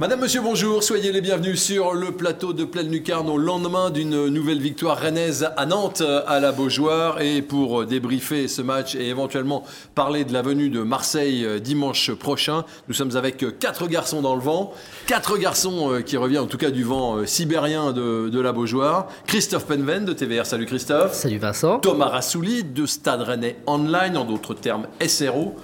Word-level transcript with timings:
Madame, 0.00 0.20
monsieur, 0.20 0.40
bonjour. 0.40 0.82
Soyez 0.82 1.12
les 1.12 1.20
bienvenus 1.20 1.62
sur 1.62 1.92
le 1.92 2.12
plateau 2.12 2.54
de 2.54 2.64
Pleine 2.64 2.90
Lucarne 2.90 3.28
au 3.28 3.36
lendemain 3.36 3.90
d'une 3.90 4.28
nouvelle 4.28 4.58
victoire 4.58 4.98
rennaise 4.98 5.50
à 5.58 5.66
Nantes, 5.66 6.02
à 6.26 6.40
la 6.40 6.52
Beaujoire. 6.52 7.20
Et 7.20 7.42
pour 7.42 7.84
débriefer 7.84 8.48
ce 8.48 8.62
match 8.62 8.94
et 8.94 9.08
éventuellement 9.08 9.62
parler 9.94 10.24
de 10.24 10.32
la 10.32 10.40
venue 10.40 10.70
de 10.70 10.80
Marseille 10.80 11.44
euh, 11.44 11.58
dimanche 11.58 12.12
prochain, 12.14 12.64
nous 12.88 12.94
sommes 12.94 13.14
avec 13.14 13.44
quatre 13.58 13.88
garçons 13.88 14.22
dans 14.22 14.36
le 14.36 14.40
vent. 14.40 14.72
Quatre 15.06 15.36
garçons 15.36 15.92
euh, 15.92 16.00
qui 16.00 16.16
reviennent 16.16 16.44
en 16.44 16.46
tout 16.46 16.56
cas 16.56 16.70
du 16.70 16.82
vent 16.82 17.18
euh, 17.18 17.26
sibérien 17.26 17.92
de, 17.92 18.30
de 18.30 18.40
la 18.40 18.52
Beaujoire. 18.52 19.06
Christophe 19.26 19.66
Penven 19.66 20.06
de 20.06 20.14
TVR. 20.14 20.46
Salut 20.46 20.64
Christophe. 20.64 21.12
Salut 21.12 21.36
Vincent. 21.36 21.78
Thomas 21.78 22.08
Rassouli 22.08 22.64
de 22.64 22.86
Stade 22.86 23.20
Rennais 23.20 23.58
Online, 23.66 24.16
en 24.16 24.24
d'autres 24.24 24.54
termes 24.54 24.86
SRO. 25.06 25.56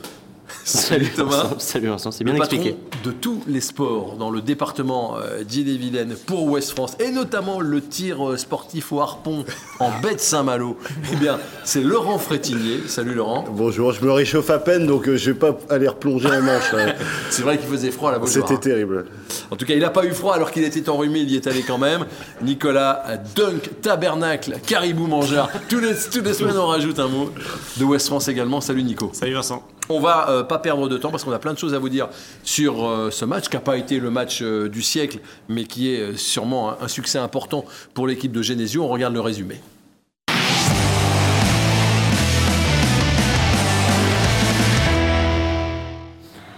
Salut 0.64 1.08
Thomas. 1.14 1.54
Salut 1.58 1.88
Vincent, 1.88 2.10
c'est 2.10 2.24
bien 2.24 2.34
le 2.34 2.38
expliqué. 2.38 2.76
De 3.04 3.10
tous 3.10 3.42
les 3.46 3.60
sports 3.60 4.16
dans 4.18 4.30
le 4.30 4.40
département 4.40 5.16
euh, 5.16 5.42
d'Ille-et-Vilaine 5.44 6.14
pour 6.26 6.44
Ouest 6.44 6.70
France 6.70 6.96
et 7.00 7.10
notamment 7.10 7.60
le 7.60 7.80
tir 7.80 8.28
euh, 8.28 8.36
sportif 8.36 8.92
au 8.92 9.00
harpon 9.00 9.44
en 9.80 9.90
baie 10.02 10.14
de 10.14 10.20
Saint-Malo. 10.20 10.76
Eh 11.12 11.16
bien, 11.16 11.38
c'est 11.64 11.82
Laurent 11.82 12.18
Frétinier. 12.18 12.80
Salut 12.86 13.14
Laurent. 13.14 13.44
Bonjour, 13.50 13.92
je 13.92 14.04
me 14.04 14.12
réchauffe 14.12 14.50
à 14.50 14.58
peine 14.58 14.86
donc 14.86 15.08
euh, 15.08 15.16
je 15.16 15.30
vais 15.30 15.38
pas 15.38 15.56
aller 15.70 15.88
replonger 15.88 16.28
en 16.28 16.42
manche. 16.42 16.74
c'est 17.30 17.42
vrai 17.42 17.58
qu'il 17.58 17.68
faisait 17.68 17.90
froid 17.90 18.12
là-bas. 18.12 18.26
C'était 18.26 18.58
terrible. 18.58 19.06
En 19.50 19.56
tout 19.56 19.64
cas, 19.64 19.74
il 19.74 19.80
n'a 19.80 19.90
pas 19.90 20.04
eu 20.04 20.12
froid 20.12 20.34
alors 20.34 20.50
qu'il 20.50 20.64
était 20.64 20.88
enrhumé, 20.88 21.20
il 21.20 21.30
y 21.30 21.36
est 21.36 21.46
allé 21.46 21.62
quand 21.62 21.78
même. 21.78 22.06
Nicolas 22.42 23.04
Dunk, 23.34 23.80
Tabernacle, 23.82 24.56
Caribou 24.66 25.06
Mangeur. 25.06 25.48
Tous 25.68 25.80
les, 25.80 25.94
toutes 26.12 26.24
les 26.24 26.34
semaines, 26.34 26.58
on 26.58 26.66
rajoute 26.66 26.98
un 26.98 27.08
mot. 27.08 27.30
De 27.76 27.84
Ouest 27.84 28.06
France 28.06 28.28
également. 28.28 28.60
Salut 28.60 28.82
Nico. 28.82 29.10
Salut 29.12 29.34
Vincent. 29.34 29.62
On 29.88 30.00
va 30.00 30.28
euh, 30.30 30.42
pas 30.42 30.58
perdre 30.58 30.88
de 30.88 30.98
temps 30.98 31.10
parce 31.10 31.24
qu'on 31.24 31.32
a 31.32 31.38
plein 31.38 31.52
de 31.52 31.58
choses 31.58 31.74
à 31.74 31.78
vous 31.78 31.88
dire 31.88 32.08
sur 32.42 32.86
euh, 32.86 33.10
ce 33.10 33.24
match 33.24 33.48
qui 33.48 33.56
n'a 33.56 33.60
pas 33.60 33.76
été 33.76 34.00
le 34.00 34.10
match 34.10 34.40
euh, 34.42 34.68
du 34.68 34.82
siècle, 34.82 35.20
mais 35.48 35.64
qui 35.64 35.90
est 35.90 36.16
sûrement 36.16 36.80
un, 36.80 36.88
succès 36.88 37.18
important 37.18 37.64
pour 37.94 38.06
l'équipe 38.06 38.32
de 38.32 38.42
Genesio. 38.42 38.82
On 38.82 38.88
regarde 38.88 39.14
le 39.14 39.20
résumé. 39.20 39.60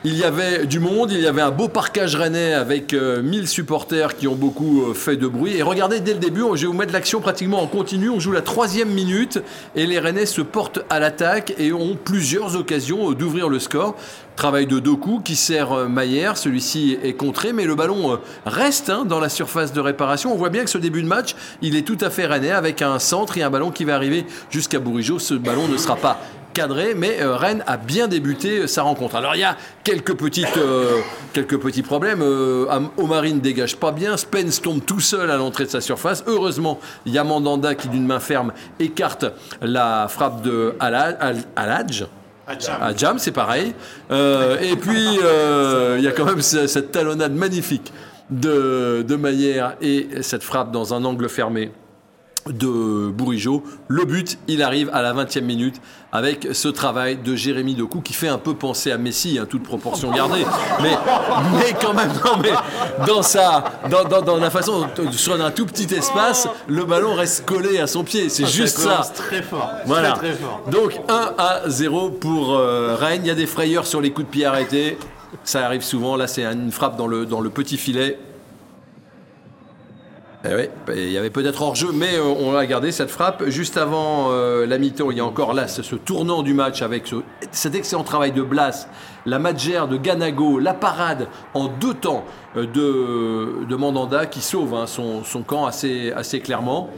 Il 0.04 0.16
y 0.16 0.22
avait 0.22 0.64
du 0.66 0.78
monde, 0.78 1.10
il 1.10 1.20
y 1.20 1.26
avait 1.26 1.42
un 1.42 1.50
beau 1.50 1.66
parcage 1.66 2.14
rennais 2.14 2.54
avec 2.54 2.92
1000 2.92 3.48
supporters 3.48 4.16
qui 4.16 4.28
ont 4.28 4.36
beaucoup 4.36 4.94
fait 4.94 5.16
de 5.16 5.26
bruit. 5.26 5.56
Et 5.56 5.62
regardez, 5.62 5.98
dès 5.98 6.12
le 6.12 6.20
début, 6.20 6.42
je 6.54 6.62
vais 6.62 6.66
vous 6.68 6.72
mettre 6.72 6.92
l'action 6.92 7.20
pratiquement 7.20 7.60
en 7.60 7.66
continu. 7.66 8.08
On 8.08 8.20
joue 8.20 8.30
la 8.30 8.40
troisième 8.40 8.90
minute 8.90 9.42
et 9.74 9.86
les 9.86 9.98
rennais 9.98 10.24
se 10.24 10.40
portent 10.40 10.78
à 10.88 11.00
l'attaque 11.00 11.52
et 11.58 11.72
ont 11.72 11.96
plusieurs 11.96 12.54
occasions 12.54 13.10
d'ouvrir 13.10 13.48
le 13.48 13.58
score. 13.58 13.96
Travail 14.36 14.68
de 14.68 14.78
Doku 14.78 15.18
qui 15.18 15.34
sert 15.34 15.88
Maillère, 15.88 16.36
celui-ci 16.36 16.96
est 17.02 17.14
contré, 17.14 17.52
mais 17.52 17.64
le 17.64 17.74
ballon 17.74 18.20
reste 18.46 18.90
hein, 18.90 19.04
dans 19.04 19.18
la 19.18 19.28
surface 19.28 19.72
de 19.72 19.80
réparation. 19.80 20.32
On 20.32 20.36
voit 20.36 20.50
bien 20.50 20.62
que 20.62 20.70
ce 20.70 20.78
début 20.78 21.02
de 21.02 21.08
match, 21.08 21.34
il 21.60 21.74
est 21.74 21.82
tout 21.82 21.98
à 22.00 22.08
fait 22.08 22.26
rennais 22.26 22.52
avec 22.52 22.82
un 22.82 23.00
centre 23.00 23.36
et 23.36 23.42
un 23.42 23.50
ballon 23.50 23.72
qui 23.72 23.84
va 23.84 23.96
arriver 23.96 24.26
jusqu'à 24.48 24.78
Bourigeau. 24.78 25.18
Ce 25.18 25.34
ballon 25.34 25.66
ne 25.66 25.76
sera 25.76 25.96
pas 25.96 26.20
cadré, 26.52 26.94
mais 26.94 27.20
euh, 27.20 27.36
Rennes 27.36 27.62
a 27.66 27.76
bien 27.76 28.08
débuté 28.08 28.66
sa 28.66 28.82
rencontre. 28.82 29.16
Alors 29.16 29.34
il 29.34 29.40
y 29.40 29.44
a 29.44 29.56
quelques, 29.84 30.14
petites, 30.14 30.56
euh, 30.56 31.00
quelques 31.32 31.58
petits 31.58 31.82
problèmes. 31.82 32.22
Euh, 32.22 32.66
Omarine 32.96 33.36
ne 33.36 33.40
dégage 33.40 33.76
pas 33.76 33.92
bien, 33.92 34.16
Spence 34.16 34.60
tombe 34.60 34.84
tout 34.84 35.00
seul 35.00 35.30
à 35.30 35.36
l'entrée 35.36 35.64
de 35.64 35.70
sa 35.70 35.80
surface. 35.80 36.24
Heureusement, 36.26 36.80
il 37.06 37.12
y 37.12 37.18
a 37.18 37.24
Mandanda 37.24 37.74
qui 37.74 37.88
d'une 37.88 38.06
main 38.06 38.20
ferme 38.20 38.52
écarte 38.80 39.26
la 39.60 40.08
frappe 40.08 40.42
de 40.42 40.74
Aladj. 40.80 42.06
À 42.46 42.96
Jam, 42.96 43.18
c'est 43.18 43.32
pareil. 43.32 43.74
et 44.10 44.76
puis, 44.76 45.16
il 45.16 46.02
y 46.02 46.08
a 46.08 46.12
quand 46.12 46.24
même 46.24 46.40
cette 46.40 46.92
talonnade 46.92 47.34
magnifique 47.34 47.92
de, 48.30 49.04
de 49.06 49.16
Maillère 49.16 49.76
et 49.82 50.08
cette 50.22 50.42
frappe 50.42 50.70
dans 50.70 50.94
un 50.94 51.04
angle 51.04 51.28
fermé 51.28 51.72
de 52.50 53.10
Bourigeau. 53.10 53.62
Le 53.88 54.04
but, 54.04 54.38
il 54.48 54.62
arrive 54.62 54.90
à 54.92 55.02
la 55.02 55.12
20e 55.14 55.42
minute 55.42 55.80
avec 56.12 56.48
ce 56.52 56.68
travail 56.68 57.16
de 57.16 57.36
Jérémy 57.36 57.74
Doku 57.74 58.00
qui 58.00 58.14
fait 58.14 58.28
un 58.28 58.38
peu 58.38 58.54
penser 58.54 58.90
à 58.90 58.98
Messi, 58.98 59.38
hein, 59.38 59.46
toute 59.48 59.62
proportion 59.62 60.10
gardée. 60.10 60.44
Mais, 60.82 60.96
mais 61.58 61.74
quand 61.80 61.92
même, 61.92 62.10
non, 62.24 62.38
mais 62.42 62.52
dans, 63.06 63.22
sa, 63.22 63.64
dans, 63.90 64.22
dans, 64.22 64.36
la 64.36 64.50
façon, 64.50 64.86
sur 65.12 65.40
un 65.42 65.50
tout 65.50 65.66
petit 65.66 65.92
espace, 65.94 66.48
le 66.66 66.84
ballon 66.84 67.14
reste 67.14 67.44
collé 67.44 67.78
à 67.78 67.86
son 67.86 68.04
pied. 68.04 68.28
C'est 68.28 68.44
ah, 68.44 68.48
juste 68.48 68.78
ça. 68.78 69.02
Très 69.14 69.42
fort. 69.42 69.70
Voilà. 69.86 70.12
Très, 70.12 70.32
très 70.32 70.36
fort. 70.36 70.62
Donc 70.70 70.98
1 71.08 71.32
à 71.36 71.62
0 71.66 72.10
pour 72.10 72.54
euh, 72.54 72.96
Rennes. 72.98 73.22
Il 73.24 73.28
y 73.28 73.30
a 73.30 73.34
des 73.34 73.46
frayeurs 73.46 73.86
sur 73.86 74.00
les 74.00 74.10
coups 74.10 74.26
de 74.26 74.30
pied 74.32 74.46
arrêtés. 74.46 74.98
Ça 75.44 75.64
arrive 75.66 75.82
souvent. 75.82 76.16
Là, 76.16 76.26
c'est 76.26 76.44
une 76.44 76.72
frappe 76.72 76.96
dans 76.96 77.06
le, 77.06 77.26
dans 77.26 77.40
le 77.40 77.50
petit 77.50 77.76
filet. 77.76 78.18
Eh 80.44 80.54
oui, 80.54 80.68
il 80.94 81.10
y 81.10 81.18
avait 81.18 81.30
peut-être 81.30 81.62
hors-jeu, 81.62 81.88
mais 81.92 82.14
euh, 82.14 82.22
on 82.22 82.54
a 82.54 82.64
gardé 82.64 82.92
cette 82.92 83.10
frappe. 83.10 83.48
Juste 83.48 83.76
avant 83.76 84.30
euh, 84.30 84.66
la 84.66 84.78
mi-temps, 84.78 85.10
il 85.10 85.16
y 85.16 85.20
a 85.20 85.24
encore 85.24 85.52
là 85.52 85.66
ce, 85.66 85.96
tournant 85.96 86.44
du 86.44 86.54
match 86.54 86.80
avec 86.80 87.08
ce, 87.08 87.16
cet 87.50 87.74
excellent 87.74 88.04
travail 88.04 88.30
de 88.30 88.42
Blas, 88.42 88.88
la 89.26 89.40
magère 89.40 89.88
de 89.88 89.96
Ganago, 89.96 90.60
la 90.60 90.74
parade 90.74 91.26
en 91.54 91.66
deux 91.66 91.94
temps 91.94 92.24
euh, 92.56 92.66
de, 93.66 93.74
Mandanda 93.74 94.26
qui 94.26 94.40
sauve 94.40 94.74
hein, 94.74 94.86
son, 94.86 95.42
camp 95.42 95.66
assez 95.66 96.40
clairement. 96.40 96.88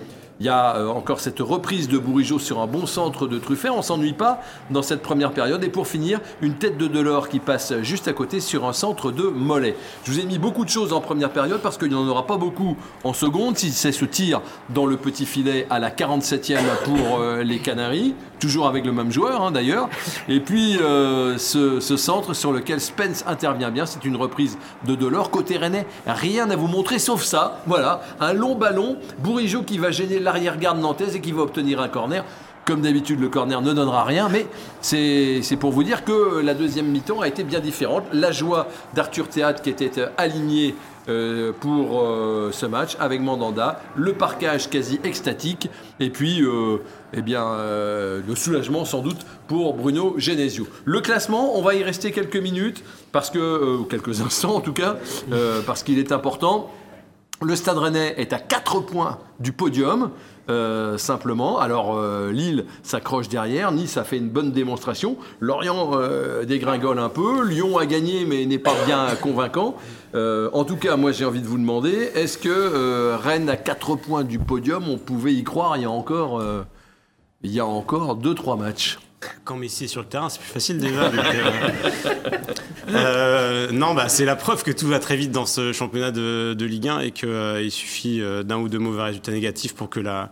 Il 0.40 0.46
y 0.46 0.48
a 0.48 0.76
euh, 0.76 0.88
encore 0.88 1.20
cette 1.20 1.40
reprise 1.40 1.86
de 1.86 1.98
Bourigeau 1.98 2.38
sur 2.38 2.60
un 2.60 2.66
bon 2.66 2.86
centre 2.86 3.26
de 3.26 3.38
Truffert. 3.38 3.76
On 3.76 3.82
s'ennuie 3.82 4.14
pas 4.14 4.40
dans 4.70 4.80
cette 4.80 5.02
première 5.02 5.32
période. 5.32 5.62
Et 5.62 5.68
pour 5.68 5.86
finir, 5.86 6.18
une 6.40 6.54
tête 6.54 6.78
de 6.78 6.86
Delors 6.86 7.28
qui 7.28 7.40
passe 7.40 7.74
juste 7.82 8.08
à 8.08 8.14
côté 8.14 8.40
sur 8.40 8.64
un 8.64 8.72
centre 8.72 9.12
de 9.12 9.24
Mollet. 9.24 9.76
Je 10.04 10.12
vous 10.12 10.18
ai 10.18 10.24
mis 10.24 10.38
beaucoup 10.38 10.64
de 10.64 10.70
choses 10.70 10.94
en 10.94 11.02
première 11.02 11.28
période 11.28 11.60
parce 11.60 11.76
qu'il 11.76 11.88
n'y 11.88 11.94
en 11.94 12.08
aura 12.08 12.26
pas 12.26 12.38
beaucoup 12.38 12.74
en 13.04 13.12
seconde. 13.12 13.58
Si 13.58 13.70
c'est 13.70 13.92
ce 13.92 14.06
tir 14.06 14.40
dans 14.70 14.86
le 14.86 14.96
petit 14.96 15.26
filet 15.26 15.66
à 15.68 15.78
la 15.78 15.90
47e 15.90 16.56
pour 16.84 17.20
euh, 17.20 17.42
les 17.42 17.58
Canaries, 17.58 18.14
toujours 18.38 18.66
avec 18.66 18.86
le 18.86 18.92
même 18.92 19.12
joueur 19.12 19.42
hein, 19.42 19.50
d'ailleurs. 19.50 19.90
Et 20.26 20.40
puis 20.40 20.78
euh, 20.78 21.36
ce, 21.36 21.80
ce, 21.80 21.98
centre 21.98 22.32
sur 22.32 22.50
lequel 22.52 22.80
Spence 22.80 23.24
intervient 23.26 23.70
bien, 23.70 23.84
c'est 23.84 24.06
une 24.06 24.16
reprise 24.16 24.56
de 24.86 24.94
Delors. 24.94 25.30
Côté 25.30 25.58
Rennais, 25.58 25.86
rien 26.06 26.48
à 26.48 26.56
vous 26.56 26.66
montrer 26.66 26.98
sauf 26.98 27.22
ça. 27.24 27.60
Voilà, 27.66 28.00
un 28.20 28.32
long 28.32 28.54
ballon. 28.54 28.96
Bourigeau 29.18 29.64
qui 29.64 29.76
va 29.76 29.90
gêner 29.90 30.18
la 30.18 30.29
l'arrière-garde 30.30 30.78
nantaise 30.78 31.16
et 31.16 31.20
qui 31.20 31.32
va 31.32 31.42
obtenir 31.42 31.80
un 31.80 31.88
corner. 31.88 32.24
Comme 32.64 32.82
d'habitude, 32.82 33.18
le 33.20 33.28
corner 33.28 33.60
ne 33.62 33.72
donnera 33.72 34.04
rien, 34.04 34.28
mais 34.28 34.46
c'est 34.80 35.56
pour 35.58 35.72
vous 35.72 35.82
dire 35.82 36.04
que 36.04 36.40
la 36.40 36.54
deuxième 36.54 36.86
mi-temps 36.86 37.20
a 37.20 37.26
été 37.26 37.42
bien 37.42 37.58
différente. 37.58 38.04
La 38.12 38.30
joie 38.30 38.68
d'Arthur 38.94 39.28
Théâtre 39.28 39.62
qui 39.62 39.70
était 39.70 39.90
aligné 40.16 40.76
euh, 41.08 41.52
pour 41.58 42.02
euh, 42.02 42.50
ce 42.52 42.66
match 42.66 42.96
avec 43.00 43.20
Mandanda, 43.20 43.80
le 43.96 44.12
parquage 44.12 44.70
quasi 44.70 45.00
extatique, 45.02 45.68
et 45.98 46.10
puis 46.10 46.42
euh, 46.42 46.76
eh 47.12 47.22
bien, 47.22 47.56
le 47.58 48.34
soulagement 48.36 48.84
sans 48.84 49.00
doute 49.00 49.26
pour 49.48 49.74
Bruno 49.74 50.14
Genesio. 50.18 50.68
Le 50.84 51.00
classement, 51.00 51.58
on 51.58 51.62
va 51.62 51.74
y 51.74 51.82
rester 51.82 52.12
quelques 52.12 52.36
minutes, 52.36 52.84
parce 53.10 53.30
que, 53.30 53.82
quelques 53.88 54.20
instants 54.24 54.54
en 54.54 54.60
tout 54.60 54.74
cas, 54.74 54.96
parce 55.66 55.82
qu'il 55.82 55.98
est 55.98 56.12
important. 56.12 56.70
Le 57.42 57.56
Stade 57.56 57.78
Rennais 57.78 58.14
est 58.18 58.34
à 58.34 58.38
4 58.38 58.80
points 58.80 59.18
du 59.38 59.52
podium. 59.52 60.10
Euh, 60.50 60.98
simplement. 60.98 61.58
Alors 61.60 61.96
euh, 61.96 62.32
Lille 62.32 62.66
s'accroche 62.82 63.28
derrière, 63.28 63.70
Nice 63.70 63.96
a 63.96 64.04
fait 64.04 64.16
une 64.16 64.28
bonne 64.28 64.50
démonstration, 64.50 65.16
Lorient 65.38 65.92
euh, 65.94 66.44
dégringole 66.44 66.98
un 66.98 67.08
peu, 67.08 67.46
Lyon 67.46 67.78
a 67.78 67.86
gagné 67.86 68.24
mais 68.24 68.44
n'est 68.46 68.58
pas 68.58 68.74
bien 68.84 69.06
convaincant. 69.22 69.76
en 70.14 70.64
tout 70.64 70.76
cas, 70.76 70.96
moi 70.96 71.12
j'ai 71.12 71.24
envie 71.24 71.40
de 71.40 71.46
vous 71.46 71.58
demander, 71.58 72.10
est-ce 72.14 72.36
que 72.36 73.14
Rennes 73.14 73.48
à 73.48 73.56
4 73.56 73.94
points 73.94 74.24
du 74.24 74.40
podium, 74.40 74.88
on 74.88 74.98
pouvait 74.98 75.34
y 75.34 75.44
croire 75.44 75.76
il 75.76 75.82
y 75.82 75.86
a 75.86 75.90
encore, 75.90 76.42
il 77.42 77.52
y 77.52 77.60
a 77.60 77.66
encore 77.66 78.18
2-3 78.18 78.58
matchs 78.58 78.98
quand 79.44 79.56
Messi 79.56 79.84
est 79.84 79.88
sur 79.88 80.00
le 80.00 80.06
terrain, 80.06 80.28
c'est 80.28 80.40
plus 80.40 80.50
facile 80.50 80.78
déjà. 80.78 81.10
Euh, 82.94 83.70
non, 83.72 83.94
bah, 83.94 84.08
c'est 84.08 84.24
la 84.24 84.36
preuve 84.36 84.62
que 84.62 84.70
tout 84.70 84.86
va 84.86 84.98
très 84.98 85.16
vite 85.16 85.32
dans 85.32 85.46
ce 85.46 85.72
championnat 85.72 86.10
de, 86.10 86.64
Ligue 86.64 86.88
1 86.88 87.00
et 87.00 87.10
qu'il 87.10 87.28
euh, 87.28 87.70
suffit 87.70 88.22
d'un 88.44 88.58
ou 88.58 88.68
deux 88.68 88.78
mauvais 88.78 89.02
résultats 89.02 89.32
négatifs 89.32 89.74
pour 89.74 89.88
que 89.90 90.00
la, 90.00 90.30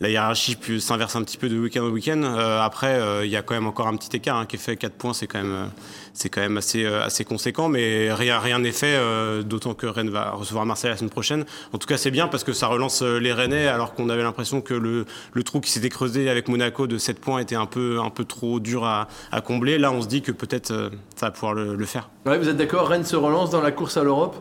la 0.00 0.10
hiérarchie 0.10 0.58
s'inverse 0.78 1.16
un 1.16 1.22
petit 1.22 1.38
peu 1.38 1.48
de 1.48 1.58
week-end 1.58 1.84
en 1.84 1.88
week-end. 1.88 2.22
Euh, 2.22 2.60
après, 2.60 3.00
euh, 3.00 3.24
il 3.24 3.30
y 3.30 3.36
a 3.36 3.42
quand 3.42 3.54
même 3.54 3.66
encore 3.66 3.86
un 3.86 3.96
petit 3.96 4.14
écart 4.14 4.36
hein, 4.36 4.46
qui 4.46 4.56
est 4.56 4.58
fait 4.58 4.76
4 4.76 4.92
points, 4.92 5.14
c'est 5.14 5.26
quand 5.26 5.38
même, 5.38 5.52
euh, 5.52 5.66
c'est 6.12 6.28
quand 6.28 6.42
même 6.42 6.58
assez, 6.58 6.84
assez 6.84 7.24
conséquent, 7.24 7.68
mais 7.68 8.12
rien 8.12 8.38
rien 8.38 8.58
n'est 8.58 8.72
fait, 8.72 8.98
d'autant 9.44 9.74
que 9.74 9.86
Rennes 9.86 10.10
va 10.10 10.30
recevoir 10.30 10.66
Marseille 10.66 10.90
la 10.90 10.96
semaine 10.96 11.10
prochaine. 11.10 11.44
En 11.72 11.78
tout 11.78 11.86
cas, 11.86 11.96
c'est 11.96 12.10
bien 12.10 12.28
parce 12.28 12.44
que 12.44 12.52
ça 12.52 12.66
relance 12.66 13.02
les 13.02 13.32
Rennais, 13.32 13.66
alors 13.66 13.94
qu'on 13.94 14.08
avait 14.08 14.22
l'impression 14.22 14.60
que 14.60 14.74
le, 14.74 15.04
le 15.32 15.42
trou 15.42 15.60
qui 15.60 15.70
s'était 15.70 15.88
creusé 15.88 16.28
avec 16.28 16.48
Monaco 16.48 16.86
de 16.86 16.98
7 16.98 17.20
points 17.20 17.38
était 17.38 17.56
un 17.56 17.66
peu, 17.66 18.00
un 18.00 18.10
peu 18.10 18.24
trop 18.24 18.60
dur 18.60 18.84
à, 18.84 19.08
à 19.30 19.40
combler. 19.40 19.78
Là, 19.78 19.92
on 19.92 20.02
se 20.02 20.08
dit 20.08 20.22
que 20.22 20.32
peut-être 20.32 20.68
ça 21.16 21.26
va 21.26 21.30
pouvoir 21.30 21.54
le, 21.54 21.84
faire. 21.86 22.08
Ouais, 22.24 22.38
vous 22.38 22.48
êtes 22.48 22.56
d'accord 22.56 22.88
Rennes 22.88 23.04
se 23.04 23.16
relance 23.16 23.50
dans 23.50 23.60
la 23.60 23.72
course 23.72 23.96
à 23.96 24.04
l'Europe? 24.04 24.36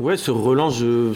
Ouais, 0.00 0.16
ce 0.16 0.32
relance, 0.32 0.76
je, 0.78 1.12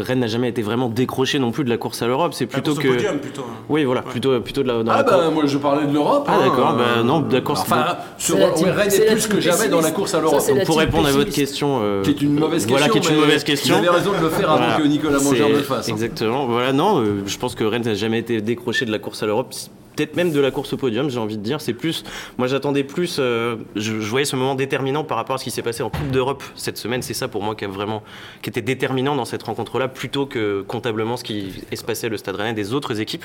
Rennes 0.00 0.20
n'a 0.20 0.28
jamais 0.28 0.48
été 0.48 0.62
vraiment 0.62 0.88
décroché 0.88 1.40
non 1.40 1.50
plus 1.50 1.64
de 1.64 1.70
la 1.70 1.76
course 1.76 2.00
à 2.00 2.06
l'Europe. 2.06 2.32
C'est 2.32 2.46
plutôt 2.46 2.74
que. 2.74 2.86
Podium, 2.86 3.18
plutôt. 3.18 3.42
Hein. 3.42 3.64
Oui, 3.68 3.82
voilà, 3.84 4.02
plutôt, 4.02 4.40
plutôt 4.40 4.62
de 4.62 4.68
la. 4.68 4.82
ah, 4.88 5.02
bah, 5.02 5.30
moi 5.30 5.44
je 5.46 5.58
parlais 5.58 5.86
de 5.86 5.92
l'Europe. 5.92 6.24
Ah, 6.28 6.38
d'accord, 6.38 6.76
bah, 6.76 7.02
non, 7.04 7.20
d'accord. 7.20 7.58
Enfin, 7.60 7.96
sur, 8.16 8.36
Rennes 8.36 8.92
est, 8.92 9.12
plus 9.12 9.26
que 9.26 9.40
jamais 9.40 9.68
dans 9.68 9.80
la 9.80 9.90
course 9.90 10.14
à 10.14 10.20
l'Europe. 10.20 10.42
Pour 10.64 10.78
répondre 10.78 11.08
à 11.08 11.12
votre 11.12 11.32
question. 11.32 11.80
Euh, 11.82 12.02
qui 12.02 12.10
est 12.10 12.22
une 12.22 12.38
mauvaise 12.38 12.66
question. 12.66 12.76
Voilà, 12.76 12.88
qui 12.88 12.98
est 12.98 13.10
une 13.10 13.20
mauvaise 13.20 13.44
question. 13.44 13.78
Vous 13.78 13.86
avez 13.88 13.96
raison 13.96 14.12
de 14.12 14.22
le 14.22 14.30
faire 14.30 14.50
avant 14.50 14.80
que 14.80 14.86
Nicolas 14.86 15.18
Mangeur 15.18 15.48
le 15.48 15.56
fasse. 15.56 15.88
Hein. 15.88 15.92
Exactement. 15.92 16.46
Voilà, 16.46 16.72
non, 16.72 17.00
euh, 17.00 17.22
je 17.26 17.36
pense 17.38 17.56
que 17.56 17.64
Rennes 17.64 17.82
n'a 17.82 17.94
jamais 17.94 18.20
été 18.20 18.40
décroché 18.40 18.84
de 18.84 18.92
la 18.92 18.98
course 19.00 19.22
à 19.22 19.26
l'Europe 19.26 19.52
peut-être 19.94 20.16
même 20.16 20.32
de 20.32 20.40
la 20.40 20.50
course 20.50 20.72
au 20.72 20.76
podium, 20.76 21.10
j'ai 21.10 21.18
envie 21.18 21.36
de 21.36 21.42
dire. 21.42 21.60
C'est 21.60 21.72
plus, 21.72 22.04
moi 22.38 22.46
j'attendais 22.48 22.84
plus, 22.84 23.16
euh, 23.18 23.56
je, 23.76 23.92
voyais 23.92 24.24
ce 24.24 24.36
moment 24.36 24.54
déterminant 24.54 25.04
par 25.04 25.16
rapport 25.16 25.36
à 25.36 25.38
ce 25.38 25.44
qui 25.44 25.50
s'est 25.50 25.62
passé 25.62 25.82
en 25.82 25.90
Coupe 25.90 26.10
d'Europe 26.10 26.42
cette 26.54 26.78
semaine. 26.78 27.02
C'est 27.02 27.14
ça 27.14 27.28
pour 27.28 27.42
moi 27.42 27.54
qui 27.54 27.64
a 27.64 27.68
vraiment, 27.68 28.02
qui 28.42 28.50
était 28.50 28.62
déterminant 28.62 29.16
dans 29.16 29.24
cette 29.24 29.42
rencontre-là, 29.42 29.88
plutôt 29.88 30.26
que 30.26 30.62
comptablement 30.66 31.16
ce 31.16 31.24
qui 31.24 31.52
se 31.72 32.06
le 32.08 32.16
Stade 32.16 32.36
Rennais 32.36 32.54
des 32.54 32.74
autres 32.74 33.00
équipes. 33.00 33.24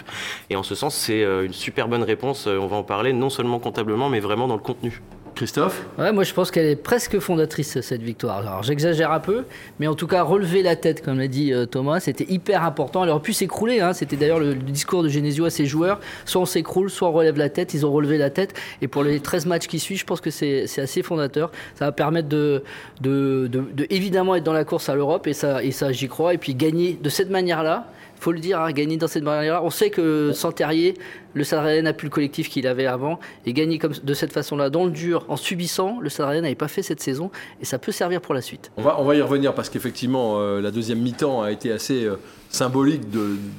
Et 0.50 0.56
en 0.56 0.64
ce 0.64 0.76
sens, 0.76 0.96
c'est 0.96 1.24
euh, 1.24 1.46
une 1.46 1.54
super 1.54 1.88
bonne 1.88 2.04
réponse. 2.04 2.48
Euh, 2.48 2.58
on 2.58 2.68
va 2.68 2.78
en 2.78 2.84
parler 2.84 3.14
non 3.14 3.30
seulement 3.30 3.60
comptablement, 3.60 4.10
mais 4.10 4.20
vraiment 4.20 4.48
dans 4.48 4.56
le 4.56 4.62
contenu. 4.62 5.02
Christophe 5.36 5.86
moi 6.14 6.24
je 6.24 6.34
pense 6.34 6.52
qu'elle 6.52 6.66
est 6.66 6.76
presque 6.76 7.20
fondatrice 7.20 7.82
cette 7.82 8.02
victoire. 8.02 8.38
Alors 8.38 8.64
j'exagère 8.64 9.12
un 9.12 9.20
peu, 9.20 9.46
mais 9.80 9.88
en 9.88 9.96
tout 9.96 10.08
cas 10.08 10.24
relever 10.24 10.64
la 10.64 10.76
tête, 10.76 11.04
comme 11.04 11.20
l'a 11.20 11.28
dit 11.28 11.54
euh, 11.54 11.66
Thomas, 11.66 12.00
c'était 12.00 12.26
hyper 12.30 12.64
important. 12.64 13.04
Elle 13.04 13.10
aurait 13.10 13.22
pu 13.22 13.34
s'écrouler, 13.34 13.80
hein. 13.80 13.94
c'était 13.94 14.16
d'ailleurs 14.16 14.40
le, 14.40 14.56
discours 14.56 15.04
de 15.04 15.10
Genesio 15.10 15.46
à 15.46 15.50
ses 15.50 15.66
joueurs. 15.66 16.00
Soit 16.26 16.42
on 16.42 16.46
s'écroule, 16.46 16.90
soit 16.90 17.10
on 17.10 17.12
relève 17.12 17.38
la 17.38 17.50
tête. 17.50 17.74
Ils 17.74 17.86
ont 17.86 17.92
relevé 17.92 18.18
la 18.18 18.30
tête. 18.30 18.54
Et 18.82 18.88
pour 18.88 19.04
les 19.04 19.20
13 19.20 19.46
matchs 19.46 19.68
qui 19.68 19.80
suivent, 19.80 20.00
je 20.00 20.06
pense 20.06 20.22
que 20.22 20.32
c'est 20.32 20.66
assez 20.78 21.02
fondateur. 21.04 21.52
Ça 21.76 21.86
va 21.86 21.92
permettre 21.92 22.30
de, 22.30 22.64
de, 23.02 23.48
de, 23.48 23.88
évidemment 23.90 24.36
être 24.36 24.44
dans 24.44 24.54
la 24.54 24.66
course 24.66 24.90
à 24.90 24.96
l'Europe, 24.96 25.28
et 25.28 25.34
ça 25.34 25.92
j'y 25.92 26.08
crois. 26.08 26.34
Et 26.34 26.38
puis 26.38 26.56
gagner 26.56 26.98
de 27.02 27.10
cette 27.10 27.30
manière-là 27.30 27.88
faut 28.20 28.32
le 28.32 28.40
dire, 28.40 28.62
hein, 28.62 28.72
gagner 28.72 28.98
dans 28.98 29.08
cette 29.08 29.24
manière-là. 29.24 29.62
On 29.64 29.70
sait 29.70 29.90
que 29.90 30.32
sans 30.34 30.52
Terrier, 30.52 30.96
le 31.34 31.44
Stade 31.44 31.84
n'a 31.84 31.94
plus 31.94 32.08
le 32.08 32.12
collectif 32.12 32.50
qu'il 32.50 32.68
avait 32.68 32.86
avant. 32.86 33.20
Et 33.46 33.54
gagner 33.54 33.80
comme, 33.80 33.94
de 34.04 34.14
cette 34.14 34.34
façon-là, 34.34 34.70
dans 34.70 34.86
le 34.86 34.92
dur, 34.92 35.26
en 35.30 35.38
subissant, 35.38 36.00
le 36.02 36.10
Stade 36.10 36.42
n'avait 36.42 36.56
pas 36.56 36.68
fait 36.68 36.82
cette 36.82 37.02
saison. 37.02 37.32
Et 37.62 37.66
ça 37.66 37.80
peut 37.80 37.92
servir 37.92 38.22
pour 38.22 38.34
la 38.34 38.42
suite. 38.42 38.72
On 38.78 38.82
va, 38.82 39.00
on 39.00 39.06
va 39.06 39.16
y 39.16 39.22
revenir 39.22 39.54
parce 39.54 39.70
qu'effectivement, 39.70 40.40
euh, 40.40 40.62
la 40.62 40.72
deuxième 40.72 41.00
mi-temps 41.00 41.42
a 41.42 41.52
été 41.52 41.72
assez 41.72 42.06
euh, 42.06 42.16
symbolique 42.50 43.04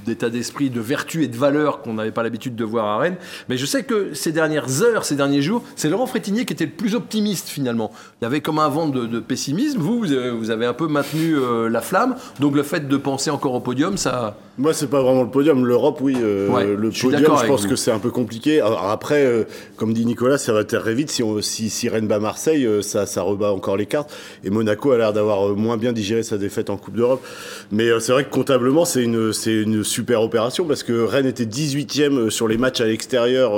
d'état 0.05 0.31
d'esprit, 0.31 0.71
de 0.71 0.81
vertu 0.81 1.23
et 1.25 1.29
de 1.29 1.37
valeur 1.37 1.81
qu'on 1.83 1.95
n'avait 1.95 2.11
pas 2.11 2.23
l'habitude 2.23 2.57
de 2.57 2.65
voir 2.65 2.87
à 2.87 2.99
Rennes. 2.99 3.17
Mais 3.49 3.57
je 3.57 3.67
sais 3.67 3.85
que 3.85 4.15
ces 4.15 4.33
dernières 4.33 4.83
heures, 4.83 5.05
ces 5.05 5.17
derniers 5.17 5.43
jours, 5.43 5.63
c'est 5.77 5.89
Laurent 5.89 6.07
Frétinier 6.07 6.45
qui 6.45 6.53
était 6.53 6.67
le 6.67 6.73
plus 6.73 6.95
optimiste 6.95 7.49
finalement. 7.49 7.93
Il 8.21 8.25
y 8.25 8.27
avait 8.27 8.41
comme 8.41 8.59
un 8.59 8.69
vent 8.69 8.89
de, 8.89 9.21
pessimisme. 9.21 9.79
Vous, 9.79 9.99
vous 10.01 10.51
avez 10.51 10.67
un 10.67 10.73
peu 10.73 10.89
maintenu 10.89 11.37
euh, 11.37 11.69
la 11.69 11.81
flamme. 11.81 12.17
Donc 12.41 12.57
le 12.57 12.63
fait 12.63 12.89
de 12.89 12.97
penser 12.97 13.31
encore 13.31 13.55
au 13.55 13.61
podium, 13.61 13.97
ça... 13.97 14.37
Moi, 14.59 14.75
c'est 14.75 14.89
pas 14.89 15.01
vraiment 15.01 15.23
le 15.23 15.31
podium. 15.31 15.65
L'Europe, 15.65 15.99
oui. 16.01 16.15
le 16.15 16.91
podium, 16.91 17.37
je 17.41 17.47
pense 17.47 17.67
que 17.67 17.77
c'est 17.77 17.93
un 17.93 17.99
peu 17.99 18.11
compliqué. 18.11 18.61
Alors 18.61 18.91
après, 18.91 19.25
euh, 19.25 19.45
comme 19.77 19.95
dit 19.95 20.05
Nicolas, 20.05 20.39
ça 20.39 20.53
va 20.53 20.65
très 20.65 20.93
vite. 20.93 21.11
Si, 21.11 21.23
on, 21.23 21.41
si, 21.41 21.71
si 21.71 21.89
Rennes 21.89 22.07
bat 22.07 22.19
Marseille, 22.19 22.67
euh, 22.67 22.83
ça, 22.83 23.07
ça 23.07 23.23
rebat 23.23 23.53
encore 23.53 23.77
les 23.77 23.87
cartes. 23.87 24.13
Et 24.45 24.51
Monaco 24.51 24.91
a 24.91 24.99
l'air 24.99 25.13
d'avoir 25.13 25.49
euh, 25.49 25.55
moins 25.55 25.77
bien 25.77 25.93
digéré 25.93 26.23
sa 26.23 26.37
défaite 26.37 26.69
en 26.69 26.77
Coupe 26.77 26.95
d'Europe. 26.95 27.25
Mais 27.73 27.89
c'est 28.01 28.13
vrai 28.13 28.25
que 28.25 28.31
comptablement, 28.31 28.85
c'est 28.85 29.03
une, 29.03 29.33
c'est 29.33 29.55
une 29.55 29.85
super 29.85 30.23
opération 30.23 30.65
parce 30.65 30.83
que 30.83 31.05
Rennes 31.05 31.27
était 31.27 31.45
18e 31.45 32.31
sur 32.31 32.49
les 32.49 32.59
matchs 32.59 32.81
à 32.81 32.87
l'extérieur 32.87 33.53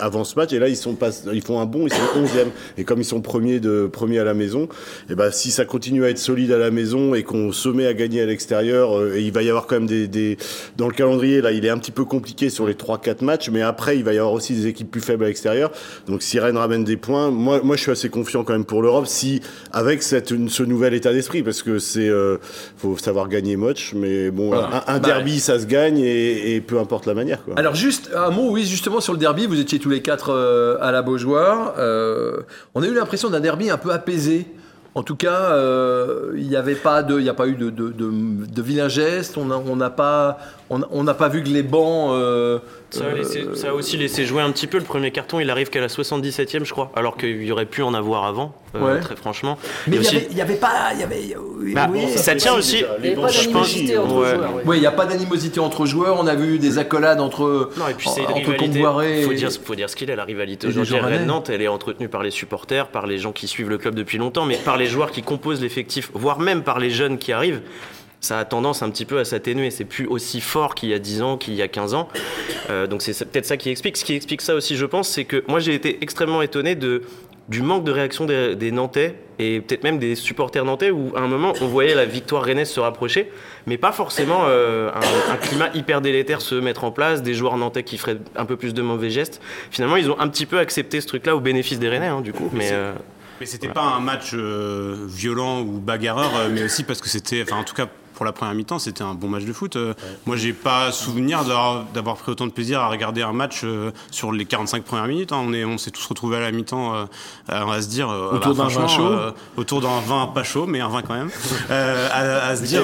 avant 0.00 0.24
ce 0.24 0.36
match. 0.36 0.52
Et 0.52 0.58
là, 0.58 0.68
ils, 0.68 0.76
sont 0.76 0.94
pas, 0.94 1.10
ils 1.32 1.42
font 1.42 1.60
un 1.60 1.66
bon, 1.66 1.86
ils 1.86 1.92
sont 1.92 2.22
11e. 2.22 2.48
Et 2.78 2.84
comme 2.84 3.00
ils 3.00 3.04
sont 3.04 3.20
premiers, 3.20 3.60
de, 3.60 3.88
premiers 3.92 4.18
à 4.18 4.24
la 4.24 4.34
maison, 4.34 4.68
et 5.10 5.14
ben, 5.14 5.30
si 5.30 5.50
ça 5.50 5.64
continue 5.64 6.04
à 6.04 6.10
être 6.10 6.18
solide 6.18 6.52
à 6.52 6.58
la 6.58 6.70
maison 6.70 7.14
et 7.14 7.22
qu'on 7.22 7.52
se 7.52 7.68
met 7.68 7.86
à 7.86 7.94
gagner 7.94 8.22
à 8.22 8.26
l'extérieur, 8.26 9.14
et 9.14 9.20
il 9.20 9.32
va 9.32 9.42
y 9.42 9.48
avoir 9.48 9.66
quand 9.66 9.76
même 9.76 9.86
des, 9.86 10.08
des, 10.08 10.23
Dans 10.76 10.88
le 10.88 10.94
calendrier, 10.94 11.40
là, 11.40 11.52
il 11.52 11.64
est 11.64 11.70
un 11.70 11.78
petit 11.78 11.92
peu 11.92 12.04
compliqué 12.04 12.50
sur 12.50 12.66
les 12.66 12.74
3-4 12.74 13.24
matchs. 13.24 13.50
Mais 13.50 13.62
après, 13.62 13.96
il 13.96 14.04
va 14.04 14.12
y 14.12 14.18
avoir 14.18 14.32
aussi 14.32 14.54
des 14.54 14.66
équipes 14.66 14.90
plus 14.90 15.00
faibles 15.00 15.24
à 15.24 15.28
l'extérieur. 15.28 15.70
Donc 16.06 16.22
si 16.22 16.38
Rennes 16.38 16.56
ramène 16.56 16.84
des 16.84 16.96
points, 16.96 17.30
moi, 17.30 17.60
moi 17.62 17.76
je 17.76 17.82
suis 17.82 17.90
assez 17.90 18.08
confiant 18.08 18.44
quand 18.44 18.52
même 18.52 18.64
pour 18.64 18.82
l'Europe, 18.82 19.06
si 19.06 19.40
avec 19.72 20.02
cette, 20.02 20.34
ce 20.48 20.62
nouvel 20.62 20.94
état 20.94 21.12
d'esprit, 21.12 21.42
parce 21.42 21.62
que 21.62 21.78
c'est 21.78 22.08
euh, 22.08 22.38
faut 22.76 22.96
savoir 22.96 23.28
gagner 23.28 23.56
match, 23.56 23.92
mais 23.94 24.30
bon, 24.30 24.52
un, 24.54 24.98
derby 24.98 25.40
ça 25.40 25.58
se 25.58 25.66
gagne 25.66 25.98
et, 25.98 26.60
peu 26.60 26.78
importe 26.78 27.06
la 27.06 27.14
manière. 27.14 27.44
Quoi. 27.44 27.54
Alors 27.56 27.74
juste 27.74 28.10
un 28.14 28.30
mot, 28.30 28.50
oui, 28.50 28.64
justement 28.64 29.00
sur 29.00 29.12
le 29.12 29.18
derby, 29.18 29.46
vous 29.46 29.60
étiez 29.60 29.78
tous 29.78 29.90
les 29.90 30.02
quatre 30.02 30.30
euh, 30.32 30.76
à 30.80 30.92
la 30.92 31.02
Beaujoire. 31.02 31.74
Euh, 31.78 32.40
on 32.74 32.82
a 32.82 32.86
eu 32.86 32.94
l'impression 32.94 33.30
d'un 33.30 33.40
derby 33.40 33.70
un 33.70 33.78
peu 33.78 33.90
apaisé. 33.90 34.46
En 34.96 35.02
tout 35.02 35.16
cas, 35.16 35.50
il 36.36 36.48
n'y 36.48 36.54
avait 36.54 36.76
pas 36.76 37.02
de, 37.02 37.18
il 37.18 37.28
a 37.28 37.34
pas 37.34 37.48
eu 37.48 37.56
de, 37.56 37.68
de, 37.68 37.90
de. 37.90 38.10
On 39.66 39.76
n'a 39.76 39.90
pas, 39.90 40.38
on 40.70 41.04
pas 41.14 41.28
vu 41.28 41.42
que 41.42 41.48
les 41.48 41.64
bancs 41.64 42.12
euh, 42.12 42.60
ça 42.94 43.68
a, 43.68 43.72
aussi 43.72 43.96
laissé 43.96 44.24
jouer 44.24 44.42
un 44.42 44.50
petit 44.52 44.66
peu. 44.66 44.78
Le 44.78 44.84
premier 44.84 45.10
carton, 45.10 45.40
il 45.40 45.50
arrive 45.50 45.70
qu'à 45.70 45.80
la 45.80 45.88
77e, 45.88 46.64
je 46.64 46.72
crois, 46.72 46.90
alors 46.94 47.16
qu'il 47.16 47.42
y 47.42 47.52
aurait 47.52 47.66
pu 47.66 47.82
en 47.82 47.94
avoir 47.94 48.24
avant, 48.24 48.54
euh, 48.74 49.00
très 49.00 49.16
franchement. 49.16 49.58
Mais 49.86 49.96
il 49.96 50.34
n'y 50.34 50.40
avait, 50.40 50.56
pas. 50.56 50.92
Y 50.98 51.02
avait, 51.02 51.36
bah, 51.74 51.88
ça, 52.16 52.34
tient 52.34 52.54
aussi. 52.54 52.84
Il 53.02 53.10
n'y 53.10 53.16
a 53.16 53.20
pas 53.20 53.30
d'animosité 53.32 53.98
entre 53.98 54.08
joueurs. 54.08 54.54
Oui, 54.64 54.76
il 54.76 54.80
n'y 54.80 54.86
a 54.86 54.92
pas 54.92 55.06
d'animosité 55.06 55.60
entre 55.60 55.86
joueurs. 55.86 56.16
On 56.20 56.26
a 56.26 56.34
vu 56.34 56.58
des 56.58 56.78
accolades 56.78 57.20
entre. 57.20 57.70
Non, 57.76 57.88
et 57.88 57.94
puis 57.94 58.08
c'est 58.08 58.22
Il 58.22 58.44
faut 59.24 59.32
dire, 59.32 59.50
faut 59.52 59.74
dire 59.74 59.90
ce 59.90 59.96
qu'il 59.96 60.10
est. 60.10 60.16
La 60.16 60.24
rivalité 60.24 60.68
aujourd'hui 60.68 60.98
Rennes-Nantes, 60.98 61.50
elle 61.50 61.62
est 61.62 61.68
entretenue 61.68 62.08
par 62.08 62.22
les 62.22 62.30
supporters, 62.30 62.88
par 62.88 63.06
les 63.06 63.18
gens 63.18 63.32
qui 63.32 63.48
suivent 63.48 63.68
le 63.68 63.78
club 63.78 63.94
depuis 63.94 64.18
longtemps, 64.18 64.44
mais 64.44 64.56
par 64.56 64.76
les 64.76 64.86
joueurs 64.86 65.10
qui 65.10 65.22
composent 65.22 65.60
l'effectif, 65.60 66.10
voire 66.14 66.38
même 66.38 66.62
par 66.62 66.78
les 66.78 66.90
jeunes 66.90 67.18
qui 67.18 67.32
arrivent 67.32 67.62
ça 68.24 68.38
a 68.38 68.44
tendance 68.44 68.82
un 68.82 68.90
petit 68.90 69.04
peu 69.04 69.18
à 69.18 69.24
s'atténuer. 69.24 69.70
C'est 69.70 69.84
plus 69.84 70.06
aussi 70.06 70.40
fort 70.40 70.74
qu'il 70.74 70.88
y 70.88 70.94
a 70.94 70.98
10 70.98 71.22
ans, 71.22 71.36
qu'il 71.36 71.54
y 71.54 71.62
a 71.62 71.68
15 71.68 71.94
ans. 71.94 72.08
Euh, 72.70 72.86
donc 72.86 73.02
c'est 73.02 73.12
peut-être 73.24 73.46
ça 73.46 73.56
qui 73.56 73.70
explique. 73.70 73.96
Ce 73.96 74.04
qui 74.04 74.14
explique 74.14 74.40
ça 74.40 74.54
aussi, 74.54 74.76
je 74.76 74.86
pense, 74.86 75.08
c'est 75.08 75.24
que 75.24 75.44
moi 75.46 75.60
j'ai 75.60 75.74
été 75.74 75.98
extrêmement 76.02 76.42
étonné 76.42 76.74
de, 76.74 77.02
du 77.48 77.60
manque 77.60 77.84
de 77.84 77.92
réaction 77.92 78.24
des, 78.24 78.72
Nantais 78.72 79.16
et 79.38 79.60
peut-être 79.60 79.84
même 79.84 79.98
des 79.98 80.14
supporters 80.14 80.64
nantais 80.64 80.90
où 80.90 81.12
à 81.16 81.20
un 81.20 81.28
moment 81.28 81.52
on 81.60 81.66
voyait 81.66 81.94
la 81.94 82.06
victoire 82.06 82.44
rennaise 82.44 82.70
se 82.70 82.80
rapprocher, 82.80 83.30
mais 83.66 83.76
pas 83.76 83.92
forcément 83.92 84.44
euh, 84.46 84.90
un, 85.30 85.36
climat 85.36 85.68
hyper 85.74 86.00
délétère 86.00 86.40
se 86.40 86.54
mettre 86.54 86.84
en 86.84 86.92
place, 86.92 87.22
des 87.22 87.34
joueurs 87.34 87.56
nantais 87.56 87.82
qui 87.82 87.98
feraient 87.98 88.18
un 88.36 88.46
peu 88.46 88.56
plus 88.56 88.72
de 88.72 88.80
mauvais 88.80 89.10
gestes. 89.10 89.42
Finalement, 89.70 89.96
ils 89.96 90.10
ont 90.10 90.18
un 90.18 90.28
petit 90.28 90.46
peu 90.46 90.58
accepté 90.58 91.00
ce 91.00 91.06
truc-là 91.08 91.36
au 91.36 91.40
bénéfice 91.40 91.78
des 91.78 91.88
Rennais, 91.88 92.06
hein, 92.06 92.22
du 92.22 92.32
coup. 92.32 92.48
Mais, 92.52 92.70
euh, 92.72 92.94
mais 93.40 93.46
c'était 93.46 93.68
pas 93.68 93.82
un 93.82 94.00
match 94.00 94.34
violent 94.34 95.60
ou 95.60 95.80
bagarreur, 95.80 96.30
mais 96.50 96.62
aussi 96.62 96.84
parce 96.84 97.00
que 97.02 97.08
c'était, 97.08 97.42
enfin 97.42 97.56
en 97.56 97.64
tout 97.64 97.74
cas 97.74 97.88
pour 98.14 98.24
la 98.24 98.32
première 98.32 98.54
mi-temps, 98.54 98.78
c'était 98.78 99.02
un 99.02 99.14
bon 99.14 99.28
match 99.28 99.44
de 99.44 99.52
foot. 99.52 99.76
Euh, 99.76 99.94
moi, 100.26 100.36
j'ai 100.36 100.52
pas 100.52 100.92
souvenir 100.92 101.44
d'avoir 101.44 102.16
pris 102.16 102.32
autant 102.32 102.46
de 102.46 102.52
plaisir 102.52 102.80
à 102.80 102.88
regarder 102.88 103.22
un 103.22 103.32
match 103.32 103.62
euh, 103.64 103.90
sur 104.10 104.32
les 104.32 104.44
45 104.44 104.84
premières 104.84 105.06
minutes. 105.06 105.32
Hein. 105.32 105.42
On 105.44 105.52
est, 105.52 105.64
on 105.64 105.78
s'est 105.78 105.90
tous 105.90 106.06
retrouvés 106.06 106.36
à 106.36 106.40
la 106.40 106.52
mi-temps 106.52 106.94
euh, 106.94 107.04
à 107.48 107.82
se 107.82 107.88
dire 107.88 108.08
autour 108.08 108.54
d'un 108.54 108.68
vin 108.68 108.88
chaud, 108.88 109.10
autour 109.56 109.80
d'un 109.80 110.00
vin 110.00 110.26
pas 110.28 110.44
chaud, 110.44 110.66
mais 110.66 110.80
un 110.80 110.88
vin 110.88 111.02
quand 111.02 111.14
même, 111.14 111.30
à, 111.70 112.56
se 112.56 112.62
dire, 112.62 112.82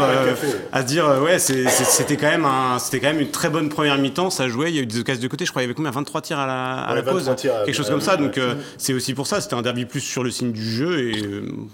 à 0.72 0.82
se 0.82 0.86
dire, 0.86 1.06
ouais, 1.22 1.38
c'était 1.38 2.16
quand 2.16 2.28
même 2.28 2.44
un, 2.44 2.78
c'était 2.78 3.00
quand 3.00 3.12
même 3.12 3.20
une 3.20 3.30
très 3.30 3.50
bonne 3.50 3.68
première 3.68 3.98
mi-temps. 3.98 4.30
Ça 4.30 4.48
jouait, 4.48 4.70
il 4.70 4.76
y 4.76 4.78
a 4.78 4.82
eu 4.82 4.86
des 4.86 5.00
occasions 5.00 5.22
de 5.22 5.28
côté. 5.28 5.44
Je 5.44 5.50
crois 5.50 5.62
qu'il 5.62 5.68
y 5.68 5.70
avait 5.70 5.76
combien 5.76 5.90
23 5.90 6.20
tirs 6.22 6.38
à 6.38 6.46
la, 6.46 6.72
à 6.80 6.94
la 6.94 7.02
pause, 7.02 7.30
quelque 7.36 7.72
chose 7.72 7.88
comme 7.88 8.00
ça. 8.00 8.16
Donc 8.16 8.38
c'est 8.76 8.92
aussi 8.92 9.14
pour 9.14 9.26
ça. 9.26 9.40
C'était 9.40 9.54
un 9.54 9.62
derby 9.62 9.84
plus 9.84 10.00
sur 10.00 10.24
le 10.24 10.30
signe 10.30 10.52
du 10.52 10.68
jeu 10.68 11.00
et 11.00 11.22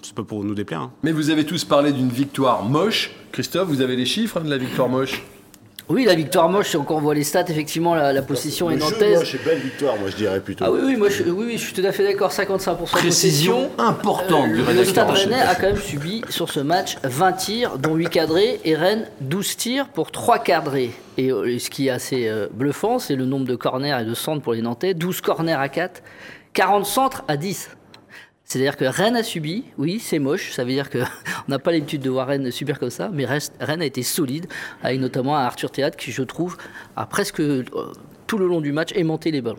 c'est 0.02 0.14
pas 0.14 0.22
pour 0.22 0.44
nous 0.44 0.54
déplaire. 0.54 0.82
Hein. 0.82 0.92
Mais 1.02 1.12
vous 1.12 1.30
avez 1.30 1.44
tous 1.44 1.64
parlé 1.64 1.92
d'une 1.92 2.10
victoire 2.10 2.62
moche. 2.62 3.10
Christophe, 3.36 3.68
vous 3.68 3.82
avez 3.82 3.96
les 3.96 4.06
chiffres 4.06 4.38
hein, 4.38 4.44
de 4.44 4.48
la 4.48 4.56
victoire 4.56 4.88
moche 4.88 5.22
oui, 5.88 6.04
la 6.04 6.16
victoire 6.16 6.48
moche, 6.48 6.72
quand 6.72 6.96
on 6.96 7.00
voit 7.00 7.14
les 7.14 7.22
stats, 7.22 7.44
effectivement, 7.48 7.94
la, 7.94 8.20
possession 8.22 8.70
est 8.72 8.76
nantaise. 8.76 9.22
c'est 9.24 9.44
belle 9.44 9.60
victoire, 9.60 9.96
moi 9.96 10.10
je 10.10 10.16
dirais 10.16 10.40
plutôt. 10.40 10.64
Ah 10.66 10.72
oui, 10.72 10.80
oui, 10.82 10.96
moi 10.96 11.08
je, 11.10 11.22
oui, 11.22 11.52
je 11.52 11.58
suis 11.58 11.74
tout 11.74 11.86
à 11.86 11.92
fait 11.92 12.02
d'accord, 12.02 12.32
55% 12.32 12.80
de 12.80 12.84
Précision 12.86 13.70
importante 13.78 14.50
du 14.52 14.62
Le 14.62 14.84
Stade 14.84 15.10
Rennais 15.10 15.40
a 15.40 15.54
quand 15.54 15.68
même 15.68 15.76
subi 15.76 16.22
sur 16.28 16.50
ce 16.50 16.58
match 16.58 16.96
20 17.04 17.32
tirs, 17.34 17.78
dont 17.78 17.94
8 17.94 18.08
cadrés, 18.08 18.58
et 18.64 18.74
Rennes 18.74 19.06
12 19.20 19.56
tirs 19.56 19.88
pour 19.88 20.10
3 20.10 20.40
cadrés. 20.40 20.90
Et, 21.16 21.30
euh, 21.30 21.56
ce 21.60 21.70
qui 21.70 21.86
est 21.86 21.90
assez 21.90 22.26
euh, 22.26 22.48
bluffant, 22.52 22.98
c'est 22.98 23.14
le 23.14 23.26
nombre 23.26 23.46
de 23.46 23.54
corners 23.54 24.00
et 24.00 24.04
de 24.04 24.14
centres 24.14 24.42
pour 24.42 24.54
les 24.54 24.62
Nantais 24.62 24.94
12 24.94 25.20
corners 25.20 25.52
à 25.52 25.68
4, 25.68 26.02
40 26.52 26.84
centres 26.84 27.22
à 27.28 27.36
10. 27.36 27.68
C'est-à-dire 28.46 28.76
que 28.76 28.84
Rennes 28.84 29.16
a 29.16 29.24
subi, 29.24 29.64
oui, 29.76 29.98
c'est 29.98 30.20
moche, 30.20 30.52
ça 30.52 30.62
veut 30.62 30.70
dire 30.70 30.88
qu'on 30.88 31.00
n'a 31.48 31.58
pas 31.58 31.72
l'habitude 31.72 32.00
de 32.00 32.10
voir 32.10 32.28
Rennes 32.28 32.50
subir 32.52 32.78
comme 32.78 32.90
ça, 32.90 33.10
mais 33.12 33.26
Rennes 33.26 33.82
a 33.82 33.84
été 33.84 34.04
solide, 34.04 34.46
avec 34.82 35.00
notamment 35.00 35.34
Arthur 35.34 35.70
Théâtre 35.70 35.96
qui, 35.96 36.12
je 36.12 36.22
trouve, 36.22 36.56
a 36.94 37.06
presque 37.06 37.40
euh, 37.40 37.64
tout 38.28 38.38
le 38.38 38.46
long 38.46 38.60
du 38.60 38.70
match 38.70 38.92
aimanté 38.94 39.32
les 39.32 39.42
ballons. 39.42 39.58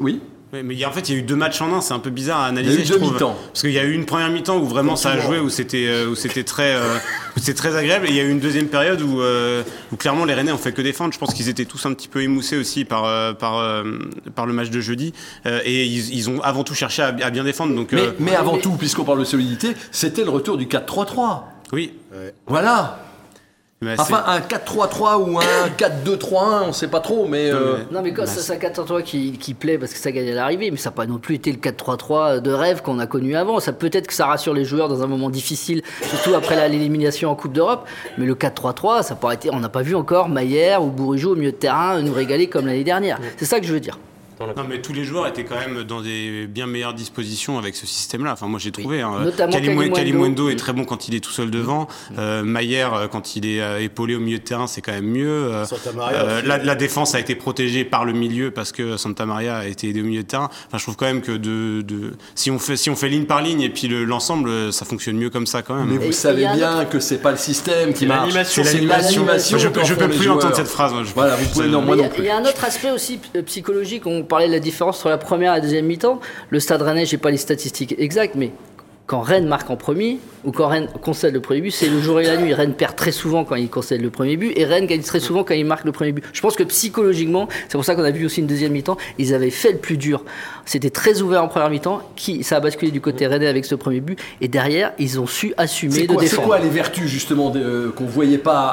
oui? 0.00 0.20
Mais 0.62 0.84
en 0.84 0.92
fait, 0.92 1.08
il 1.08 1.14
y 1.14 1.16
a 1.16 1.20
eu 1.20 1.22
deux 1.22 1.36
matchs 1.36 1.60
en 1.60 1.72
un, 1.72 1.80
c'est 1.80 1.94
un 1.94 1.98
peu 1.98 2.10
bizarre 2.10 2.40
à 2.40 2.46
analyser. 2.46 2.74
Il 2.74 2.88
y 2.88 2.92
a 2.92 2.96
eu 2.96 2.98
deux 2.98 3.04
mi-temps. 3.04 3.36
Parce 3.48 3.62
qu'il 3.62 3.72
y 3.72 3.78
a 3.78 3.84
eu 3.84 3.92
une 3.92 4.06
première 4.06 4.30
mi-temps 4.30 4.58
où 4.58 4.66
vraiment 4.66 4.96
ça 4.96 5.10
a 5.10 5.18
joué, 5.18 5.38
où 5.38 5.48
c'était 5.48 5.86
euh, 5.86 6.08
où 6.08 6.14
c'était 6.14 6.44
très, 6.44 6.74
euh, 6.74 6.98
très 7.56 7.76
agréable, 7.76 8.06
et 8.06 8.10
il 8.10 8.16
y 8.16 8.20
a 8.20 8.22
eu 8.22 8.30
une 8.30 8.40
deuxième 8.40 8.68
période 8.68 9.00
où, 9.02 9.20
euh, 9.20 9.62
où 9.92 9.96
clairement 9.96 10.24
les 10.24 10.34
Rennais 10.34 10.52
ont 10.52 10.58
fait 10.58 10.72
que 10.72 10.82
défendre. 10.82 11.12
Je 11.12 11.18
pense 11.18 11.34
qu'ils 11.34 11.48
étaient 11.48 11.64
tous 11.64 11.84
un 11.86 11.94
petit 11.94 12.08
peu 12.08 12.22
émoussés 12.22 12.56
aussi 12.56 12.84
par 12.84 13.36
par 13.36 13.84
par 14.34 14.46
le 14.46 14.52
match 14.52 14.70
de 14.70 14.80
jeudi, 14.80 15.12
et 15.46 15.84
ils, 15.84 16.30
ont 16.30 16.40
avant 16.42 16.64
tout 16.64 16.74
cherché 16.74 17.02
à, 17.02 17.12
bien 17.12 17.44
défendre. 17.44 17.74
Donc, 17.74 17.92
mais, 17.92 18.10
mais 18.18 18.36
avant 18.36 18.58
tout, 18.58 18.72
puisqu'on 18.72 19.04
parle 19.04 19.20
de 19.20 19.24
solidité, 19.24 19.72
c'était 19.90 20.24
le 20.24 20.30
retour 20.30 20.56
du 20.56 20.66
4-3-3. 20.66 21.40
Oui. 21.72 21.92
Voilà. 22.46 23.03
Enfin, 23.98 24.24
un 24.26 24.40
4-3-3 24.40 25.16
ou 25.16 25.38
un 25.38 25.42
4-2-3-1, 25.78 26.68
on 26.68 26.72
sait 26.72 26.88
pas 26.88 27.00
trop, 27.00 27.26
mais. 27.26 27.50
Euh, 27.50 27.76
non, 27.90 28.02
mais 28.02 28.12
quand 28.12 28.26
c'est 28.26 28.52
un 28.52 28.56
4-3-3 28.56 29.02
qui, 29.02 29.32
qui, 29.32 29.54
plaît 29.54 29.78
parce 29.78 29.92
que 29.92 29.98
ça 29.98 30.12
gagne 30.12 30.30
à 30.30 30.34
l'arrivée, 30.34 30.70
mais 30.70 30.76
ça 30.76 30.90
n'a 30.90 30.96
pas 30.96 31.06
non 31.06 31.18
plus 31.18 31.36
été 31.36 31.52
le 31.52 31.58
4-3-3 31.58 32.40
de 32.40 32.50
rêve 32.50 32.82
qu'on 32.82 32.98
a 32.98 33.06
connu 33.06 33.36
avant. 33.36 33.60
Ça 33.60 33.72
peut-être 33.72 34.06
que 34.06 34.14
ça 34.14 34.26
rassure 34.26 34.54
les 34.54 34.64
joueurs 34.64 34.88
dans 34.88 35.02
un 35.02 35.06
moment 35.06 35.30
difficile, 35.30 35.82
surtout 36.02 36.34
après 36.34 36.68
l'élimination 36.68 37.30
en 37.30 37.34
Coupe 37.34 37.52
d'Europe. 37.52 37.86
Mais 38.18 38.26
le 38.26 38.34
4-3-3, 38.34 39.02
ça 39.02 39.14
pourrait 39.14 39.34
être. 39.34 39.48
On 39.52 39.60
n'a 39.60 39.68
pas 39.68 39.82
vu 39.82 39.94
encore 39.94 40.28
Maillère 40.28 40.82
ou 40.82 40.90
Bourigeau 40.90 41.32
au 41.32 41.36
milieu 41.36 41.52
de 41.52 41.56
terrain 41.56 42.00
nous 42.00 42.12
régaler 42.12 42.48
comme 42.48 42.66
l'année 42.66 42.84
dernière. 42.84 43.18
C'est 43.36 43.44
ça 43.44 43.60
que 43.60 43.66
je 43.66 43.72
veux 43.72 43.80
dire. 43.80 43.98
Non, 44.40 44.64
mais 44.68 44.80
tous 44.80 44.92
les 44.92 45.04
joueurs 45.04 45.26
étaient 45.26 45.44
quand 45.44 45.58
même 45.58 45.84
dans 45.84 46.00
des 46.00 46.46
bien 46.46 46.66
meilleures 46.66 46.94
dispositions 46.94 47.58
avec 47.58 47.76
ce 47.76 47.86
système-là. 47.86 48.32
Enfin, 48.32 48.46
moi, 48.46 48.58
j'ai 48.58 48.72
trouvé. 48.72 49.00
Hein, 49.00 49.30
Kalimundo 49.94 50.48
est 50.48 50.56
très 50.56 50.72
bon 50.72 50.84
quand 50.84 51.08
il 51.08 51.14
est 51.14 51.20
tout 51.20 51.30
seul 51.30 51.50
devant. 51.50 51.88
Euh, 52.18 52.42
Maillère, 52.42 52.94
euh, 52.94 53.06
quand 53.08 53.36
il 53.36 53.46
est 53.46 53.60
euh, 53.60 53.80
épaulé 53.82 54.14
au 54.16 54.20
milieu 54.20 54.38
de 54.38 54.42
terrain, 54.42 54.66
c'est 54.66 54.80
quand 54.80 54.92
même 54.92 55.06
mieux. 55.06 55.50
Euh, 55.52 56.42
la, 56.44 56.58
la, 56.58 56.74
défense 56.74 57.14
a 57.14 57.20
été 57.20 57.34
protégée 57.34 57.84
par 57.84 58.04
le 58.04 58.12
milieu 58.12 58.50
parce 58.50 58.72
que 58.72 58.96
Santa 58.96 59.26
Maria 59.26 59.56
a 59.58 59.66
été 59.66 59.88
aidé 59.88 60.00
au 60.02 60.04
milieu 60.04 60.22
de 60.22 60.28
terrain. 60.28 60.50
Enfin, 60.66 60.78
je 60.78 60.82
trouve 60.82 60.96
quand 60.96 61.06
même 61.06 61.22
que 61.22 61.32
de, 61.32 61.82
de, 61.82 62.12
si, 62.34 62.50
on 62.50 62.58
fait, 62.58 62.76
si 62.76 62.90
on 62.90 62.96
fait 62.96 63.08
ligne 63.08 63.24
par 63.26 63.42
ligne 63.42 63.60
et 63.60 63.70
puis 63.70 63.88
l'ensemble, 63.88 64.72
ça 64.72 64.84
fonctionne 64.84 65.16
mieux 65.16 65.30
comme 65.30 65.46
ça 65.46 65.62
quand 65.62 65.74
même. 65.74 65.88
Mais 65.88 65.98
vous 65.98 66.12
savez 66.12 66.46
bien 66.54 66.84
que 66.84 66.98
c'est 67.00 67.18
pas 67.18 67.30
le 67.30 67.36
système 67.36 67.92
qui 67.94 68.06
marche. 68.06 68.32
C'est 68.44 68.62
l'animation. 68.64 69.26
Je, 69.58 69.58
je 69.58 69.94
peux 69.94 70.08
plus 70.08 70.28
entendre 70.28 70.56
cette 70.56 70.68
phrase. 70.68 70.92
voilà, 71.14 71.36
vous 71.36 71.46
pouvez, 71.46 71.68
non, 71.68 71.82
moi 71.82 71.96
non 71.96 72.08
plus. 72.08 72.22
Il 72.22 72.26
y 72.26 72.30
a 72.30 72.36
un 72.36 72.44
autre 72.44 72.64
aspect 72.64 72.90
aussi 72.90 73.20
psychologique. 73.46 74.06
On 74.06 74.23
parlait 74.24 74.48
de 74.48 74.52
la 74.52 74.60
différence 74.60 74.98
entre 74.98 75.08
la 75.10 75.18
première 75.18 75.52
et 75.52 75.56
la 75.56 75.60
deuxième 75.60 75.86
mi-temps. 75.86 76.20
Le 76.50 76.60
Stade 76.60 76.82
Rennais, 76.82 77.06
j'ai 77.06 77.18
pas 77.18 77.30
les 77.30 77.36
statistiques 77.36 77.94
exactes, 77.98 78.34
mais 78.34 78.50
quand 79.06 79.20
Rennes 79.20 79.46
marque 79.46 79.68
en 79.68 79.76
premier 79.76 80.18
ou 80.44 80.52
quand 80.52 80.68
Rennes 80.68 80.88
concède 81.02 81.34
le 81.34 81.40
premier 81.40 81.60
but, 81.60 81.70
c'est 81.70 81.88
le 81.88 82.00
jour 82.00 82.20
et 82.20 82.24
la 82.24 82.36
nuit. 82.36 82.54
Rennes 82.54 82.74
perd 82.74 82.96
très 82.96 83.12
souvent 83.12 83.44
quand 83.44 83.54
il 83.54 83.68
concède 83.68 84.00
le 84.00 84.10
premier 84.10 84.36
but 84.36 84.52
et 84.56 84.64
Rennes 84.64 84.86
gagne 84.86 85.02
très 85.02 85.20
souvent 85.20 85.44
quand 85.44 85.54
il 85.54 85.64
marque 85.64 85.84
le 85.84 85.92
premier 85.92 86.12
but. 86.12 86.24
Je 86.32 86.40
pense 86.40 86.56
que 86.56 86.62
psychologiquement, 86.62 87.48
c'est 87.68 87.76
pour 87.76 87.84
ça 87.84 87.94
qu'on 87.94 88.04
a 88.04 88.10
vu 88.10 88.24
aussi 88.24 88.40
une 88.40 88.46
deuxième 88.46 88.72
mi-temps, 88.72 88.96
ils 89.18 89.34
avaient 89.34 89.50
fait 89.50 89.72
le 89.72 89.78
plus 89.78 89.96
dur. 89.96 90.24
C'était 90.64 90.90
très 90.90 91.20
ouvert 91.20 91.42
en 91.42 91.48
première 91.48 91.68
mi-temps, 91.70 92.02
qui 92.16 92.42
ça 92.44 92.56
a 92.56 92.60
basculé 92.60 92.90
du 92.90 93.00
côté 93.02 93.26
Rennes 93.26 93.44
avec 93.44 93.66
ce 93.66 93.74
premier 93.74 94.00
but 94.00 94.18
et 94.40 94.48
derrière, 94.48 94.92
ils 94.98 95.20
ont 95.20 95.26
su 95.26 95.52
assumer 95.58 96.06
de 96.06 96.14
défendre. 96.14 96.22
C'est 96.22 96.36
quoi 96.36 96.58
les 96.58 96.70
vertus 96.70 97.06
justement 97.06 97.52
euh, 97.56 97.90
qu'on 97.90 98.04
voyait 98.04 98.38
pas 98.38 98.68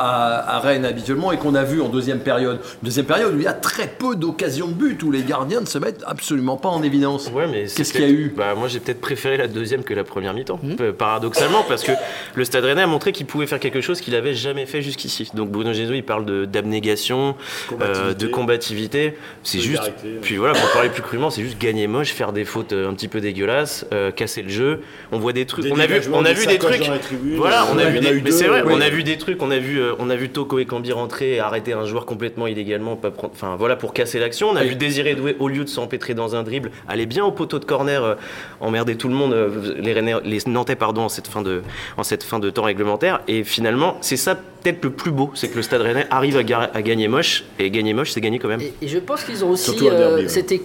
à, 0.48 0.60
Rennes 0.60 0.86
habituellement 0.86 1.32
et 1.32 1.38
qu'on 1.38 1.56
a 1.56 1.64
vu 1.64 1.82
en 1.82 1.90
deuxième 1.90 2.20
période? 2.20 2.60
Deuxième 2.84 3.06
période 3.06 3.34
où 3.34 3.38
il 3.38 3.44
y 3.44 3.48
a 3.48 3.54
très 3.54 3.88
peu 3.88 4.16
d'occasions 4.16 4.68
de 4.68 4.74
but 4.74 5.02
où 5.04 5.12
les 5.12 5.24
gardiens 5.24 5.62
ne 5.62 5.66
se 5.66 5.78
mettent 5.78 6.04
absolument 6.06 6.56
pas 6.56 6.70
en 6.70 6.84
évidence. 6.84 7.30
Ouais, 7.34 7.48
mais 7.48 7.66
qu'est-ce 7.66 7.92
qu'il 7.92 8.02
y 8.02 8.06
a 8.06 8.10
eu? 8.10 8.34
Bah, 8.36 8.56
moi 8.56 8.68
j'ai 8.68 8.80
peut-être 8.80 9.02
préféré 9.02 9.38
la 9.38 9.48
deuxième 9.48 9.84
que 9.84 9.94
la 9.94 10.04
première 10.04 10.21
première 10.22 10.36
mi-temps, 10.36 10.60
hmm. 10.62 10.92
paradoxalement, 10.92 11.64
parce 11.68 11.84
que 11.84 11.94
le 12.36 12.46
Stade 12.46 12.64
Rennais 12.64 12.84
a 12.84 12.88
montré 12.88 13.12
qu'il 13.12 13.26
pouvait 13.26 13.48
faire 13.48 13.60
quelque 13.60 13.82
chose 13.82 14.02
qu'il 14.02 14.14
n'avait 14.14 14.36
jamais 14.36 14.68
fait 14.68 14.84
jusqu'ici. 14.84 15.32
Donc 15.34 15.50
Bruno 15.50 15.74
Gesou, 15.74 15.94
il 15.94 16.04
parle 16.04 16.46
d'abnégation, 16.46 17.36
euh, 17.82 18.14
de 18.14 18.28
combativité. 18.28 19.16
C'est 19.42 19.60
juste, 19.60 19.92
puis 20.22 20.38
voilà, 20.38 20.54
pour 20.54 20.72
parler 20.74 20.90
plus 20.90 21.02
crûment, 21.02 21.32
c'est 21.32 21.42
juste 21.42 21.60
gagner 21.60 21.88
moche, 21.88 22.10
faire 22.14 22.34
des 22.34 22.46
fautes 22.46 22.74
euh, 22.74 22.88
un 22.88 22.94
petit 22.94 23.08
peu 23.08 23.20
dégueulasses, 23.20 23.88
euh, 23.94 24.12
casser 24.12 24.44
le 24.44 24.50
jeu. 24.50 24.82
On 25.12 25.18
voit 25.18 25.34
des 25.34 25.48
trucs, 25.48 25.66
on 25.72 25.80
a 25.80 25.88
vu, 25.88 26.02
on 26.14 26.24
a 26.24 26.34
vu 26.34 26.46
des 26.46 26.60
trucs. 26.60 26.88
Voilà, 27.36 27.66
on 27.74 27.80
a 27.80 27.86
vu 27.86 28.00
des, 28.00 28.22
mais 28.22 28.30
c'est 28.30 28.48
vrai, 28.48 28.62
on 28.64 28.80
a 28.80 28.90
vu 28.90 29.04
des 29.04 29.18
trucs, 29.18 29.42
on 29.42 29.50
a 29.50 29.58
vu, 29.58 29.82
on 29.98 30.12
a 30.12 30.16
vu 30.16 30.30
Toko 30.30 30.60
et 30.60 30.66
Cambi 30.66 30.92
rentrer 30.92 31.36
et 31.36 31.40
arrêter 31.40 31.74
un 31.74 31.86
joueur 31.86 32.06
complètement 32.06 32.46
illégalement, 32.46 32.96
pas 32.96 33.10
prendre, 33.10 33.34
enfin 33.34 33.56
voilà, 33.58 33.76
pour 33.76 33.92
casser 33.94 34.20
l'action. 34.20 34.50
On 34.50 34.56
a 34.56 34.64
vu 34.64 34.76
Désiré 34.76 35.16
Doué 35.16 35.36
au 35.40 35.48
lieu 35.48 35.64
de 35.64 35.70
s'empêtrer 35.70 36.14
dans 36.14 36.36
un 36.36 36.44
dribble, 36.44 36.70
aller 36.88 37.08
bien 37.08 37.26
au 37.26 37.32
poteau 37.32 37.58
de 37.58 37.66
corner, 37.66 38.18
emmerder 38.60 38.96
tout 38.96 39.08
le 39.08 39.16
monde. 39.16 39.36
les 39.80 39.94
Rennais 39.94 40.11
les 40.24 40.40
Nantais 40.48 40.76
pardon, 40.76 41.04
en, 41.04 41.10
cette 41.10 41.28
fin 41.28 41.42
de, 41.42 41.62
en 41.98 42.04
cette 42.04 42.24
fin 42.24 42.40
de 42.40 42.50
temps 42.50 42.64
réglementaire. 42.64 43.22
Et 43.28 43.44
finalement, 43.44 43.98
c'est 44.02 44.18
ça 44.18 44.36
peut-être 44.36 44.84
le 44.84 44.92
plus 44.92 45.12
beau, 45.12 45.32
c'est 45.34 45.48
que 45.48 45.56
le 45.56 45.62
Stade 45.62 45.82
Rennais 45.82 46.08
arrive 46.10 46.38
à, 46.38 46.44
gagner 46.44 47.08
moche. 47.08 47.46
Et 47.60 47.70
gagner 47.72 47.94
moche, 47.94 48.12
c'est 48.12 48.22
gagner 48.22 48.40
quand 48.40 48.48
même. 48.48 48.62
Et, 48.62 48.88
je 48.88 49.00
pense 49.00 49.24
qu'ils 49.24 49.44
ont 49.44 49.50
aussi. 49.52 49.72
Euh, 49.88 50.28
c'était 50.28 50.62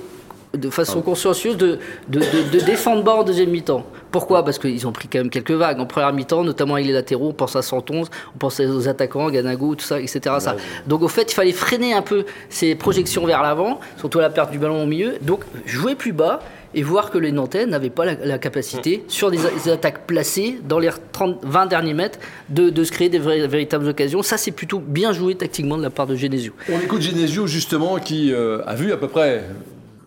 de 0.54 0.70
façon 0.70 1.02
consciencieuse 1.02 1.56
de, 1.56 1.78
de, 2.08 2.20
de, 2.20 2.64
défendre 2.64 3.02
bas 3.02 3.14
en 3.14 3.24
deuxième 3.24 3.50
mi-temps. 3.50 3.84
Pourquoi? 4.10 4.44
Parce 4.44 4.58
qu'ils 4.58 4.86
ont 4.86 4.92
pris 4.92 5.08
quand 5.08 5.18
même 5.18 5.30
quelques 5.30 5.50
vagues 5.50 5.80
en 5.80 5.86
première 5.86 6.12
mi-temps, 6.12 6.44
notamment 6.44 6.74
avec 6.74 6.86
les 6.86 6.92
latéraux. 6.92 7.28
On 7.28 7.32
pense 7.32 7.56
à 7.56 7.62
111, 7.62 8.08
on 8.34 8.38
pense 8.38 8.60
aux 8.60 8.88
attaquants, 8.88 9.28
Ganago, 9.30 9.74
tout 9.74 9.84
ça, 9.84 10.00
etc. 10.00 10.20
Ça. 10.38 10.56
Donc 10.86 11.02
au 11.02 11.08
fait, 11.08 11.30
il 11.30 11.34
fallait 11.34 11.52
freiner 11.52 11.92
un 11.92 12.02
peu 12.02 12.24
ces 12.48 12.74
projections 12.74 13.26
vers 13.26 13.42
l'avant, 13.42 13.80
surtout 13.98 14.18
à 14.18 14.22
la 14.22 14.30
perte 14.30 14.50
du 14.50 14.58
ballon 14.58 14.82
au 14.82 14.86
milieu. 14.86 15.16
Donc 15.20 15.40
jouer 15.66 15.94
plus 15.94 16.12
bas 16.12 16.40
et 16.76 16.82
voir 16.82 17.10
que 17.10 17.16
les 17.16 17.32
Nantais 17.32 17.64
n'avaient 17.64 17.90
pas 17.90 18.04
la, 18.04 18.38
capacité, 18.38 18.98
mm. 18.98 19.10
sur 19.10 19.30
des, 19.30 19.70
attaques 19.70 20.06
placées, 20.06 20.60
dans 20.62 20.78
les 20.78 20.90
30, 21.10 21.40
20 21.42 21.66
derniers 21.66 21.94
mètres, 21.94 22.18
de, 22.50 22.84
se 22.84 22.92
créer 22.92 23.08
des 23.08 23.18
véritables 23.18 23.88
occasions. 23.88 24.22
Ça, 24.22 24.36
c'est 24.36 24.50
plutôt 24.50 24.78
bien 24.78 25.12
joué 25.12 25.34
tactiquement 25.34 25.78
de 25.78 25.82
la 25.82 25.90
part 25.90 26.06
de 26.06 26.14
Genesio. 26.14 26.52
On 26.68 26.78
écoute 26.78 27.00
Genesio, 27.00 27.46
justement, 27.46 27.98
qui 27.98 28.30
euh, 28.30 28.62
a 28.66 28.74
vu 28.74 28.92
à 28.92 28.98
peu 28.98 29.08
près 29.08 29.44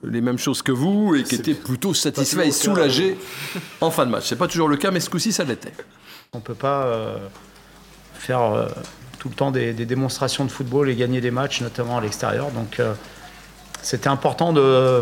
les 0.04 0.22
mêmes 0.22 0.38
choses 0.38 0.62
que 0.62 0.72
vous 0.72 1.16
et 1.16 1.24
qui 1.24 1.36
était 1.36 1.56
plutôt 1.56 1.96
satisfait 1.96 2.48
et 2.48 2.52
soulagé 2.52 3.18
en 3.82 3.90
fin 3.90 4.06
de 4.06 4.12
match. 4.12 4.26
C'est 4.28 4.38
pas 4.38 4.48
toujours 4.48 4.70
le 4.70 4.78
cas, 4.78 4.92
mais 4.92 5.00
ce 5.00 5.10
coup-ci, 5.10 5.34
ça 5.34 5.44
l'était. 5.44 5.74
On 6.34 6.38
ne 6.38 6.44
peut 6.44 6.54
pas 6.54 6.84
euh, 6.86 7.18
faire 8.14 8.42
euh, 8.42 8.68
tout 9.18 9.30
le 9.30 9.36
temps 9.36 9.50
des, 9.50 9.74
démonstrations 9.74 10.46
de 10.46 10.52
football 10.52 10.88
et 10.88 10.96
gagner 10.96 11.20
des 11.20 11.32
matchs, 11.32 11.62
notamment 11.62 11.98
à 11.98 12.02
l'extérieur. 12.02 12.52
Donc, 12.52 12.80
c'était 13.82 14.08
important 14.08 14.54
de 14.54 15.02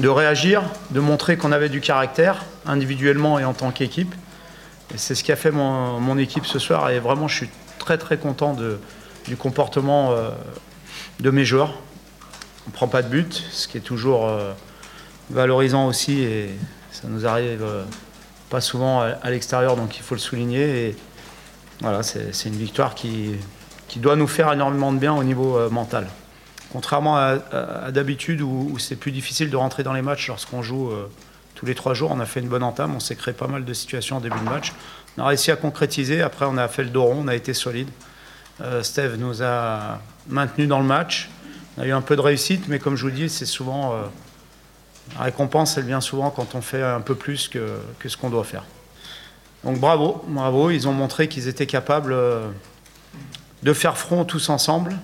de 0.00 0.08
réagir, 0.08 0.62
de 0.90 1.00
montrer 1.00 1.36
qu'on 1.36 1.52
avait 1.52 1.68
du 1.68 1.80
caractère, 1.80 2.44
individuellement 2.66 3.38
et 3.38 3.44
en 3.44 3.54
tant 3.54 3.70
qu'équipe. 3.70 4.14
C'est 4.96 5.14
ce 5.14 5.24
qui 5.24 5.32
a 5.32 5.36
fait 5.36 5.50
mon, 5.50 6.18
équipe 6.18 6.46
ce 6.46 6.58
soir. 6.58 6.90
Et 6.90 6.98
vraiment, 6.98 7.28
je 7.28 7.36
suis 7.36 7.50
très 7.78 7.98
très 7.98 8.16
content 8.16 8.56
du 9.26 9.36
comportement 9.36 10.12
euh, 10.12 10.30
de 11.20 11.30
mes 11.30 11.44
joueurs. 11.44 11.74
On 12.66 12.70
ne 12.70 12.74
prend 12.74 12.88
pas 12.88 13.02
de 13.02 13.08
but, 13.08 13.32
ce 13.50 13.68
qui 13.68 13.78
est 13.78 13.82
toujours 13.82 14.26
euh, 14.26 14.52
valorisant 15.30 15.86
aussi. 15.86 16.20
Et 16.20 16.50
ça 16.90 17.08
nous 17.08 17.26
arrive 17.26 17.62
euh, 17.62 17.84
pas 18.50 18.60
souvent 18.60 19.00
à, 19.00 19.30
l'extérieur, 19.30 19.76
donc 19.76 19.96
il 19.96 20.02
faut 20.02 20.14
le 20.14 20.20
souligner. 20.20 20.96
Voilà, 21.80 22.02
c'est 22.02 22.48
une 22.48 22.56
victoire 22.56 22.94
qui 22.94 23.38
doit 23.96 24.16
nous 24.16 24.28
faire 24.28 24.52
énormément 24.52 24.92
de 24.92 24.98
bien 24.98 25.12
au 25.12 25.24
niveau 25.24 25.68
mental. 25.70 26.06
Contrairement 26.74 27.16
à, 27.16 27.92
d'habitude 27.92 28.40
où, 28.40 28.80
c'est 28.80 28.96
plus 28.96 29.12
difficile 29.12 29.48
de 29.48 29.56
rentrer 29.56 29.84
dans 29.84 29.92
les 29.92 30.02
matchs 30.02 30.26
lorsqu'on 30.26 30.60
joue 30.60 30.90
euh, 30.90 31.08
tous 31.54 31.66
les 31.66 31.76
trois 31.76 31.94
jours, 31.94 32.10
on 32.10 32.18
a 32.18 32.26
fait 32.26 32.40
une 32.40 32.48
bonne 32.48 32.64
entame, 32.64 32.96
on 32.96 32.98
s'est 32.98 33.14
créé 33.14 33.32
pas 33.32 33.46
mal 33.46 33.64
de 33.64 33.72
situations 33.72 34.16
en 34.16 34.20
début 34.20 34.40
de 34.40 34.44
match. 34.44 34.72
On 35.16 35.22
a 35.22 35.26
réussi 35.28 35.52
à 35.52 35.56
concrétiser, 35.56 36.20
après 36.20 36.46
on 36.46 36.56
a 36.56 36.66
fait 36.66 36.82
le 36.82 36.90
dos 36.90 37.04
rond, 37.04 37.18
on 37.26 37.28
a 37.28 37.36
été 37.36 37.54
solide. 37.54 37.88
Euh, 38.60 38.82
Steve 38.82 39.14
nous 39.20 39.40
a 39.40 40.00
maintenus 40.26 40.66
dans 40.66 40.80
le 40.80 40.84
match. 40.84 41.30
On 41.78 41.82
a 41.82 41.86
eu 41.86 41.92
un 41.92 42.00
peu 42.00 42.16
de 42.16 42.20
réussite, 42.20 42.66
mais 42.66 42.80
comme 42.80 42.96
je 42.96 43.04
vous 43.04 43.12
dis, 43.12 43.28
c'est 43.28 43.46
souvent. 43.46 43.92
Euh, 43.92 44.02
la 45.16 45.26
récompense, 45.26 45.78
elle 45.78 45.84
vient 45.84 46.00
souvent 46.00 46.30
quand 46.30 46.56
on 46.56 46.60
fait 46.60 46.82
un 46.82 47.02
peu 47.02 47.14
plus 47.14 47.46
que, 47.46 47.78
que 48.00 48.08
ce 48.08 48.16
qu'on 48.16 48.30
doit 48.30 48.42
faire. 48.42 48.64
Donc 49.62 49.78
bravo, 49.78 50.24
bravo, 50.26 50.70
ils 50.70 50.88
ont 50.88 50.92
montré 50.92 51.28
qu'ils 51.28 51.46
étaient 51.46 51.66
capables 51.66 52.16
de 53.62 53.72
faire 53.72 53.96
front 53.96 54.24
tous 54.24 54.48
ensemble 54.48 54.96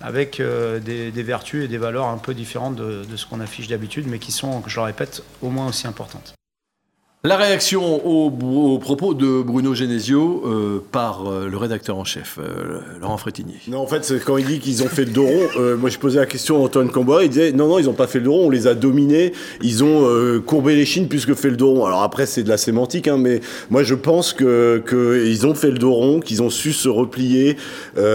avec 0.00 0.40
euh, 0.40 0.80
des, 0.80 1.22
vertus 1.22 1.64
et 1.64 1.68
des 1.68 1.78
valeurs 1.78 2.06
un 2.06 2.18
peu 2.18 2.34
différentes 2.34 2.76
de, 2.76 3.04
de 3.04 3.16
ce 3.16 3.26
qu'on 3.26 3.40
affiche 3.40 3.68
d'habitude, 3.68 4.06
mais 4.06 4.18
qui 4.18 4.32
sont, 4.32 4.62
je 4.66 4.76
le 4.76 4.84
répète, 4.84 5.22
au 5.42 5.50
moins 5.50 5.68
aussi 5.68 5.86
importantes. 5.86 6.34
La 7.22 7.36
réaction 7.36 8.06
aux, 8.06 8.78
propos 8.78 9.12
de 9.12 9.42
Bruno 9.42 9.74
Genesio 9.74 10.42
euh, 10.46 10.82
par 10.90 11.30
euh, 11.30 11.48
le 11.50 11.56
rédacteur 11.58 11.98
en 11.98 12.04
chef, 12.04 12.38
euh, 12.38 12.80
Laurent 12.98 13.18
Frétinier. 13.18 13.56
Non, 13.68 13.80
en 13.80 13.86
fait, 13.86 14.10
quand 14.24 14.38
il 14.38 14.46
dit 14.46 14.58
qu'ils 14.58 14.82
ont 14.82 14.88
fait 14.88 15.04
le 15.04 15.10
dos 15.10 15.26
rond, 15.26 15.76
moi 15.78 15.90
je 15.90 15.98
posais 15.98 16.18
la 16.18 16.24
question 16.24 16.56
à 16.56 16.60
Antoine 16.60 16.88
Cambois, 16.88 17.24
il 17.24 17.28
disait 17.28 17.52
non, 17.52 17.68
non, 17.68 17.78
ils 17.78 17.84
n'ont 17.84 17.92
pas 17.92 18.06
fait 18.06 18.20
le 18.20 18.24
dos 18.24 18.32
rond, 18.32 18.46
on 18.46 18.50
les 18.50 18.66
a 18.66 18.72
dominés, 18.72 19.34
ils 19.60 19.84
ont 19.84 20.40
courbé 20.46 20.74
les 20.74 20.86
chines 20.86 21.08
plus 21.08 21.26
que 21.26 21.34
fait 21.34 21.50
le 21.50 21.58
dos 21.58 21.72
rond. 21.72 21.84
Alors 21.84 22.02
après, 22.02 22.24
c'est 22.24 22.42
de 22.42 22.48
la 22.48 22.56
sémantique, 22.56 23.06
hein, 23.06 23.18
mais 23.18 23.42
moi 23.68 23.82
je 23.82 23.94
pense 23.94 24.32
que 24.32 24.82
qu'ils 24.88 25.46
ont 25.46 25.54
fait 25.54 25.70
le 25.70 25.78
dos 25.78 25.92
rond, 25.92 26.20
qu'ils 26.20 26.42
ont 26.42 26.48
su 26.48 26.72
se 26.72 26.88
replier 26.88 27.58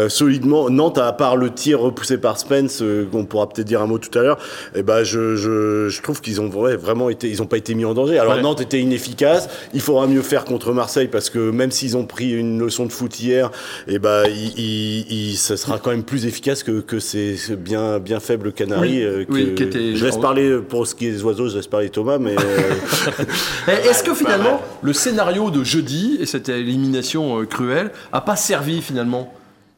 solidement. 0.08 0.72
Nantes, 0.72 0.98
à 0.98 1.14
part 1.14 1.38
le 1.38 1.52
tir 1.52 1.80
repoussé 1.80 2.18
par 2.18 2.40
Spence, 2.40 2.82
qu'on 3.12 3.26
pourra 3.26 3.48
peut-être 3.50 3.68
dire 3.68 3.84
un 3.84 3.88
mot 3.88 4.00
tout 4.00 4.18
à 4.18 4.24
l'heure, 4.24 4.40
eh 4.74 4.82
ben, 4.82 5.04
je, 5.04 5.36
je, 5.36 5.90
je 5.90 6.02
trouve 6.02 6.22
qu'ils 6.22 6.42
ont 6.42 6.50
vraiment 6.50 7.12
été, 7.12 7.30
ils 7.30 7.38
n'ont 7.38 7.46
pas 7.46 7.58
été 7.58 7.76
mis 7.76 7.86
en 7.86 7.94
danger. 7.94 8.18
Alors 8.18 8.42
Nantes 8.42 8.62
était 8.62 8.80
une 8.80 8.95
efficace. 8.96 9.50
Il 9.74 9.82
faudra 9.82 10.08
mieux 10.08 10.22
faire 10.22 10.46
contre 10.46 10.74
Marseille 10.74 11.08
parce 11.08 11.30
que 11.30 11.52
même 11.52 11.72
s'ils 11.72 11.98
ont 11.98 12.06
pris 12.06 12.32
une 12.32 12.60
leçon 12.60 12.86
de 12.86 12.92
foot 12.92 13.20
hier, 13.20 13.52
et 13.88 13.96
eh 13.96 14.00
ben, 14.00 14.24
il, 14.28 15.36
ce 15.38 15.56
sera 15.56 15.80
quand 15.80 15.92
même 15.92 16.04
plus 16.04 16.26
efficace 16.26 16.64
que, 16.64 16.80
que 16.82 17.00
ces 17.00 17.36
bien, 17.56 18.00
bien 18.00 18.20
faibles 18.20 18.52
Canaries. 18.52 19.04
Euh, 19.04 19.26
je 19.30 20.04
laisse 20.04 20.18
parler 20.18 20.60
pour 20.60 20.88
ce 20.88 20.96
qui 20.96 21.08
est 21.08 21.12
des 21.12 21.24
oiseaux, 21.24 21.50
je 21.50 21.58
laisse 21.58 21.68
parler 21.68 21.90
Thomas, 21.90 22.18
mais. 22.18 22.36
Euh, 22.36 23.74
est-ce 23.90 24.04
que 24.04 24.14
finalement, 24.14 24.62
le 24.82 24.94
scénario 24.94 25.52
de 25.52 25.64
jeudi 25.64 26.18
et 26.20 26.26
cette 26.26 26.50
élimination 26.50 27.42
euh, 27.42 27.46
cruelle 27.46 27.92
a 28.12 28.22
pas 28.22 28.36
servi 28.36 28.82
finalement? 28.82 29.34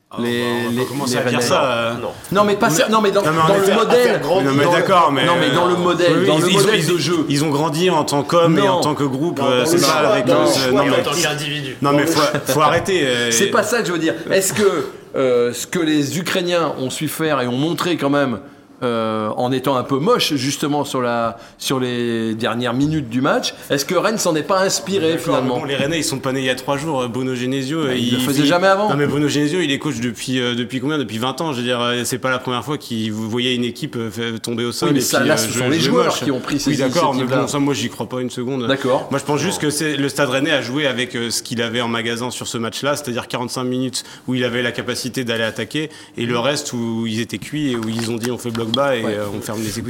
Oh, 0.09 0.21
les, 0.21 0.41
bah, 0.41 0.47
on 0.67 0.71
les, 0.71 0.85
commencer 0.85 1.17
à 1.17 1.23
dire 1.23 1.41
ça. 1.41 1.63
Euh. 1.65 1.93
Non. 1.95 2.11
non. 2.31 2.43
mais 2.45 2.55
pas 2.55 2.69
ça. 2.69 2.87
Non, 2.87 3.01
mais 3.01 3.11
dans, 3.11 3.21
dans 3.21 3.29
le 3.29 3.73
modèle. 3.73 4.21
Non, 4.23 4.53
mais 4.53 4.65
d'accord, 4.65 5.11
mais. 5.11 5.25
Non, 5.25 5.33
mais 5.37 5.49
dans 5.49 5.65
le 5.65 5.73
euh, 5.73 5.77
modèle, 5.77 6.25
dans 6.25 6.37
le 6.37 6.47
modèle 6.47 6.85
de 6.85 6.97
jeu. 6.97 7.25
Ils 7.27 7.43
ont 7.43 7.49
grandi 7.49 7.89
en 7.89 8.05
tant 8.05 8.23
qu'hommes 8.23 8.57
et 8.57 8.69
en 8.69 8.79
tant 8.79 8.95
que 8.95 9.03
groupe. 9.03 9.41
Euh, 9.43 9.65
c'est 9.65 9.79
ça 9.79 9.97
avec. 9.97 10.25
Non, 10.27 10.45
mais 10.71 10.91
en 10.91 11.03
tant 11.03 11.11
qu'individu. 11.11 11.75
Non, 11.81 11.91
mais 11.91 12.05
faut, 12.05 12.21
faut 12.45 12.61
arrêter. 12.61 13.05
C'est 13.31 13.47
pas 13.47 13.63
ça 13.63 13.81
que 13.81 13.87
je 13.87 13.91
veux 13.91 13.99
dire. 13.99 14.13
Est-ce 14.31 14.53
que 14.53 14.87
ce 15.13 15.67
que 15.67 15.79
les 15.79 16.17
Ukrainiens 16.17 16.73
ont 16.79 16.89
su 16.89 17.09
faire 17.09 17.41
et 17.41 17.47
ont 17.47 17.57
montré 17.57 17.97
quand 17.97 18.09
même 18.09 18.39
euh, 18.83 19.29
en 19.37 19.51
étant 19.51 19.75
un 19.75 19.83
peu 19.83 19.97
moche 19.97 20.35
justement 20.35 20.85
sur, 20.85 21.01
la, 21.01 21.37
sur 21.57 21.79
les 21.79 22.35
dernières 22.35 22.75
minutes 22.75 23.09
du 23.09 23.21
match. 23.21 23.55
Est-ce 23.71 23.85
que 23.85 23.95
Rennes 23.95 24.19
s'en 24.19 24.35
est 24.35 24.43
pas 24.43 24.59
inspiré 24.59 25.17
finalement 25.17 25.65
Les 25.65 25.75
Rennais 25.75 25.97
ils 25.97 26.03
sont 26.03 26.19
pas 26.19 26.31
nés 26.31 26.41
il 26.41 26.45
y 26.45 26.49
a 26.51 26.55
trois 26.55 26.77
jours. 26.77 27.09
Bruno 27.09 27.33
Genesio, 27.33 27.89
il, 27.89 28.13
ne 28.13 28.17
le 28.19 28.23
faisait 28.23 28.45
jamais 28.45 28.67
avant. 28.67 28.89
Non 28.89 28.95
mais 28.95 29.07
Bruno 29.07 29.27
Genesio 29.27 29.61
il 29.61 29.71
est 29.71 29.79
coach 29.79 29.99
depuis 29.99 30.39
euh, 30.39 30.53
depuis 30.53 30.79
combien? 30.79 30.99
Depuis 30.99 31.17
20 31.17 31.41
ans. 31.41 31.53
Je 31.53 31.57
veux 31.57 31.63
dire 31.63 31.81
euh, 31.81 32.03
c'est 32.03 32.19
pas 32.19 32.29
la 32.29 32.37
première 32.37 32.63
fois 32.63 32.77
qu'il 32.77 33.11
voyait 33.11 33.55
une 33.55 33.63
équipe 33.63 33.97
tomber 34.43 34.65
au 34.65 34.71
sol. 34.71 34.91
mais 34.93 34.99
ça, 34.99 35.23
là 35.23 35.37
ce 35.37 35.51
sont 35.51 35.69
les 35.69 35.79
joueurs 35.79 36.15
qui 36.15 36.29
ont 36.29 36.39
pris 36.39 36.59
ces 36.59 36.69
Oui 36.69 36.77
d'accord 36.77 37.15
mais 37.15 37.23
bon 37.23 37.47
ça 37.47 37.57
moi 37.57 37.73
j'y 37.73 37.89
crois 37.89 38.07
pas 38.07 38.21
une 38.21 38.29
seconde. 38.29 38.67
D'accord. 38.67 39.07
Moi 39.09 39.19
je 39.19 39.25
pense 39.25 39.41
juste 39.41 39.59
que 39.59 39.71
c'est 39.71 39.97
le 39.97 40.07
Stade 40.07 40.29
Rennais 40.29 40.51
a 40.51 40.61
joué 40.61 40.85
avec 40.85 41.13
ce 41.13 41.41
qu'il 41.41 41.63
avait 41.63 41.81
en 41.81 41.87
magasin 41.87 42.29
sur 42.29 42.45
ce 42.45 42.59
match-là, 42.59 42.95
c'est-à-dire 42.95 43.27
45 43.27 43.63
minutes 43.63 44.03
où 44.27 44.35
il 44.35 44.43
avait 44.43 44.61
la 44.61 44.71
capacité 44.71 45.23
d'aller 45.23 45.43
attaquer 45.43 45.89
et 46.15 46.27
le 46.27 46.37
reste 46.37 46.73
où 46.73 47.05
ils 47.07 47.21
étaient 47.21 47.39
cuits 47.39 47.71
et 47.71 47.75
où 47.75 47.89
ils 47.89 48.11
ont 48.11 48.17
dit 48.17 48.29
on 48.29 48.37
fait 48.37 48.51
bloc 48.51 48.66
et 48.95 49.05
on 49.33 49.39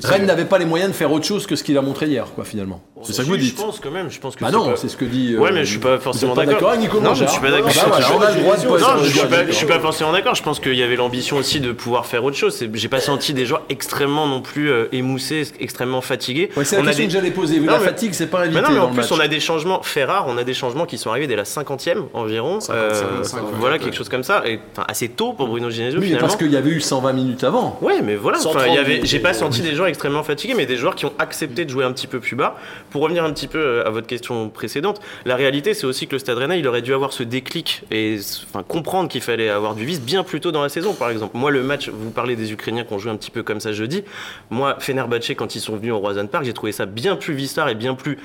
Rennes 0.08 0.26
n'avait 0.26 0.46
pas 0.46 0.58
les 0.58 0.66
moyens 0.66 0.92
de 0.92 0.96
faire 0.96 1.12
autre 1.12 1.26
chose 1.26 1.46
que 1.48 1.56
ce 1.56 1.64
qu'il 1.64 1.78
a 1.78 1.82
montré 1.82 2.08
hier, 2.08 2.28
quoi, 2.34 2.46
finalement. 2.46 2.82
C'est 3.04 3.14
ça 3.14 3.24
que 3.24 3.28
vous 3.28 3.38
dites. 3.38 3.58
Je 3.58 3.62
pense 3.62 3.80
quand 3.80 3.92
même. 3.92 4.10
Je 4.10 4.20
pense 4.20 4.36
que 4.36 4.44
bah 4.44 4.52
non, 4.52 4.76
c'est 4.76 4.88
ce 4.88 4.98
que 4.98 5.06
dit. 5.06 5.38
ouais, 5.38 5.52
mais 5.52 5.66
je 5.66 5.72
suis 5.72 5.80
pas 5.80 5.90
euh, 5.90 6.00
forcément 6.00 6.36
d'accord. 6.36 6.74
Non, 7.02 7.14
je 7.14 7.26
suis 7.26 7.42
pas 7.42 7.52
d'accord. 7.52 7.72
je 9.48 9.52
suis 9.52 9.66
pas 9.66 9.80
forcément 9.80 10.12
d'accord. 10.12 10.36
Je 10.36 10.44
pense 10.44 10.60
qu'il 10.60 10.76
y 10.76 10.84
avait 10.84 10.96
l'ambition 10.96 11.38
aussi 11.38 11.60
de 11.60 11.72
pouvoir 11.72 12.06
faire 12.06 12.24
autre 12.24 12.38
chose. 12.38 12.64
J'ai 12.74 12.90
pas 12.90 13.00
senti 13.00 13.34
des 13.34 13.46
joueurs 13.46 13.64
extrêmement 13.70 14.28
non 14.28 14.42
plus 14.42 14.70
euh, 14.70 14.88
émoussés, 14.92 15.44
extrêmement 15.60 16.02
fatigués. 16.02 16.50
c'est 16.64 16.78
la 16.78 16.84
question 16.84 17.06
que 17.06 17.12
j'allais 17.12 17.32
poser. 17.32 17.60
La 17.60 17.80
fatigue, 17.80 18.14
c'est 18.14 18.28
pas 18.28 18.46
la 18.46 18.62
Non, 18.62 18.70
mais 18.72 18.80
en 18.80 18.92
plus, 18.92 19.12
on 19.12 19.20
a 19.20 19.28
des 19.28 19.40
changements 19.40 19.82
fait 19.84 20.04
rares. 20.04 20.26
On 20.28 20.38
a 20.38 20.44
des 20.44 20.54
changements 20.54 20.86
qui 20.86 20.98
sont 20.98 21.10
arrivés 21.10 21.28
dès 21.28 21.36
la 21.36 21.44
50e 21.44 22.06
environ. 22.14 22.60
Euh, 22.70 23.24
voilà, 23.54 23.80
quelque 23.80 23.96
chose 23.96 24.10
comme 24.10 24.24
ça. 24.24 24.44
Assez 24.88 25.10
tôt 25.10 25.34
pour 25.34 25.48
Bruno 25.48 25.70
Genesio. 25.70 26.00
Oui, 26.00 26.16
parce 26.20 26.36
qu'il 26.36 26.52
y 26.52 26.58
avait 26.58 26.72
eu 26.72 26.82
120 26.82 27.14
minutes 27.14 27.44
avant. 27.44 27.78
Ouais, 27.82 28.02
mais 28.02 28.16
voilà. 28.16 28.40
J'ai 29.04 29.20
pas 29.20 29.34
senti 29.34 29.62
des 29.62 29.76
joueurs 29.76 29.88
extrêmement 29.88 30.24
fatigués, 30.24 30.54
mais 30.56 30.66
des 30.66 30.78
joueurs 30.78 30.96
qui 30.96 31.06
ont 31.06 31.14
accepté 31.20 31.66
de 31.66 31.70
jouer 31.70 31.86
un 31.86 31.92
petit 31.92 32.08
peu 32.08 32.20
plus 32.20 32.36
bas. 32.36 32.56
Pour 32.90 33.02
revenir 33.02 33.24
un 33.24 33.34
petit 33.34 33.48
peu 33.48 33.60
euh, 33.60 33.88
à 33.88 33.90
votre 33.90 34.08
question 34.08 34.50
précédente, 34.50 35.02
la 35.26 35.36
réalité, 35.36 35.74
c'est 35.74 35.86
aussi 35.86 36.08
que 36.08 36.14
le 36.14 36.20
Stade 36.20 36.38
Rennais, 36.38 36.60
il 36.60 36.68
aurait 36.68 36.82
dû 36.82 36.94
avoir 36.94 37.14
ce 37.14 37.24
déclic 37.24 37.84
et 37.92 38.18
enfin, 38.50 38.64
comprendre 38.64 39.10
qu'il 39.10 39.22
fallait 39.22 39.50
avoir 39.50 39.76
du 39.76 39.86
vice 39.86 40.02
bien 40.02 40.24
plus 40.24 40.40
tôt 40.42 40.52
dans 40.52 40.64
la 40.64 40.70
saison, 40.70 40.94
par 40.94 41.10
exemple. 41.10 41.38
Moi, 41.38 41.52
le 41.52 41.64
match, 41.64 41.90
vous 41.90 42.12
parlez 42.12 42.36
des 42.36 42.52
Ukrainiens 42.52 42.84
qui 42.84 42.94
ont 42.94 43.00
joué 43.00 43.12
un 43.12 43.18
petit 43.18 43.32
peu 43.32 43.44
comme 43.44 43.60
ça 43.60 43.72
jeudi. 43.74 44.04
Moi, 44.50 44.76
Fenerbahce, 44.80 45.32
quand 45.32 45.56
ils 45.56 45.62
sont 45.62 45.76
venus 45.76 45.94
au 45.94 46.00
Roison 46.00 46.28
Park, 46.28 46.46
j'ai 46.46 46.54
trouvé 46.54 46.72
ça 46.72 46.86
bien 46.86 47.16
plus 47.16 47.34
vistard 47.34 47.70
et 47.70 47.76
bien 47.76 47.96
plus 47.96 48.18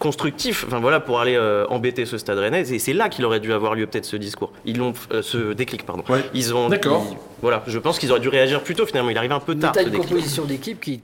constructif, 0.00 0.64
enfin 0.66 0.80
voilà, 0.80 0.98
pour 0.98 1.20
aller 1.20 1.36
euh, 1.36 1.66
embêter 1.68 2.06
ce 2.06 2.18
Stade 2.18 2.38
Rennais. 2.38 2.62
Et 2.72 2.78
c'est 2.78 2.94
là 2.94 3.08
qu'il 3.08 3.24
aurait 3.24 3.38
dû 3.38 3.52
avoir 3.52 3.74
lieu 3.76 3.86
peut-être 3.86 4.06
ce 4.06 4.16
discours. 4.16 4.50
Ils 4.64 4.78
l'ont, 4.78 4.94
euh, 5.12 5.22
ce 5.22 5.52
déclic, 5.52 5.86
pardon. 5.86 6.02
Ils 6.34 6.54
ont. 6.54 6.68
D'accord. 6.68 7.06
Voilà, 7.42 7.62
je 7.66 7.78
pense 7.78 7.98
qu'ils 7.98 8.10
auraient 8.10 8.20
dû 8.20 8.28
réagir 8.28 8.62
plus 8.62 8.74
tôt. 8.74 8.86
Finalement, 8.86 9.10
il 9.10 9.18
arrive 9.18 9.32
un 9.32 9.40
peu 9.40 9.54
tard. 9.54 9.74
une 9.76 9.92
composition 9.92 10.44
d'équipe 10.44 10.80
qui 10.80 11.02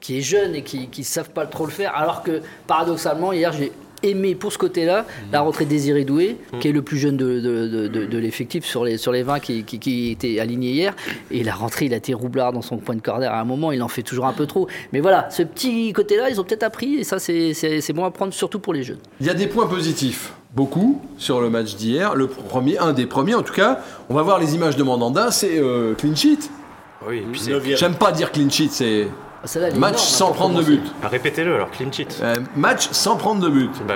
qui 0.00 0.18
est 0.18 0.22
jeune 0.22 0.54
et 0.54 0.62
qui 0.62 0.88
ne 0.96 1.04
savent 1.04 1.30
pas 1.30 1.46
trop 1.46 1.66
le 1.66 1.72
faire. 1.72 1.94
Alors 1.94 2.22
que 2.22 2.40
paradoxalement, 2.66 3.32
hier, 3.32 3.52
j'ai 3.52 3.72
aimé 4.04 4.34
pour 4.34 4.52
ce 4.52 4.58
côté-là 4.58 5.06
la 5.32 5.40
rentrée 5.40 5.64
Désiré 5.64 6.04
Doué, 6.04 6.36
mm. 6.52 6.58
qui 6.58 6.68
est 6.68 6.72
le 6.72 6.82
plus 6.82 6.98
jeune 6.98 7.16
de, 7.16 7.40
de, 7.40 7.88
de, 7.88 8.18
l'effectif 8.18 8.64
sur 8.64 8.84
les, 8.84 8.98
sur 8.98 9.12
les 9.12 9.22
20 9.22 9.40
qui, 9.40 9.64
qui, 9.64 9.78
qui 9.78 10.10
était 10.10 10.38
aligné 10.38 10.70
hier. 10.70 10.94
Et 11.30 11.42
la 11.42 11.54
rentrée, 11.54 11.86
il 11.86 11.94
a 11.94 11.96
été 11.96 12.14
roublard 12.14 12.52
dans 12.52 12.62
son 12.62 12.76
point 12.76 12.94
de 12.94 13.00
corner 13.00 13.32
à 13.32 13.40
un 13.40 13.44
moment, 13.44 13.72
il 13.72 13.82
en 13.82 13.88
fait 13.88 14.02
toujours 14.02 14.26
un 14.26 14.32
peu 14.32 14.46
trop. 14.46 14.68
Mais 14.92 15.00
voilà, 15.00 15.28
ce 15.30 15.42
petit 15.42 15.92
côté-là, 15.92 16.30
ils 16.30 16.40
ont 16.40 16.44
peut-être 16.44 16.62
appris 16.62 16.96
et 16.96 17.04
ça, 17.04 17.18
c'est 17.18 17.92
bon 17.94 18.04
à 18.04 18.10
prendre, 18.10 18.32
surtout 18.32 18.58
pour 18.58 18.74
les 18.74 18.82
jeunes. 18.82 18.98
Il 19.20 19.26
y 19.26 19.30
a 19.30 19.34
des 19.34 19.46
points 19.46 19.66
positifs. 19.66 20.32
Beaucoup 20.54 21.02
sur 21.18 21.40
le 21.40 21.50
match 21.50 21.74
d'hier. 21.74 22.14
Le 22.14 22.28
premier, 22.28 22.78
un 22.78 22.92
des 22.92 23.06
premiers 23.06 23.34
en 23.34 23.42
tout 23.42 23.52
cas, 23.52 23.80
on 24.08 24.14
va 24.14 24.22
voir 24.22 24.38
les 24.38 24.54
images 24.54 24.76
de 24.76 24.84
Mandanda, 24.84 25.32
c'est 25.32 25.58
euh, 25.58 25.94
clean 25.94 26.14
sheet. 26.14 26.48
Oui, 27.08 27.24
J'aime 27.74 27.96
pas 27.96 28.12
dire 28.12 28.30
clean 28.30 28.48
sheet, 28.48 28.68
c'est 28.70 29.08
match 29.76 29.98
sans 29.98 30.32
prendre 30.32 30.58
de 30.58 30.64
but. 30.64 30.82
Répétez-le 31.02 31.54
alors, 31.54 31.70
clean 31.70 31.92
sheet. 31.92 32.08
Euh, 32.22 32.34
match 32.56 32.88
sans 32.92 33.16
prendre 33.16 33.40
de 33.40 33.48
but. 33.48 33.70
Bah, 33.86 33.94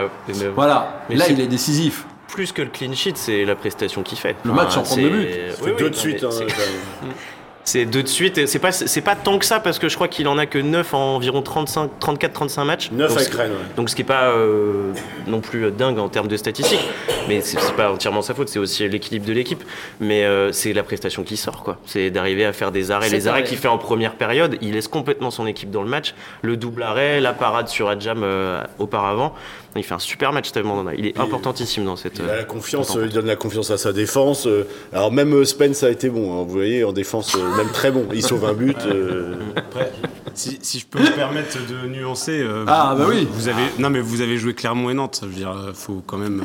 voilà, 0.55 1.05
mais 1.09 1.17
là 1.17 1.29
il 1.29 1.41
est 1.41 1.47
décisif. 1.47 2.07
Plus 2.29 2.53
que 2.53 2.63
le 2.63 2.69
clean 2.69 2.93
sheet, 2.93 3.15
c'est 3.17 3.45
la 3.45 3.57
prestation 3.57 4.03
qu'il 4.03 4.19
fait. 4.19 4.37
Le 4.45 4.53
match 4.53 4.75
sans 4.75 4.83
prendre 4.83 5.03
de 5.03 5.09
but. 5.09 5.29
Oui, 5.63 5.71
deux 5.79 5.91
de 5.91 5.95
suite. 5.97 6.25
Hein, 6.25 6.31
c'est 6.31 6.47
deux 7.75 8.03
de 8.03 8.09
suite. 8.09 8.47
C'est 8.47 8.59
pas, 8.59 8.73
c'est 8.73 9.01
pas 9.01 9.17
tant 9.17 9.39
que 9.39 9.45
ça 9.45 9.61
parce 9.61 9.79
que 9.79 9.89
je 9.89 9.95
crois 9.95 10.09
qu'il 10.09 10.29
en 10.29 10.39
a 10.39 10.47
que 10.47 10.59
9 10.59 10.95
en 10.95 11.17
environ 11.17 11.43
35, 11.43 11.91
34-35 12.01 12.65
matchs. 12.65 12.91
9 12.93 13.17
avec 13.17 13.35
Rennes, 13.35 13.53
Donc 13.77 13.91
ce 13.91 13.97
qui 13.97 14.03
est 14.03 14.05
pas 14.05 14.31
euh, 14.31 14.93
non 15.27 15.41
plus 15.41 15.71
dingue 15.71 15.99
en 15.99 16.09
termes 16.09 16.29
de 16.29 16.37
statistiques. 16.37 16.87
Mais 17.29 17.41
c'est 17.41 17.59
pas 17.75 17.93
entièrement 17.93 18.23
sa 18.23 18.35
faute, 18.35 18.49
c'est 18.49 18.59
aussi 18.59 18.89
l'équilibre 18.89 19.27
de 19.27 19.33
l'équipe. 19.33 19.63
Mais 20.01 20.25
euh, 20.25 20.53
c'est 20.53 20.73
la 20.73 20.83
prestation 20.83 21.23
qui 21.25 21.37
sort, 21.37 21.63
quoi. 21.63 21.79
C'est 21.87 22.11
d'arriver 22.11 22.45
à 22.45 22.53
faire 22.53 22.73
des 22.73 22.91
arrêts. 22.91 23.09
Les 23.09 23.29
arrêts 23.29 23.45
qu'il 23.45 23.59
fait 23.59 23.69
en 23.69 23.79
première 23.79 24.15
période, 24.15 24.57
il 24.61 24.73
laisse 24.73 24.89
complètement 24.89 25.31
son 25.31 25.47
équipe 25.47 25.71
dans 25.71 25.83
le 25.83 25.89
match. 25.89 26.15
Le 26.43 26.57
double 26.57 26.83
arrêt, 26.83 27.21
la 27.21 27.33
parade 27.33 27.69
sur 27.69 27.89
Adjam 27.89 28.23
euh, 28.23 28.63
auparavant. 28.79 29.35
Il 29.81 29.85
fait 29.85 29.95
un 29.95 29.99
super 29.99 30.33
match, 30.33 30.49
Steve 30.49 30.65
Mandanda. 30.65 30.93
Il 30.97 31.07
est 31.07 31.19
importantissime 31.19 31.85
dans 31.85 31.97
cette. 31.97 32.19
Il 32.19 32.29
a 32.29 32.37
la 32.37 32.45
confiance, 32.45 32.97
il 33.01 33.11
donne 33.11 33.27
la 33.27 33.37
confiance 33.37 33.71
à 33.71 33.79
sa 33.79 33.93
défense. 33.93 34.49
Alors 34.93 35.13
même 35.13 35.45
Spence 35.45 35.83
a 35.83 35.91
été 35.91 36.09
bon, 36.09 36.33
hein. 36.33 36.45
vous 36.45 36.53
voyez, 36.53 36.85
en 36.85 36.93
défense 36.93 37.37
même 37.57 37.71
très 37.73 37.91
bon. 37.91 38.07
Il 38.13 38.23
sauve 38.23 38.45
un 38.45 38.55
but. 38.55 38.79
Euh. 38.87 39.35
Après, 39.57 39.93
si, 40.35 40.79
je 40.79 40.87
peux 40.87 41.01
me 41.01 41.15
permettre 41.15 41.59
de 41.67 41.89
nuancer. 41.89 42.41
Euh, 42.41 42.65
ah, 42.67 42.95
bah 42.97 43.07
oui. 43.09 43.27
Vous 43.33 43.49
avez, 43.49 43.63
non, 43.79 43.91
mais 43.91 44.01
vous 44.01 44.21
avez 44.21 44.37
joué 44.37 44.55
Clermont 44.55 44.91
et 44.91 44.95
Nantes. 44.95 45.21
Je 45.23 45.29
veux 45.29 45.35
dire, 45.35 45.73
faut 45.75 46.03
quand 46.07 46.19
même. 46.19 46.45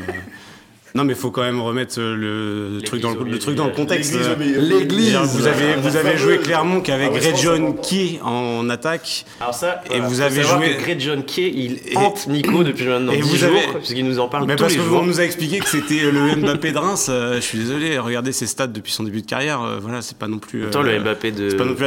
Euh, 0.93 0.97
non, 0.97 1.03
mais 1.03 1.13
il 1.13 1.19
faut 1.19 1.32
quand 1.32 1.41
même 1.41 1.60
remettre 1.62 1.99
euh, 1.99 2.75
le, 2.75 2.82
truc 2.82 3.01
dans 3.01 3.13
le, 3.15 3.39
truc 3.39 3.56
dans 3.56 3.65
le 3.65 3.71
contexte. 3.71 4.15
L'église. 4.39 5.15
Vous 5.34 5.47
avez, 5.47 5.75
vous 5.75 5.95
avez 5.95 6.17
joué 6.17 6.38
Clermont 6.38 6.82
qu'avec 6.82 7.12
ah 7.13 7.19
Greg 7.19 7.36
John 7.36 7.75
Key 7.82 8.19
en 8.23 8.69
attaque. 8.69 9.25
Alors 9.39 9.53
ça, 9.53 9.82
et 9.91 9.99
vous 9.99 10.21
avez 10.21 10.43
joué. 10.43 10.75
Greg 10.79 10.99
John 10.99 11.23
Key, 11.23 11.51
il 11.53 11.79
hante 11.97 12.27
Nico 12.27 12.63
depuis 12.63 12.86
maintenant 12.86 13.12
et 13.12 13.17
10 13.17 13.29
vous 13.29 13.36
jours, 13.38 13.73
puisqu'il 13.77 14.06
nous 14.06 14.19
en 14.19 14.27
parle 14.27 14.45
mais 14.45 14.56
tous 14.56 14.63
parce 14.63 14.75
les 14.75 14.84
jours. 14.84 15.01
On 15.01 15.06
nous 15.06 15.19
a 15.19 15.23
expliqué 15.23 15.60
que 15.60 15.67
c'était 15.67 16.12
le 16.12 16.36
Mbappé 16.36 16.71
de 16.71 16.77
Reims. 16.77 17.08
Euh, 17.10 17.36
je 17.36 17.41
suis 17.41 17.58
désolé, 17.58 17.97
regardez 17.97 18.32
ses 18.32 18.47
stats 18.47 18.67
depuis 18.67 18.91
son 18.91 19.03
début 19.03 19.21
de 19.21 19.27
carrière. 19.27 19.62
Euh, 19.62 19.79
voilà, 19.82 20.01
c'est 20.01 20.17
pas 20.17 20.27
non 20.27 20.39
plus. 20.39 20.65
Attends, 20.65 20.82
le 20.82 20.99
Mbappé 20.99 21.32
de. 21.32 21.49
C'est 21.49 21.58
pas 21.58 21.65
non 21.65 21.75
plus 21.75 21.86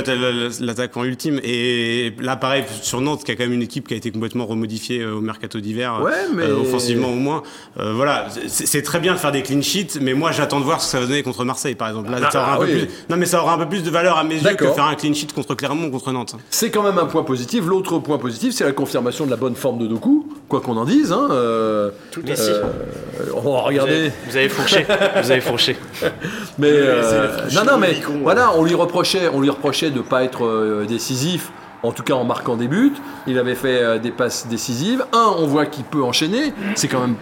l'attaquant 0.61 1.05
ultime. 1.05 1.41
Et 1.45 2.13
là, 2.21 2.37
pareil, 2.37 2.65
sur 2.83 3.01
Nantes, 3.01 3.25
qui 3.25 3.31
a 3.31 3.37
quand 3.37 3.45
même 3.45 3.53
une 3.53 3.63
équipe 3.63 3.87
qui 3.89 3.95
a 3.95 3.97
été 3.97 4.11
complètement 4.11 4.47
remodifiée 4.47 5.05
au 5.05 5.21
mercato 5.21 5.61
d'hiver, 5.61 6.01
ouais, 6.03 6.13
mais... 6.35 6.45
offensivement 6.47 7.09
au 7.09 7.17
moins. 7.17 7.43
voilà, 7.77 8.29
c'est 8.47 8.83
très 8.83 8.96
bien 8.99 9.15
de 9.15 9.19
faire 9.19 9.33
des 9.33 9.43
clean 9.43 9.61
mais 10.01 10.15
moi 10.15 10.33
j'attends 10.33 10.61
de 10.61 10.65
voir 10.65 10.81
ce 10.81 10.87
que 10.87 10.91
ça 10.93 11.01
va 11.01 11.07
donner 11.07 11.23
contre 11.23 11.45
Marseille 11.45 11.75
par 11.75 11.89
exemple. 11.89 12.11
Là, 12.11 12.31
ça 12.31 12.41
aura 12.43 12.55
un 12.55 12.59
peu 12.59 12.67
plus... 12.67 12.89
Non 13.09 13.17
mais 13.17 13.27
ça 13.27 13.43
aura 13.43 13.55
un 13.55 13.59
peu 13.59 13.69
plus 13.69 13.83
de 13.83 13.91
valeur 13.91 14.19
à 14.19 14.25
mes 14.25 14.37
yeux 14.37 14.55
que 14.55 14.67
faire 14.69 14.85
un 14.85 14.95
clean 14.95 15.15
sheet 15.15 15.29
contre 15.35 15.55
Clermont 15.55 15.89
ou 15.89 15.91
contre 15.91 16.13
Nantes. 16.13 16.37
C'est 16.51 16.71
quand 16.71 16.83
même 16.83 16.99
un 16.99 17.07
point 17.07 17.23
positif. 17.23 17.65
L'autre 17.67 17.99
point 17.99 18.19
positif, 18.19 18.55
c'est 18.55 18.65
la 18.65 18.73
confirmation 18.73 19.27
de 19.27 19.31
la 19.31 19.37
bonne 19.37 19.55
forme 19.55 19.79
de 19.79 19.87
Doku, 19.87 20.27
quoi 20.49 20.61
qu'on 20.61 20.77
en 20.77 20.85
dise. 20.85 21.13
Hein, 21.13 21.29
euh, 21.31 21.91
Tout 22.11 22.23
euh, 22.27 22.63
on 23.35 23.53
va 23.53 23.61
regarder. 23.61 24.11
Vous 24.29 24.37
avez, 24.37 24.49
fourché. 24.49 24.87
vous 25.23 25.31
avez 25.31 25.41
fourché. 25.41 25.77
Mais 26.59 26.71
euh, 26.71 27.49
non, 27.55 27.65
non, 27.65 27.79
mais 27.79 27.97
voilà, 28.23 28.53
on 28.57 28.65
lui 28.65 28.75
reprochait, 28.75 29.29
on 29.33 29.41
lui 29.41 29.51
reprochait 29.51 29.91
de 29.91 30.01
pas 30.01 30.25
être 30.25 30.45
euh, 30.45 30.85
décisif 30.87 31.51
en 31.83 31.93
tout 31.93 32.03
cas 32.03 32.15
en 32.15 32.25
marquant 32.25 32.57
des 32.57 32.69
buts. 32.69 32.95
Il 33.27 33.39
avait 33.39 33.55
fait 33.55 34.01
des 34.01 34.11
passes 34.11 34.49
décisives. 34.49 35.05
Un, 35.13 35.35
on 35.39 35.47
voit 35.47 35.67
qu'il 35.67 35.85
peut 35.85 36.03
enchaîner. 36.03 36.53
C'est 36.75 36.89
quand 36.89 37.01
même 37.01 37.15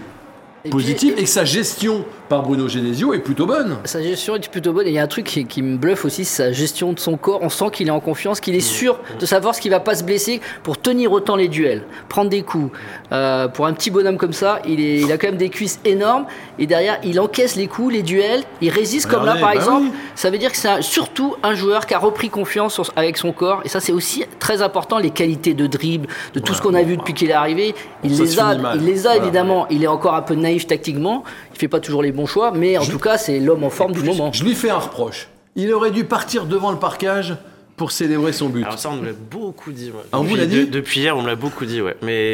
positif 0.71 1.15
et, 1.17 1.23
que 1.23 1.29
sa 1.29 1.45
gestion 1.45 2.05
par 2.29 2.43
Bruno 2.43 2.69
Genesio 2.69 3.13
est 3.15 3.19
plutôt 3.19 3.47
bonne. 3.47 3.77
Sa 3.85 4.03
gestion 4.03 4.37
est 4.37 4.49
plutôt 4.51 4.73
bonne 4.73 4.87
et 4.87 4.91
il 4.91 4.95
y 4.95 4.99
a 4.99 5.03
un 5.03 5.09
truc 5.09 5.25
qui, 5.25 5.63
me 5.63 5.77
bluffe 5.77 6.05
aussi, 6.05 6.25
sa 6.25 6.53
gestion 6.53 6.93
de 6.93 6.99
son 6.99 7.17
corps. 7.17 7.41
On 7.43 7.49
sent 7.49 7.67
qu'il 7.73 7.89
est 7.89 7.93
en 7.93 8.01
confiance, 8.01 8.41
qu'il 8.41 8.55
est 8.55 8.61
sûr 8.61 8.99
de 9.19 9.27
savoir 9.27 9.55
ce 9.55 9.61
qu'il 9.61 9.71
va 9.71 9.81
pas 9.81 9.95
se 9.95 10.05
blesser 10.05 10.41
pour 10.63 10.79
tenir 10.79 11.13
autant 11.13 11.37
les 11.37 11.49
duels, 11.49 11.83
prendre 12.09 12.31
des 12.31 12.43
coups. 12.43 12.77
Euh, 13.13 13.49
pour 13.49 13.67
un 13.67 13.73
petit 13.73 13.91
bonhomme 13.91 14.17
comme 14.17 14.33
ça, 14.33 14.61
il, 14.67 14.81
est, 14.81 15.01
il, 15.01 15.13
a 15.13 15.19
quand 15.19 15.29
même 15.29 15.37
des 15.37 15.51
cuisses 15.51 15.81
énormes 15.85 16.27
et 16.59 16.67
derrière 16.67 16.99
il 17.05 17.21
encaisse 17.21 17.57
les 17.57 17.67
coups, 17.67 17.93
les 17.93 18.03
duels, 18.03 18.43
il 18.61 18.71
résiste 18.71 19.09
comme 19.09 19.25
là 19.25 19.37
par 19.37 19.51
bah 19.51 19.55
exemple. 19.55 19.89
Ça 20.15 20.31
veut 20.31 20.39
dire 20.39 20.51
que 20.51 20.59
c'est 20.59 20.83
surtout 20.83 21.37
un 21.43 21.55
joueur 21.55 21.87
qui 21.87 21.95
a 21.95 21.99
repris 21.99 22.31
confiance 22.31 22.81
avec 22.97 23.17
son 23.17 23.33
corps 23.33 23.61
et 23.65 23.69
ça 23.69 23.81
c'est 23.81 23.93
aussi 23.93 24.25
très 24.39 24.63
important 24.63 24.99
les 24.99 25.11
qualités 25.11 25.55
de 25.55 25.67
dribble, 25.67 26.09
de 26.33 26.41
tout 26.41 26.55
ce 26.55 26.63
qu'on 26.63 26.75
a 26.75 26.83
vu 26.83 26.97
depuis 26.97 27.15
qu'il 27.15 27.31
est 27.31 27.35
arrivé. 27.35 27.75
Il 28.03 28.17
les 28.17 28.41
a, 28.41 28.55
il 28.75 28.85
les 28.85 29.07
a 29.07 29.17
évidemment. 29.17 29.67
Il 29.71 29.83
est 29.83 29.89
encore 29.89 30.15
un 30.15 30.23
peu 30.23 30.35
naïf 30.35 30.67
tactiquement. 30.67 31.25
Il 31.55 31.59
fait 31.59 31.69
pas 31.69 31.79
toujours 31.79 32.03
les 32.03 32.11
bons 32.11 32.27
choix, 32.27 32.51
mais 32.51 32.77
en 32.79 32.85
tout 32.85 32.99
cas, 32.99 33.17
c'est 33.17 33.39
l'homme 33.39 33.63
en 33.63 33.71
forme 33.71 33.93
du 33.93 34.03
moment. 34.03 34.33
Je 34.33 34.45
lui 34.45 34.55
fais 34.55 34.71
un 34.71 34.79
reproche. 34.79 35.29
Il 35.55 35.73
aurait 35.73 35.93
dû 35.93 36.05
partir 36.05 36.47
devant 36.47 36.73
le 36.73 36.79
parquage 36.79 37.37
pour 37.77 37.91
célébrer 37.91 38.33
son 38.33 38.49
but. 38.49 38.65
Alors 38.65 38.79
ça, 38.79 38.91
on 38.91 38.97
me 38.97 39.07
l'a 39.07 39.13
beaucoup 39.13 39.73
dit. 39.73 39.91
Ah, 40.13 40.21
on 40.21 40.23
vous 40.23 40.37
l'a 40.37 40.47
dit 40.47 40.67
Depuis 40.67 41.01
hier, 41.01 41.17
on 41.17 41.23
me 41.23 41.27
l'a 41.27 41.35
beaucoup 41.35 41.65
dit, 41.65 41.81
ouais. 41.81 41.97
Mais 42.03 42.33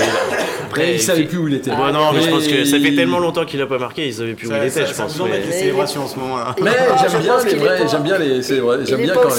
Après, 0.67 0.95
il 0.95 1.01
savait 1.01 1.25
plus 1.25 1.39
où 1.39 1.49
il 1.49 1.55
était. 1.55 1.71
non, 1.71 2.13
mais 2.13 2.23
je 2.23 2.31
pense 2.31 2.47
que 2.47 2.65
ça 2.65 2.79
fait 2.79 2.95
tellement 2.95 3.19
longtemps 3.19 3.45
qu'il 3.45 3.61
a 3.63 3.67
pas 3.67 3.79
marqué, 3.79 4.07
il 4.07 4.15
savait 4.15 4.35
plus 4.35 4.49
où 4.49 4.53
il 4.53 4.69
était, 4.69 4.87
je 4.87 4.95
pense. 4.95 5.19
les 5.19 5.53
célébrations 5.53 6.03
en 6.03 6.09
ce 6.09 6.19
moment-là. 6.19 6.55
Mais 6.63 6.71
j'aime 7.01 7.23
bien 7.23 7.39
les 7.45 7.55
vrais, 7.55 7.89
j'aime 7.89 8.03
bien 8.03 8.19
les, 8.19 8.43
j'aime 8.43 9.03
bien 9.03 9.15
quand 9.15 9.35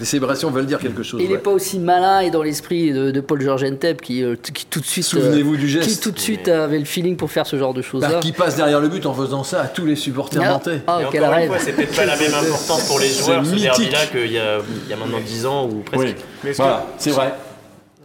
les 0.00 0.06
célébrations 0.06 0.50
veulent 0.50 0.66
dire 0.66 0.78
quelque 0.78 1.02
chose. 1.02 1.20
Il 1.22 1.30
n'est 1.30 1.38
pas 1.38 1.50
aussi 1.50 1.78
malin 1.78 2.20
et 2.20 2.30
dans 2.30 2.42
l'esprit 2.42 2.92
de 2.92 3.20
Paul 3.20 3.40
Georges 3.40 3.64
Entep 3.64 4.00
qui 4.00 4.24
tout 4.70 4.80
de 4.80 4.86
suite. 4.86 5.04
Souvenez-vous 5.04 5.56
du 5.56 5.68
geste. 5.68 5.88
Qui 5.88 6.00
tout 6.00 6.10
de 6.10 6.18
suite 6.18 6.48
avait 6.48 6.78
le 6.78 6.84
feeling 6.84 7.16
pour 7.16 7.30
faire 7.30 7.46
ce 7.46 7.56
genre 7.56 7.74
de 7.74 7.82
choses-là. 7.82 8.20
Qui 8.20 8.32
passe 8.32 8.56
derrière 8.56 8.80
le 8.80 8.88
but 8.88 9.06
en 9.06 9.14
faisant 9.14 9.44
ça 9.44 9.62
à 9.62 9.66
tous 9.66 9.86
les 9.86 9.96
supporters 9.96 10.42
nantais. 10.42 10.82
Ah, 10.86 11.00
quel 11.10 11.24
rêve. 11.24 11.52
C'était 11.58 11.86
pas 11.86 12.04
la 12.04 12.16
même 12.16 12.34
importance 12.34 12.86
pour 12.86 12.98
les 12.98 13.08
joueurs 13.08 13.44
ce 13.44 13.54
derby-là 13.54 14.06
qu'il 14.06 14.32
y 14.32 14.38
a 14.38 14.58
maintenant 14.96 15.19
10 15.20 15.46
ans 15.46 15.68
ou 15.68 15.80
presque. 15.80 16.16
Voilà, 16.56 16.86
c'est 16.98 17.10
vrai. 17.10 17.34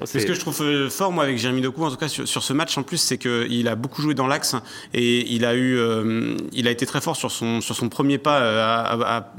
C'est 0.03 0.19
ce 0.19 0.25
que 0.25 0.33
je 0.33 0.39
trouve 0.39 0.61
euh, 0.61 0.89
fort 0.89 1.11
moi 1.11 1.23
avec 1.23 1.37
Jérémy 1.37 1.61
Doku 1.61 1.83
en 1.83 1.89
tout 1.89 1.95
cas 1.95 2.09
sur, 2.09 2.43
ce 2.43 2.53
match 2.53 2.77
en 2.77 2.83
plus 2.83 2.97
c'est 2.97 3.17
qu'il 3.17 3.67
a 3.67 3.75
beaucoup 3.75 4.01
joué 4.01 4.13
dans 4.13 4.27
l'axe 4.27 4.55
et 4.93 5.33
il 5.33 5.45
a 5.45 5.55
eu 5.55 5.77
euh, 5.77 6.35
il 6.51 6.67
a 6.67 6.71
été 6.71 6.85
très 6.85 6.99
fort 6.99 7.15
sur 7.15 7.31
son 7.31 7.61
sur 7.61 7.75
son 7.75 7.87
premier 7.87 8.17
pas 8.17 8.39
euh, 8.39 8.61
à, 8.61 9.15
à, 9.17 9.33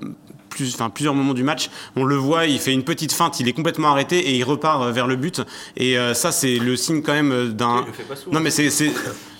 plus, 0.48 0.74
enfin, 0.74 0.88
plusieurs 0.88 1.12
moments 1.12 1.34
du 1.34 1.42
match. 1.42 1.68
On 1.96 2.04
le 2.04 2.14
voit, 2.14 2.46
il 2.46 2.58
fait 2.58 2.72
une 2.72 2.84
petite 2.84 3.12
feinte, 3.12 3.40
il 3.40 3.48
est 3.48 3.52
complètement 3.52 3.88
arrêté 3.88 4.16
et 4.30 4.36
il 4.36 4.42
repart 4.42 4.90
vers 4.90 5.06
le 5.06 5.16
but. 5.16 5.42
Et 5.76 5.96
ça, 6.14 6.32
c'est 6.32 6.56
le 6.56 6.76
signe 6.76 7.02
quand 7.02 7.12
même 7.12 7.52
d'un. 7.52 7.84
Non, 8.32 8.40
mais 8.40 8.50
c'est 8.50 8.70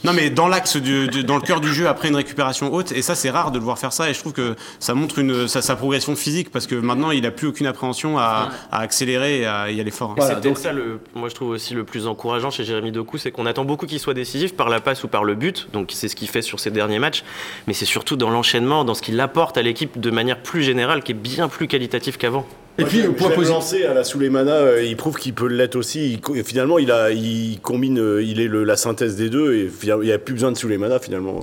non, 0.04 0.12
mais 0.12 0.30
dans 0.30 0.48
l'axe, 0.48 0.76
dans 0.76 1.36
le 1.36 1.40
cœur 1.40 1.60
du 1.60 1.72
jeu, 1.72 1.88
après 1.88 2.08
une 2.08 2.16
récupération 2.16 2.72
haute, 2.72 2.92
et 2.92 3.02
ça, 3.02 3.14
c'est 3.14 3.30
rare 3.30 3.50
de 3.50 3.58
le 3.58 3.64
voir 3.64 3.78
faire 3.78 3.92
ça, 3.92 4.08
et 4.10 4.14
je 4.14 4.20
trouve 4.20 4.32
que 4.32 4.54
ça 4.78 4.94
montre 4.94 5.18
une, 5.18 5.48
sa, 5.48 5.76
progression 5.76 6.14
physique, 6.16 6.50
parce 6.50 6.66
que 6.66 6.74
maintenant, 6.74 7.10
il 7.10 7.22
n'a 7.22 7.30
plus 7.30 7.48
aucune 7.48 7.66
appréhension 7.66 8.18
à, 8.18 8.50
accélérer 8.70 9.40
et 9.40 9.46
à 9.46 9.70
y 9.70 9.80
aller 9.80 9.90
fort. 9.90 10.14
c'est 10.20 10.40
peut-être 10.40 10.58
ça, 10.58 10.72
le, 10.72 11.00
moi, 11.14 11.28
je 11.28 11.34
trouve 11.34 11.50
aussi 11.50 11.74
le 11.74 11.84
plus 11.84 12.06
encourageant 12.06 12.50
chez 12.50 12.64
Jérémy 12.64 12.92
Doku, 12.92 13.18
c'est 13.18 13.30
qu'on 13.30 13.46
attend 13.46 13.64
beaucoup 13.64 13.86
qu'il 13.86 14.00
soit 14.00 14.14
décisif 14.14 14.54
par 14.54 14.68
la 14.68 14.80
passe 14.80 15.04
ou 15.04 15.08
par 15.08 15.24
le 15.24 15.34
but, 15.34 15.68
donc 15.72 15.90
c'est 15.92 16.08
ce 16.08 16.16
qu'il 16.16 16.28
fait 16.28 16.42
sur 16.42 16.60
ses 16.60 16.70
derniers 16.70 16.98
matchs, 16.98 17.24
mais 17.66 17.72
c'est 17.72 17.84
surtout 17.84 18.16
dans 18.16 18.30
l'enchaînement, 18.30 18.84
dans 18.84 18.94
ce 18.94 19.02
qu'il 19.02 19.20
apporte 19.20 19.56
à 19.56 19.62
l'équipe 19.62 19.98
de 19.98 20.10
manière 20.10 20.40
plus 20.42 20.62
générale, 20.62 21.02
qui 21.02 21.12
est 21.12 21.16
bien 21.16 21.48
plus 21.48 21.68
qualitatif 21.68 22.16
qu'avant. 22.18 22.46
Et 22.78 22.84
puis 22.84 23.02
le 23.02 23.12
point 23.12 23.30
positif 23.30 23.86
à 23.88 23.94
la 23.94 24.04
Souleymana, 24.04 24.52
euh, 24.52 24.84
il 24.84 24.96
prouve 24.96 25.16
qu'il 25.16 25.32
peut 25.32 25.46
l'être 25.46 25.76
aussi. 25.76 26.20
finalement, 26.44 26.78
il 26.78 26.90
a, 26.90 27.10
il 27.10 27.58
combine, 27.60 27.98
euh, 27.98 28.22
il 28.22 28.40
est 28.40 28.48
la 28.48 28.76
synthèse 28.76 29.16
des 29.16 29.30
deux 29.30 29.54
et 29.54 29.70
il 29.82 29.98
n'y 30.00 30.12
a 30.12 30.18
plus 30.18 30.34
besoin 30.34 30.52
de 30.52 30.56
Souleymana 30.56 30.98
finalement. 30.98 31.40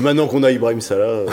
Maintenant 0.00 0.26
qu'on 0.26 0.42
a 0.42 0.50
Ibrahim 0.50 0.80
Salah. 0.80 1.24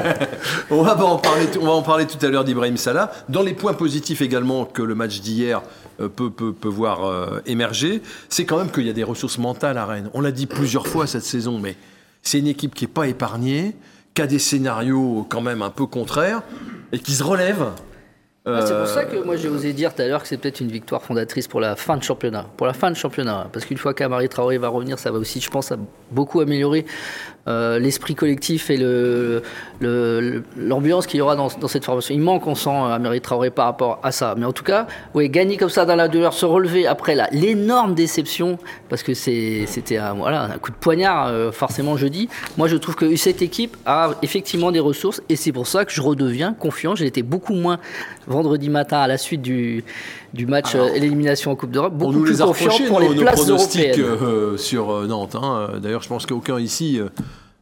on 0.70 0.82
va 0.82 0.96
en 1.04 1.18
parler. 1.18 1.44
On 1.60 1.66
va 1.66 1.72
en 1.72 1.82
parler 1.82 2.06
tout 2.06 2.24
à 2.24 2.30
l'heure 2.30 2.44
d'Ibrahim 2.44 2.76
Salah. 2.76 3.12
Dans 3.28 3.42
les 3.42 3.52
points 3.52 3.74
positifs 3.74 4.22
également 4.22 4.64
que 4.64 4.82
le 4.82 4.94
match 4.94 5.20
d'hier 5.20 5.62
euh, 6.00 6.08
peut, 6.08 6.30
peut, 6.30 6.52
peut, 6.52 6.68
voir 6.68 7.40
émerger, 7.46 8.00
c'est 8.28 8.44
quand 8.44 8.56
même 8.58 8.70
qu'il 8.70 8.86
y 8.86 8.90
a 8.90 8.94
des 8.94 9.04
ressources 9.04 9.38
mentales 9.38 9.76
à 9.76 9.84
Rennes. 9.84 10.10
On 10.14 10.20
l'a 10.20 10.32
dit 10.32 10.46
plusieurs 10.46 10.86
fois 10.86 11.06
cette 11.06 11.24
saison, 11.24 11.58
mais 11.58 11.76
c'est 12.22 12.38
une 12.38 12.48
équipe 12.48 12.74
qui 12.74 12.84
n'est 12.84 12.90
pas 12.90 13.06
épargnée, 13.06 13.76
qui 14.14 14.22
a 14.22 14.26
des 14.26 14.38
scénarios 14.38 15.26
quand 15.28 15.42
même 15.42 15.60
un 15.60 15.70
peu 15.70 15.86
contraires 15.86 16.42
et 16.92 16.98
qui 16.98 17.12
se 17.12 17.22
relève. 17.22 17.66
Ah, 18.46 18.60
c'est 18.66 18.76
pour 18.76 18.86
ça 18.86 19.06
que 19.06 19.16
moi 19.16 19.36
j'ai 19.36 19.48
osé 19.48 19.72
dire 19.72 19.94
tout 19.94 20.02
à 20.02 20.06
l'heure 20.06 20.20
que 20.20 20.28
c'est 20.28 20.36
peut-être 20.36 20.60
une 20.60 20.70
victoire 20.70 21.02
fondatrice 21.02 21.48
pour 21.48 21.60
la 21.60 21.76
fin 21.76 21.96
de 21.96 22.02
championnat. 22.02 22.44
Pour 22.58 22.66
la 22.66 22.74
fin 22.74 22.90
de 22.90 22.96
championnat. 22.96 23.48
Parce 23.50 23.64
qu'une 23.64 23.78
fois 23.78 23.94
qu'Amari 23.94 24.28
Traoré 24.28 24.58
va 24.58 24.68
revenir, 24.68 24.98
ça 24.98 25.10
va 25.10 25.18
aussi, 25.18 25.40
je 25.40 25.48
pense, 25.48 25.72
beaucoup 26.10 26.40
améliorer 26.40 26.84
euh, 27.46 27.78
l'esprit 27.78 28.14
collectif 28.14 28.70
et 28.70 28.78
l'ambiance 28.78 29.52
le, 31.04 31.10
qu'il 31.10 31.18
y 31.18 31.20
aura 31.20 31.36
dans, 31.36 31.50
cette 31.68 31.84
formation. 31.84 32.14
Il 32.14 32.22
manque, 32.22 32.46
on 32.46 32.54
sent, 32.54 32.70
Amari 32.70 33.20
Traoré 33.20 33.50
par 33.50 33.66
rapport 33.66 34.00
à 34.02 34.12
ça. 34.12 34.34
Mais 34.38 34.46
en 34.46 34.52
tout 34.52 34.64
cas, 34.64 34.86
oui, 35.12 35.28
gagner 35.28 35.58
comme 35.58 35.68
ça 35.68 35.84
dans 35.84 35.96
la 35.96 36.08
douleur, 36.08 36.32
se 36.32 36.46
relever 36.46 36.86
après 36.86 37.16
l'énorme 37.32 37.94
déception, 37.94 38.58
parce 38.88 39.02
que 39.02 39.12
c'était 39.14 39.98
un, 39.98 40.14
voilà, 40.14 40.44
un 40.44 40.58
coup 40.58 40.70
de 40.70 40.76
poignard, 40.76 41.28
euh, 41.28 41.52
forcément 41.52 41.96
jeudi. 41.96 42.28
Moi, 42.56 42.68
je 42.68 42.76
trouve 42.76 42.94
que 42.94 43.14
cette 43.16 43.42
équipe 43.42 43.76
a 43.84 44.12
effectivement 44.22 44.72
des 44.72 44.80
ressources 44.80 45.20
et 45.28 45.36
c'est 45.36 45.52
pour 45.52 45.66
ça 45.66 45.84
que 45.84 45.92
je 45.92 46.00
redeviens 46.00 46.54
confiant. 46.54 46.94
J'ai 46.94 47.06
été 47.06 47.22
beaucoup 47.22 47.54
moins 47.54 47.78
vendredi 48.26 48.70
matin 48.70 49.00
à 49.00 49.06
la 49.06 49.18
suite 49.18 49.42
du, 49.42 49.84
du 50.34 50.46
match 50.46 50.74
euh, 50.74 50.88
élimination 50.94 51.52
en 51.52 51.56
Coupe 51.56 51.70
d'Europe, 51.70 51.94
beaucoup 51.94 52.20
plus 52.20 52.38
confiant 52.38 52.72
pour 52.88 53.00
les 53.00 53.14
places 53.14 53.48
européennes. 53.48 54.58
sur 54.58 55.06
Nantes. 55.06 55.36
Hein. 55.36 55.70
D'ailleurs, 55.80 56.02
je 56.02 56.08
pense 56.08 56.26
qu'aucun 56.26 56.58
ici 56.58 57.00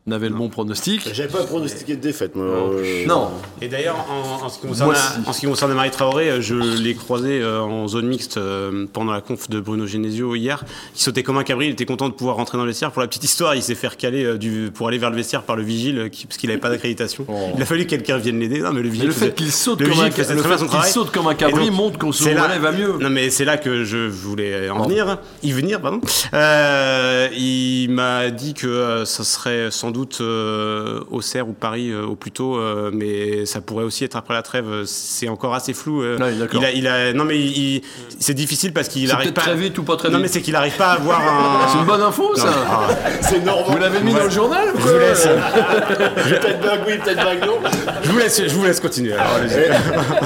on 0.04 0.10
avait 0.10 0.28
le 0.28 0.34
bon 0.34 0.48
pronostic. 0.48 1.08
J'avais 1.14 1.28
pas 1.28 1.44
pronostiqué 1.44 1.94
de 1.94 2.00
défaite, 2.00 2.34
moi. 2.34 2.72
Non. 3.06 3.30
Et 3.60 3.68
d'ailleurs, 3.68 4.04
en, 4.10 4.48
ce 4.48 4.58
qui 4.58 4.66
concerne, 4.66 4.96
en 5.24 5.32
ce 5.32 5.38
qui 5.38 5.46
concerne 5.46 5.72
Marie 5.74 5.92
Traoré, 5.92 6.28
euh, 6.28 6.40
je 6.40 6.56
l'ai 6.56 6.94
croisé 6.96 7.40
euh, 7.40 7.60
en 7.60 7.86
zone 7.86 8.08
mixte 8.08 8.36
euh, 8.36 8.86
pendant 8.92 9.12
la 9.12 9.20
conf 9.20 9.48
de 9.48 9.60
Bruno 9.60 9.86
Genesio 9.86 10.34
hier. 10.34 10.64
Il 10.96 11.00
sautait 11.00 11.22
comme 11.22 11.38
un 11.38 11.44
cabri, 11.44 11.66
il 11.66 11.72
était 11.72 11.84
content 11.84 12.08
de 12.08 12.14
pouvoir 12.14 12.34
rentrer 12.34 12.58
dans 12.58 12.64
le 12.64 12.70
vestiaire. 12.70 12.90
Pour 12.90 13.00
la 13.00 13.06
petite 13.06 13.22
histoire, 13.22 13.54
il 13.54 13.62
s'est 13.62 13.76
fait 13.76 13.86
recaler 13.86 14.38
du, 14.38 14.72
pour 14.74 14.88
aller 14.88 14.98
vers 14.98 15.10
le 15.10 15.14
vestiaire 15.14 15.44
par 15.44 15.54
le 15.54 15.62
vigile 15.62 16.10
parce 16.26 16.36
qu'il 16.36 16.48
n'avait 16.48 16.60
pas 16.60 16.70
d'accréditation. 16.70 17.24
Oh. 17.28 17.52
Il 17.56 17.62
a 17.62 17.66
fallu 17.66 17.84
que 17.84 17.90
quelqu'un 17.90 18.18
vienne 18.18 18.40
l'aider. 18.40 18.58
Non, 18.58 18.72
mais 18.72 18.82
le 18.82 18.88
vigile. 18.88 19.06
le 19.06 19.12
fait 19.12 19.32
qu'il 19.32 19.52
saute, 19.52 19.78
comme 19.78 20.00
un, 20.00 20.08
le 20.08 20.82
saute 20.88 21.12
comme 21.12 21.28
un 21.28 21.34
cabri 21.34 21.70
montre 21.70 22.00
qu'on 22.00 22.10
se 22.10 22.28
va 22.28 22.72
mieux. 22.72 22.96
Non, 23.00 23.10
mais 23.10 23.30
c'est 23.30 23.44
là 23.44 23.56
que 23.56 23.84
je 23.84 24.08
voulais 24.08 24.68
en 24.68 24.82
venir. 24.82 25.18
Y 25.44 25.52
venir, 25.52 25.80
pardon. 25.80 26.00
il 26.32 27.88
m'a 27.90 28.30
dit 28.30 28.54
que 28.54 29.04
ça 29.04 29.22
serait 29.22 29.70
sans 29.70 29.91
doute 29.92 30.18
euh, 30.20 31.00
Auxerre 31.10 31.48
ou 31.48 31.52
Paris 31.52 31.90
euh, 31.90 32.04
au 32.04 32.16
plus 32.16 32.30
tôt, 32.30 32.56
euh, 32.56 32.90
mais 32.92 33.46
ça 33.46 33.60
pourrait 33.60 33.84
aussi 33.84 34.04
être 34.04 34.16
après 34.16 34.34
la 34.34 34.42
trêve. 34.42 34.84
C'est 34.86 35.28
encore 35.28 35.54
assez 35.54 35.74
flou. 35.74 36.02
il, 36.04 36.64
a, 36.64 36.72
il 36.72 36.86
a, 36.86 37.12
non, 37.12 37.24
mais 37.24 37.80
c'est 38.18 38.34
difficile 38.34 38.72
parce 38.72 38.88
qu'il 38.88 39.10
arrive 39.10 39.32
pas. 39.32 39.42
très 39.42 39.54
vite 39.54 39.78
ou 39.78 39.82
pas 39.82 39.96
très 39.96 40.08
vite. 40.08 40.16
Non, 40.16 40.22
mais 40.22 40.28
c'est 40.28 40.42
qu'il 40.42 40.56
arrive 40.56 40.76
pas 40.76 40.88
à 40.88 40.92
avoir 40.94 41.20
un. 41.20 41.68
C'est 41.72 41.78
une 41.78 41.84
bonne 41.84 42.02
info, 42.02 42.34
ça. 42.34 42.48
Ah. 42.68 42.88
C'est 43.20 43.44
normal. 43.44 43.64
Vous 43.68 43.78
l'avez 43.78 44.00
mis 44.00 44.12
dans 44.12 44.24
le 44.24 44.30
journal 44.30 44.68
Je 44.76 44.80
vous 44.80 44.98
laisse. 44.98 45.22
peut-être 45.26 46.60
bague 46.60 46.80
oui, 46.86 46.98
peut-être 46.98 47.24
bague 47.24 47.46
non. 47.46 47.58
Je 48.02 48.10
vous 48.10 48.18
laisse, 48.18 48.42
je 48.46 48.54
vous 48.54 48.64
laisse 48.64 48.80
continuer. 48.80 49.14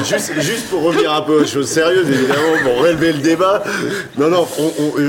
juste, 0.04 0.32
juste, 0.40 0.68
pour 0.70 0.82
revenir 0.82 1.12
un 1.12 1.22
peu 1.22 1.42
aux 1.42 1.46
choses 1.46 1.68
sérieuses, 1.68 2.08
évidemment, 2.08 2.62
pour 2.64 2.82
relever 2.82 3.12
le 3.12 3.18
débat. 3.18 3.62
Non, 4.16 4.28
non, 4.28 4.46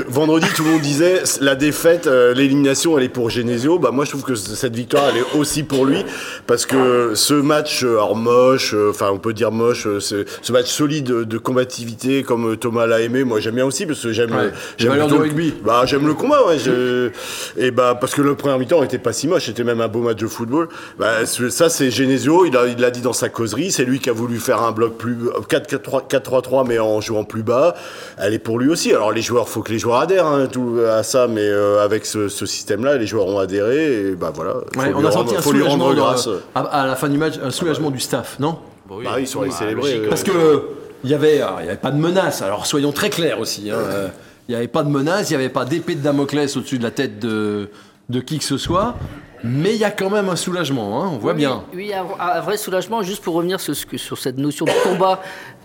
vendredi, 0.08 0.46
tout 0.54 0.64
le 0.64 0.70
monde 0.70 0.80
disait 0.80 1.22
la 1.40 1.54
défaite, 1.54 2.06
l'élimination, 2.06 2.98
elle 2.98 3.04
est 3.04 3.08
pour 3.08 3.30
Genesio. 3.30 3.78
Bah, 3.78 3.90
moi, 3.90 4.04
je 4.04 4.10
trouve 4.10 4.22
que 4.22 4.34
cette 4.54 4.74
victoire 4.74 5.04
elle 5.10 5.18
est 5.18 5.38
aussi 5.38 5.62
pour 5.62 5.84
lui 5.84 6.04
parce 6.46 6.66
que 6.66 7.14
ce 7.14 7.34
match, 7.34 7.84
euh, 7.84 7.94
alors 7.94 8.16
moche, 8.16 8.74
euh, 8.74 8.90
enfin 8.90 9.10
on 9.12 9.18
peut 9.18 9.32
dire 9.32 9.52
moche, 9.52 9.86
euh, 9.86 10.00
ce 10.00 10.52
match 10.52 10.68
solide 10.68 11.06
de 11.06 11.38
combativité 11.38 12.22
comme 12.22 12.56
Thomas 12.56 12.86
l'a 12.86 13.00
aimé, 13.00 13.24
moi 13.24 13.40
j'aime 13.40 13.56
bien 13.56 13.66
aussi 13.66 13.86
parce 13.86 14.02
que 14.02 14.12
j'aime 14.12 14.52
j'aime 14.76 14.94
le 14.94 15.04
rugby. 15.04 15.54
Bah 15.64 15.82
j'aime 15.84 16.06
le 16.06 16.14
combat, 16.14 16.46
ouais. 16.46 16.56
et 17.56 17.70
bah 17.70 17.96
parce 18.00 18.14
que 18.14 18.22
le 18.22 18.34
premier 18.34 18.58
mi-temps 18.58 18.82
était 18.82 18.98
pas 18.98 19.12
si 19.12 19.28
moche, 19.28 19.46
c'était 19.46 19.64
même 19.64 19.80
un 19.80 19.88
beau 19.88 20.00
match 20.00 20.16
de 20.16 20.26
football. 20.26 20.68
Bah, 20.98 21.26
ça 21.26 21.68
c'est 21.68 21.90
Genesio, 21.90 22.46
il 22.46 22.52
l'a 22.52 22.90
dit 22.90 23.00
dans 23.00 23.12
sa 23.12 23.28
causerie, 23.28 23.70
c'est 23.70 23.84
lui 23.84 23.98
qui 23.98 24.10
a 24.10 24.12
voulu 24.12 24.38
faire 24.38 24.62
un 24.62 24.72
bloc 24.72 24.96
plus 24.96 25.16
4-3-3 25.48 26.66
mais 26.66 26.78
en 26.78 27.00
jouant 27.00 27.24
plus 27.24 27.42
bas. 27.42 27.74
Elle 28.18 28.34
est 28.34 28.38
pour 28.38 28.58
lui 28.58 28.68
aussi. 28.68 28.92
Alors 28.92 29.12
les 29.12 29.22
joueurs, 29.22 29.48
faut 29.48 29.62
que 29.62 29.72
les 29.72 29.78
joueurs 29.78 30.00
adhèrent 30.00 30.26
hein, 30.26 30.46
tout, 30.46 30.78
à 30.88 31.02
ça, 31.02 31.28
mais 31.28 31.48
avec 31.48 32.06
ce, 32.06 32.28
ce 32.28 32.46
système-là, 32.46 32.96
les 32.96 33.06
joueurs 33.06 33.26
ont 33.26 33.38
adhéré 33.38 34.08
et 34.08 34.14
bah 34.14 34.32
voilà 34.38 34.94
on 34.96 35.04
a 35.04 35.10
senti 35.10 35.36
un 35.36 35.42
soulagement 35.42 35.90
à, 36.54 36.86
la 36.86 36.96
fin 36.96 37.08
du 37.08 37.18
match, 37.18 37.34
un 37.42 37.50
soulagement 37.50 37.90
du 37.90 38.00
staff, 38.00 38.38
non 38.38 38.58
bah 38.88 38.94
oui. 38.98 39.04
Bah 39.04 39.20
ils 39.20 39.26
sont 39.26 39.42
allés 39.42 39.50
célébrer. 39.50 40.02
Parce 40.08 40.22
que 40.22 40.62
il 41.04 41.10
y 41.10 41.14
avait, 41.14 41.40
avait 41.40 41.76
pas 41.76 41.90
de 41.90 41.98
menace. 41.98 42.42
Alors 42.42 42.66
soyons 42.66 42.92
très 42.92 43.10
clairs 43.10 43.38
aussi. 43.38 43.70
Hein. 43.70 43.78
Il 44.48 44.52
n'y 44.52 44.56
avait 44.56 44.68
pas 44.68 44.82
de 44.82 44.88
menace, 44.88 45.28
il 45.30 45.34
n'y 45.34 45.42
avait 45.42 45.50
pas 45.50 45.66
d'épée 45.66 45.94
de 45.94 46.00
Damoclès 46.00 46.56
au-dessus 46.56 46.78
de 46.78 46.82
la 46.82 46.90
tête 46.90 47.18
de, 47.18 47.68
de 48.08 48.20
qui 48.20 48.38
que 48.38 48.44
ce 48.44 48.56
soit. 48.56 48.96
Mais 49.44 49.74
il 49.74 49.78
y 49.78 49.84
a 49.84 49.90
quand 49.90 50.10
même 50.10 50.28
un 50.28 50.36
soulagement, 50.36 51.02
hein, 51.02 51.10
on 51.12 51.18
voit 51.18 51.34
bien. 51.34 51.64
Oui, 51.74 51.92
un, 51.94 52.40
vrai 52.40 52.56
soulagement, 52.56 53.02
juste 53.02 53.22
pour 53.22 53.34
revenir 53.34 53.60
sur, 53.60 53.74
sur 53.74 54.18
cette 54.18 54.38
notion 54.38 54.64
de 54.64 54.72
combat 54.82 55.20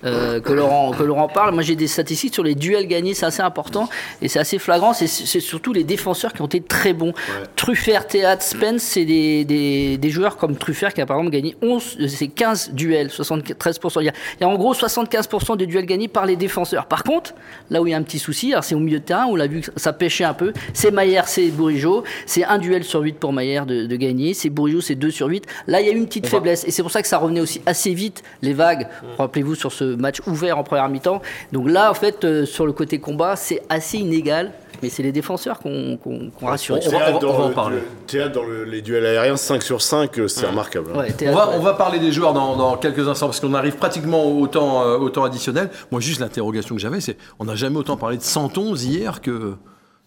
euh, 0.05 0.41
que, 0.41 0.51
Laurent, 0.51 0.91
que 0.91 1.03
Laurent 1.03 1.27
parle. 1.27 1.53
Moi, 1.53 1.63
j'ai 1.63 1.75
des 1.75 1.87
statistiques 1.87 2.33
sur 2.33 2.43
les 2.43 2.55
duels 2.55 2.87
gagnés, 2.87 3.13
c'est 3.13 3.25
assez 3.25 3.41
important 3.41 3.87
et 4.21 4.27
c'est 4.27 4.39
assez 4.39 4.59
flagrant. 4.59 4.93
C'est 4.93 5.07
surtout 5.07 5.73
les 5.73 5.83
défenseurs 5.83 6.33
qui 6.33 6.41
ont 6.41 6.47
été 6.47 6.61
très 6.61 6.93
bons. 6.93 7.13
Truffert, 7.55 8.05
Théâtre, 8.07 8.43
Spence, 8.43 8.81
c'est 8.81 9.05
des, 9.05 9.45
des, 9.45 9.97
des, 9.97 10.09
joueurs 10.09 10.37
comme 10.37 10.57
Truffert 10.57 10.93
qui 10.93 11.01
a 11.01 11.05
par 11.05 11.17
exemple 11.17 11.33
gagné 11.33 11.55
11, 11.61 11.97
c'est 12.07 12.27
15 12.27 12.71
duels, 12.71 13.07
73%. 13.07 14.01
Il 14.01 14.05
y, 14.05 14.09
a, 14.09 14.13
il 14.39 14.41
y 14.41 14.43
a 14.43 14.49
en 14.49 14.55
gros 14.55 14.73
75% 14.73 15.57
des 15.57 15.65
duels 15.65 15.85
gagnés 15.85 16.07
par 16.07 16.25
les 16.25 16.35
défenseurs. 16.35 16.85
Par 16.85 17.03
contre, 17.03 17.33
là 17.69 17.81
où 17.81 17.87
il 17.87 17.91
y 17.91 17.93
a 17.93 17.97
un 17.97 18.03
petit 18.03 18.19
souci, 18.19 18.53
c'est 18.61 18.75
au 18.75 18.79
milieu 18.79 18.99
de 18.99 19.05
terrain, 19.05 19.25
on 19.27 19.35
l'a 19.35 19.47
vu 19.47 19.61
que 19.61 19.71
ça 19.77 19.93
pêchait 19.93 20.25
un 20.25 20.33
peu. 20.33 20.53
C'est 20.73 20.91
Maillère, 20.91 21.27
c'est 21.27 21.47
Bourigeau. 21.47 22.03
C'est 22.25 22.43
un 22.43 22.57
duel 22.57 22.83
sur 22.83 23.01
8 23.01 23.13
pour 23.13 23.31
Maillère 23.31 23.62
de, 23.65 23.95
gagner. 23.95 24.33
C'est 24.33 24.49
Bourigeau, 24.49 24.81
c'est 24.81 24.95
2 24.95 25.11
sur 25.11 25.27
8. 25.27 25.45
Là, 25.67 25.81
il 25.81 25.87
y 25.87 25.89
a 25.89 25.93
eu 25.93 25.97
une 25.97 26.07
petite 26.07 26.27
faiblesse. 26.27 26.65
Et 26.65 26.71
c'est 26.71 26.81
pour 26.81 26.91
ça 26.91 27.01
que 27.01 27.07
ça 27.07 27.17
revenait 27.17 27.41
aussi 27.41 27.61
assez 27.65 27.93
vite, 27.93 28.23
les 28.41 28.53
vagues. 28.53 28.87
Rappelez-vous 29.17 29.55
sur 29.55 29.71
ce 29.71 29.83
match 29.95 30.21
ouvert 30.27 30.57
en 30.57 30.63
première 30.63 30.89
mi-temps. 30.89 31.21
Donc 31.51 31.69
là, 31.69 31.91
en 31.91 31.93
fait, 31.93 32.23
euh, 32.23 32.45
sur 32.45 32.65
le 32.65 32.73
côté 32.73 32.99
combat, 32.99 33.35
c'est 33.35 33.61
assez 33.69 33.97
inégal. 33.97 34.51
Mais 34.81 34.89
c'est 34.89 35.03
les 35.03 35.13
défenseurs 35.13 35.59
qu'on 35.59 35.97
qu 35.97 36.45
rassure. 36.45 36.77
On, 36.85 36.89
va, 36.89 37.45
en 37.45 37.49
parler. 37.51 37.77
théâtre 38.05 38.33
dans 38.33 38.43
les 38.43 38.81
duels 38.81 39.05
aériens, 39.05 39.37
5 39.37 39.63
sur 39.63 39.81
5, 39.81 40.19
euh, 40.19 40.27
c'est 40.27 40.45
remarquable. 40.45 40.91
On, 40.93 41.31
va, 41.31 41.51
on, 41.55 41.59
va, 41.59 41.73
parler 41.73 41.99
des 41.99 42.11
joueurs 42.11 42.33
dans, 42.33 42.57
dans 42.57 42.75
quelques 42.75 43.07
instants 43.07 43.27
parce 43.27 43.39
qu'on 43.39 43.53
arrive 43.53 43.77
pratiquement 43.77 44.25
au 44.25 44.45
temps, 44.47 44.83
euh, 44.83 44.97
au 44.97 45.09
temps 45.09 45.23
additionnel. 45.23 45.69
Moi, 45.89 46.01
juste 46.01 46.19
l'interrogation 46.19 46.75
que 46.75 46.81
j'avais, 46.81 46.99
c'est 46.99 47.17
on 47.39 47.45
n'a 47.45 47.55
jamais 47.55 47.77
autant 47.77 47.95
parlé 47.95 48.17
de 48.17 48.23
111 48.23 48.83
hier 48.83 49.21
que, 49.21 49.53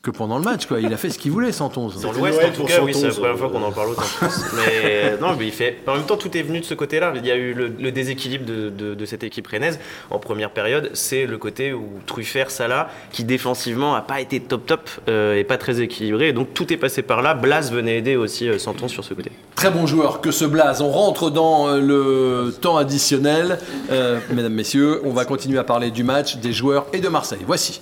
que 0.06 0.10
pendant 0.12 0.38
le 0.38 0.44
match. 0.44 0.66
Quoi. 0.66 0.80
Il 0.80 0.92
a 0.92 0.96
fait 0.96 1.10
ce 1.10 1.18
qu'il 1.18 1.32
voulait, 1.32 1.50
111. 1.50 2.00
Dans 2.00 2.12
l'Ouest, 2.12 2.40
en 2.44 2.52
tout 2.52 2.64
cas, 2.64 2.80
oui, 2.80 2.94
c'est 2.94 3.08
la 3.08 3.12
première 3.12 3.36
fois 3.36 3.50
qu'on 3.50 3.62
en 3.62 3.72
parle 3.72 3.90
autant. 3.90 4.02
mais 4.56 5.16
non, 5.20 5.34
mais 5.36 5.46
il 5.46 5.52
fait. 5.52 5.78
En 5.86 5.94
même 5.94 6.06
temps, 6.06 6.16
tout 6.16 6.36
est 6.36 6.42
venu 6.42 6.60
de 6.60 6.64
ce 6.64 6.74
côté-là. 6.74 7.12
Il 7.16 7.26
y 7.26 7.30
a 7.32 7.36
eu 7.36 7.54
le, 7.54 7.90
déséquilibre 7.90 8.44
de, 8.46 8.70
de, 8.70 9.04
cette 9.04 9.24
équipe 9.24 9.48
rennaise 9.48 9.80
en 10.10 10.18
première 10.18 10.50
période. 10.50 10.90
C'est 10.94 11.26
le 11.26 11.38
côté 11.38 11.72
où 11.72 11.88
Truffert, 12.06 12.50
Salah, 12.50 12.88
qui 13.10 13.24
défensivement 13.24 13.94
a 13.96 14.00
pas 14.00 14.20
été 14.20 14.40
top 14.40 14.66
top 14.66 14.88
euh, 15.08 15.36
et 15.36 15.44
pas 15.44 15.58
très 15.58 15.80
équilibré. 15.80 16.32
Donc 16.32 16.54
tout 16.54 16.72
est 16.72 16.76
passé 16.76 17.02
par 17.02 17.20
là. 17.20 17.34
Blas 17.34 17.70
venait 17.72 17.98
aider 17.98 18.14
aussi 18.14 18.48
euh, 18.48 18.58
Santon 18.58 18.86
sur 18.86 19.02
ce 19.02 19.12
côté. 19.12 19.32
Très 19.56 19.70
bon 19.70 19.86
joueur 19.86 20.20
que 20.20 20.30
ce 20.30 20.44
Blas. 20.44 20.80
On 20.82 20.90
rentre 20.90 21.30
dans 21.30 21.68
euh, 21.68 21.80
le 21.80 22.52
temps 22.52 22.76
additionnel. 22.76 23.58
mesdames, 24.30 24.52
messieurs, 24.52 25.00
on 25.04 25.10
va 25.10 25.24
continuer 25.24 25.58
à 25.58 25.64
parler 25.64 25.90
du 25.90 26.04
match, 26.04 26.36
des 26.36 26.52
joueurs 26.52 26.86
et 26.92 27.00
de 27.00 27.08
Marseille. 27.08 27.40
Voici. 27.44 27.80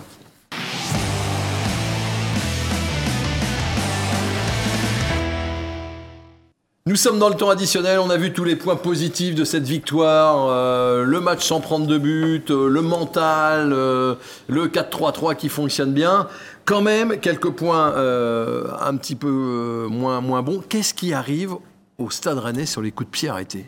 Nous 6.95 6.99
sommes 6.99 7.19
dans 7.19 7.29
le 7.29 7.35
temps 7.35 7.51
additionnel, 7.51 7.99
on 7.99 8.09
a 8.09 8.17
vu 8.17 8.33
tous 8.33 8.45
les 8.45 8.55
points 8.55 8.77
positifs 8.77 9.35
de 9.35 9.43
cette 9.43 9.65
victoire, 9.65 10.47
euh, 10.49 11.03
le 11.03 11.19
match 11.19 11.45
sans 11.45 11.59
prendre 11.59 11.89
de 11.89 11.99
but, 11.99 12.53
euh, 12.53 12.69
le 12.69 12.83
mental, 12.83 13.73
euh, 13.73 14.15
le 14.47 14.69
4-3-3 14.69 15.35
qui 15.35 15.49
fonctionne 15.49 15.93
bien. 15.93 16.29
Quand 16.65 16.83
même, 16.83 17.19
quelques 17.19 17.51
points 17.51 17.89
un 17.89 18.97
petit 18.97 19.17
peu 19.17 19.89
moins, 19.91 20.21
moins 20.21 20.43
bons. 20.43 20.63
Qu'est-ce 20.69 20.95
qui 20.95 21.13
arrive 21.13 21.57
au 21.99 22.11
Stade 22.11 22.39
Rennais 22.39 22.65
sur 22.65 22.81
les 22.81 22.93
coups 22.93 23.11
de 23.11 23.13
pied 23.13 23.29
arrêtés? 23.29 23.65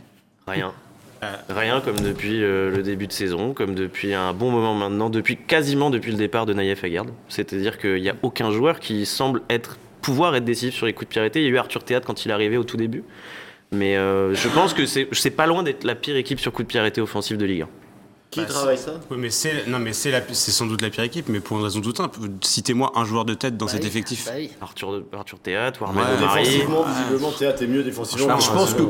Rien. 0.47 0.73
Rien 1.49 1.81
comme 1.81 1.99
depuis 1.99 2.39
le 2.39 2.81
début 2.85 3.09
de 3.09 3.13
saison, 3.13 3.55
comme 3.55 3.75
depuis 3.75 4.15
un 4.15 4.35
bon 4.35 4.53
moment 4.53 4.75
maintenant, 4.75 5.11
depuis 5.11 5.37
quasiment 5.37 5.91
depuis 5.91 6.13
le 6.13 6.17
départ 6.17 6.47
de 6.47 6.53
Naïef 6.53 6.85
Aguerd. 6.85 7.09
C'est-à-dire 7.29 7.79
qu'il 7.79 8.01
n'y 8.01 8.09
a 8.09 8.15
aucun 8.23 8.53
joueur 8.53 8.79
qui 8.79 9.05
semble 9.05 9.43
être 9.51 9.79
pouvoir 10.03 10.35
être 10.37 10.45
décisif 10.45 10.75
sur 10.75 10.87
les 10.87 10.93
coups 10.93 11.09
de 11.09 11.11
pied 11.11 11.21
arrêtés. 11.21 11.41
Il 11.41 11.45
y 11.45 11.49
a 11.49 11.51
eu 11.51 11.59
Arthur 11.59 11.85
Théâtre 11.85 12.07
quand 12.07 12.25
il 12.25 12.31
est 12.31 12.35
arrivé 12.35 12.57
au 12.57 12.65
tout 12.65 12.77
début. 12.77 13.05
Mais 13.73 13.97
euh, 13.97 14.35
je 14.35 14.49
pense 14.49 14.75
que 14.75 14.87
c'est 14.87 15.31
pas 15.31 15.47
loin 15.47 15.63
d'être 15.63 15.85
la 15.85 15.95
pire 15.95 16.17
équipe 16.17 16.41
sur 16.41 16.53
coups 16.53 16.67
de 16.67 16.71
pied 16.71 16.81
arrêtés 16.81 17.01
offensif 17.01 17.37
de 17.37 17.45
Ligue 17.45 17.63
1. 17.63 17.69
Qui 18.31 18.41
bah, 18.41 18.47
travaille 18.47 18.79
ça? 18.79 19.01
Oui, 19.11 19.17
mais 19.19 19.31
c'est 19.31 19.67
non, 19.67 19.79
mais 19.79 19.93
c'est 19.93 20.13
sans 20.33 20.67
doute 20.67 20.83
la 20.83 20.91
pire 20.91 21.05
équipe, 21.05 21.29
mais 21.29 21.41
pour 21.41 21.59
une 21.59 21.65
raison 21.65 21.81
toute 21.81 21.97
simple. 21.97 22.19
Citez-moi 22.43 22.93
un 22.95 23.05
joueur 23.05 23.25
de 23.25 23.35
tête 23.35 23.57
dans 23.57 23.67
bah 23.67 23.73
cet 23.73 23.85
effectif. 23.85 24.27
Bah 24.27 24.33
Arthur, 24.61 25.03
Arthur 25.13 25.39
Théâtre, 25.39 25.83
Warman 25.83 26.05
ouais, 26.05 26.19
Défensivement, 26.19 26.85
visiblement, 26.85 27.33
Théâtre 27.33 27.63
est 27.63 27.67
mieux 27.67 27.83
défensivement. 27.83 28.39
je 28.39 28.51
pense 28.51 28.75
que 28.75 28.83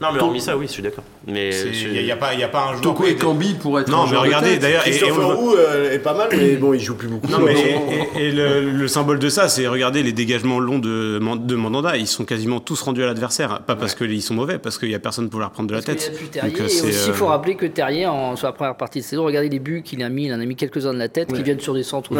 non, 0.00 0.08
mais 0.12 0.20
hormis 0.20 0.40
ça, 0.40 0.56
oui, 0.56 0.66
je 0.66 0.72
suis 0.72 0.82
d'accord. 0.82 1.04
Mais 1.26 1.50
il 1.50 2.02
n'y 2.02 2.10
a, 2.10 2.14
a, 2.14 2.16
pas 2.16 2.32
un 2.32 2.68
joueur. 2.70 2.80
Toko 2.80 3.04
et 3.06 3.14
Cambi 3.14 3.54
pour 3.54 3.78
être. 3.78 3.88
Non, 3.88 4.06
mais 4.10 4.16
regardez, 4.16 4.58
d'ailleurs. 4.58 4.82
Christopher 4.82 5.36
Roux 5.36 5.54
euh, 5.54 5.92
est 5.92 6.00
pas 6.00 6.14
mal, 6.14 6.28
mais 6.32 6.56
bon, 6.56 6.74
il 6.74 6.80
joue 6.80 6.96
plus 6.96 7.08
beaucoup. 7.08 7.28
Non, 7.28 7.38
mais 7.38 7.80
et, 8.20 8.32
le, 8.32 8.88
symbole 8.88 9.18
de 9.18 9.28
ça, 9.28 9.48
c'est 9.48 9.66
regardez 9.66 10.02
les 10.02 10.12
dégagements 10.12 10.58
longs 10.58 10.80
de, 10.80 11.18
de 11.18 11.54
Mandanda. 11.54 11.96
Ils 11.96 12.08
sont 12.08 12.24
quasiment 12.24 12.60
tous 12.60 12.82
rendus 12.82 13.02
à 13.02 13.06
l'adversaire. 13.06 13.60
Pas 13.62 13.76
parce 13.76 13.94
qu'ils 13.94 14.22
sont 14.22 14.34
mauvais, 14.34 14.58
parce 14.58 14.78
qu'il 14.78 14.88
n'y 14.88 14.94
a 14.94 14.98
personne 14.98 15.30
pour 15.30 15.40
leur 15.40 15.50
prendre 15.50 15.68
de 15.68 15.74
la 15.74 15.82
tête. 15.82 16.12
Il 16.34 16.40
Donc, 16.40 16.58
et 16.58 16.62
aussi, 16.62 16.86
il 16.88 17.14
faut 17.14 17.26
rappeler 17.26 17.54
que 17.54 17.66
Terrier, 17.66 18.06
en, 18.06 18.36
sur 18.36 18.48
la 18.48 18.52
première 18.52 18.76
partie 18.76 18.98
de 18.98 19.04
saison, 19.04 19.24
regardez 19.24 19.48
les 19.48 19.60
buts 19.60 19.82
qu'il 19.82 20.02
a 20.02 20.08
mis. 20.08 20.26
Il 20.26 20.34
en 20.34 20.40
a 20.40 20.44
mis 20.44 20.56
quelques-uns 20.56 20.92
de 20.92 20.98
la 20.98 21.08
tête, 21.08 21.32
qui 21.32 21.42
viennent 21.42 21.60
sur 21.60 21.74
des 21.74 21.84
centres, 21.84 22.10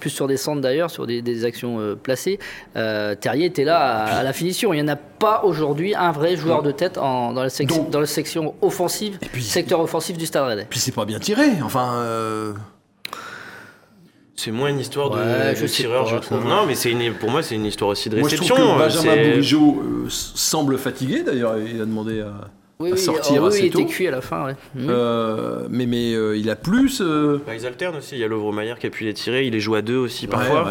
plus 0.00 0.10
sur 0.10 0.26
des 0.26 0.36
centres 0.36 0.60
d'ailleurs, 0.60 0.90
sur 0.90 1.06
des, 1.06 1.44
actions 1.44 1.80
euh, 1.80 1.94
placées. 1.94 2.38
Euh, 2.76 3.14
Terrier 3.14 3.46
était 3.46 3.64
là 3.64 3.78
à, 3.78 4.22
la 4.22 4.32
finition. 4.32 4.74
Il 4.74 4.76
n'y 4.76 4.82
en 4.82 4.92
a 4.92 4.96
pas 4.96 5.42
aujourd'hui 5.44 5.94
un 5.94 6.12
vrai 6.12 6.36
joueur 6.36 6.62
de 6.62 6.70
tête 6.70 6.98
dans 7.32 7.42
la 7.42 7.50
section 7.50 7.88
la 7.92 8.06
section 8.06 8.54
offensive, 8.62 9.18
secteur 9.40 9.80
offensif 9.80 10.16
du 10.16 10.26
Stade 10.26 10.44
Rennais. 10.44 10.66
Puis 10.68 10.80
c'est 10.80 10.92
pas 10.92 11.04
bien 11.04 11.18
tiré, 11.18 11.48
enfin. 11.62 11.94
Euh, 11.94 12.52
c'est 14.36 14.52
moins 14.52 14.70
une 14.70 14.78
histoire 14.78 15.10
de, 15.10 15.66
tireur, 15.66 16.06
je 16.06 16.16
trouve. 16.16 16.46
Non, 16.46 16.64
mais 16.66 16.74
c'est 16.74 16.94
pour 17.20 17.30
moi, 17.30 17.42
c'est 17.42 17.56
une 17.56 17.66
histoire 17.66 17.90
aussi 17.90 18.08
de 18.08 18.16
réception. 18.16 18.56
Moi, 18.56 18.88
je 18.88 18.96
trouve 18.96 19.02
que 19.02 19.04
Benjamin 19.04 19.30
Bourigeau 19.30 19.82
euh, 19.82 20.06
semble 20.08 20.78
fatigué, 20.78 21.22
d'ailleurs. 21.22 21.58
Il 21.58 21.80
a 21.80 21.84
demandé 21.84 22.20
à 22.20 22.48
oui, 22.80 22.92
oui, 22.92 22.98
sortir 22.98 23.42
oh, 23.44 23.50
il 23.50 23.66
était 23.66 23.84
cuit 23.84 24.08
à 24.08 24.10
la 24.10 24.22
fin. 24.22 24.46
Ouais. 24.46 24.56
Mmh. 24.74 24.86
Euh, 24.88 25.66
mais 25.68 25.84
mais 25.84 26.14
euh, 26.14 26.34
il 26.34 26.48
a 26.48 26.56
plus. 26.56 27.02
Euh, 27.02 27.38
bah, 27.46 27.54
ils 27.54 27.66
alternent 27.66 27.96
aussi. 27.96 28.14
Il 28.14 28.20
y 28.20 28.24
a 28.24 28.28
Lovre 28.28 28.54
qui 28.78 28.86
a 28.86 28.90
pu 28.90 29.04
les 29.04 29.12
tirer. 29.12 29.44
Il 29.44 29.52
les 29.52 29.60
joue 29.60 29.74
à 29.74 29.82
deux 29.82 29.98
aussi 29.98 30.26
parfois. 30.26 30.66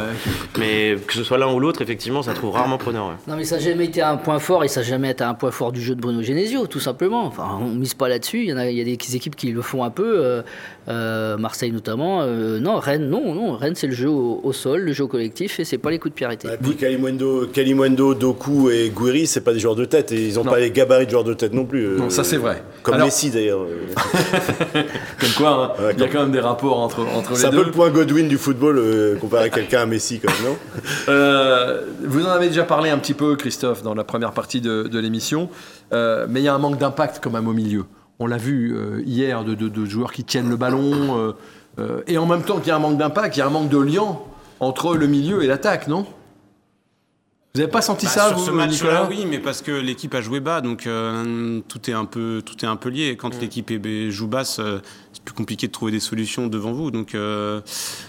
Mais 0.57 0.97
que 1.05 1.13
ce 1.13 1.23
soit 1.23 1.37
l'un 1.37 1.53
ou 1.53 1.59
l'autre, 1.59 1.83
effectivement, 1.83 2.23
ça 2.23 2.33
trouve 2.33 2.51
rarement 2.51 2.79
preneur. 2.79 3.15
Non, 3.27 3.35
mais 3.35 3.43
ça 3.43 3.57
n'a 3.57 3.61
jamais 3.61 3.85
été 3.85 4.01
un 4.01 4.17
point 4.17 4.39
fort 4.39 4.63
et 4.63 4.67
ça 4.67 4.79
n'a 4.79 4.87
jamais 4.87 5.11
été 5.11 5.23
un 5.23 5.35
point 5.35 5.51
fort 5.51 5.71
du 5.71 5.81
jeu 5.81 5.93
de 5.93 6.01
Bruno 6.01 6.23
Genesio, 6.23 6.65
tout 6.65 6.79
simplement. 6.79 7.25
Enfin, 7.25 7.59
on 7.61 7.67
mise 7.67 7.93
pas 7.93 8.09
là-dessus. 8.09 8.39
Il 8.39 8.47
y, 8.47 8.51
a, 8.53 8.71
il 8.71 8.77
y 8.77 8.81
a 8.81 8.83
des 8.83 9.15
équipes 9.15 9.35
qui 9.35 9.51
le 9.51 9.61
font 9.61 9.83
un 9.83 9.91
peu. 9.91 10.41
Marseille 10.87 11.71
notamment. 11.71 12.25
non, 12.25 12.79
Rennes, 12.79 13.07
non, 13.07 13.35
non. 13.35 13.55
Rennes, 13.55 13.75
c'est 13.75 13.87
le 13.87 13.93
jeu 13.93 14.09
au, 14.09 14.51
sol, 14.51 14.81
le 14.81 14.93
jeu 14.93 15.05
collectif 15.05 15.59
et 15.59 15.63
c'est 15.63 15.77
pas 15.77 15.91
les 15.91 15.99
coups 15.99 16.15
de 16.15 16.25
arrêtés. 16.25 16.47
Et 16.47 16.57
puis 16.57 16.75
Kalimundo, 16.75 18.15
Doku 18.15 18.71
et 18.71 18.89
Gouiri, 18.89 19.27
c'est 19.27 19.41
pas 19.41 19.53
des 19.53 19.59
joueurs 19.59 19.75
de 19.75 19.85
tête 19.85 20.11
et 20.11 20.27
ils 20.29 20.35
n'ont 20.35 20.43
pas 20.43 20.59
les 20.59 20.71
gabarits 20.71 21.05
de 21.05 21.11
joueurs 21.11 21.23
de 21.23 21.35
tête 21.35 21.53
non 21.53 21.65
plus. 21.65 21.98
Non, 21.99 22.09
ça 22.09 22.23
c'est 22.23 22.37
vrai. 22.37 22.63
Comme 22.83 22.97
Messi 22.97 23.29
d'ailleurs. 23.29 23.61
comme 24.73 25.29
quoi, 25.37 25.75
hein, 25.79 25.91
il 25.93 25.99
y 25.99 26.03
a 26.03 26.07
quand 26.07 26.21
même 26.21 26.31
des 26.31 26.39
rapports 26.39 26.79
entre, 26.79 27.01
entre 27.01 27.31
les 27.31 27.35
deux. 27.35 27.41
C'est 27.41 27.47
un 27.47 27.51
peu 27.51 27.63
le 27.63 27.71
point 27.71 27.89
Godwin 27.89 28.27
du 28.27 28.37
football 28.37 28.77
euh, 28.77 29.15
comparé 29.17 29.45
à 29.45 29.49
quelqu'un 29.49 29.81
à 29.81 29.85
Messi 29.85 30.19
quand 30.19 30.31
même, 30.31 30.51
non 30.51 30.57
euh, 31.09 31.81
Vous 32.03 32.25
en 32.25 32.29
avez 32.29 32.47
déjà 32.47 32.63
parlé 32.63 32.89
un 32.89 32.97
petit 32.97 33.13
peu, 33.13 33.35
Christophe, 33.35 33.83
dans 33.83 33.93
la 33.93 34.03
première 34.03 34.31
partie 34.31 34.61
de, 34.61 34.83
de 34.83 34.99
l'émission, 34.99 35.49
euh, 35.93 36.25
mais 36.29 36.41
il 36.41 36.43
y 36.43 36.47
a 36.47 36.53
un 36.53 36.59
manque 36.59 36.77
d'impact 36.77 37.19
quand 37.21 37.31
même 37.31 37.47
au 37.47 37.53
milieu. 37.53 37.85
On 38.19 38.27
l'a 38.27 38.37
vu 38.37 38.75
hier 39.05 39.45
de, 39.45 39.55
de, 39.55 39.85
joueurs 39.85 40.11
qui 40.11 40.25
tiennent 40.25 40.49
le 40.49 40.57
ballon, 40.57 41.33
et 42.05 42.17
en 42.17 42.25
même 42.25 42.43
temps 42.43 42.57
qu'il 42.57 42.67
y 42.67 42.71
a 42.71 42.75
un 42.75 42.79
manque 42.79 42.97
d'impact, 42.97 43.37
il 43.37 43.39
y 43.39 43.41
a 43.43 43.47
un 43.47 43.49
manque 43.49 43.69
de 43.69 43.77
lien 43.77 44.17
entre 44.59 44.95
le 44.95 45.07
milieu 45.07 45.41
et 45.41 45.47
l'attaque, 45.47 45.87
non? 45.87 46.05
Vous 47.55 47.61
n'avez 47.61 47.71
pas 47.71 47.81
senti 47.81 48.05
bah, 48.05 48.11
ça 48.11 48.27
sur 48.27 48.37
vous, 48.37 48.45
ce 48.45 48.51
match-là 48.51 49.07
Oui, 49.09 49.25
mais 49.27 49.39
parce 49.39 49.63
que 49.63 49.71
l'équipe 49.71 50.13
a 50.13 50.21
joué 50.21 50.39
bas, 50.39 50.61
donc 50.61 50.85
euh, 50.85 51.61
tout 51.67 51.89
est 51.89 51.93
un 51.93 52.05
peu 52.05 52.43
tout 52.45 52.63
est 52.63 52.67
un 52.67 52.75
peu 52.75 52.89
lié. 52.89 53.17
Quand 53.17 53.39
l'équipe 53.41 53.71
joue 54.09 54.27
basse, 54.27 54.59
euh, 54.59 54.79
c'est 55.19 55.25
plus 55.25 55.33
compliqué 55.33 55.67
de 55.67 55.71
trouver 55.71 55.91
des 55.91 55.99
solutions 55.99 56.47
devant 56.47 56.71
vous. 56.71 56.91
Donc 56.91 57.13
euh, 57.13 57.61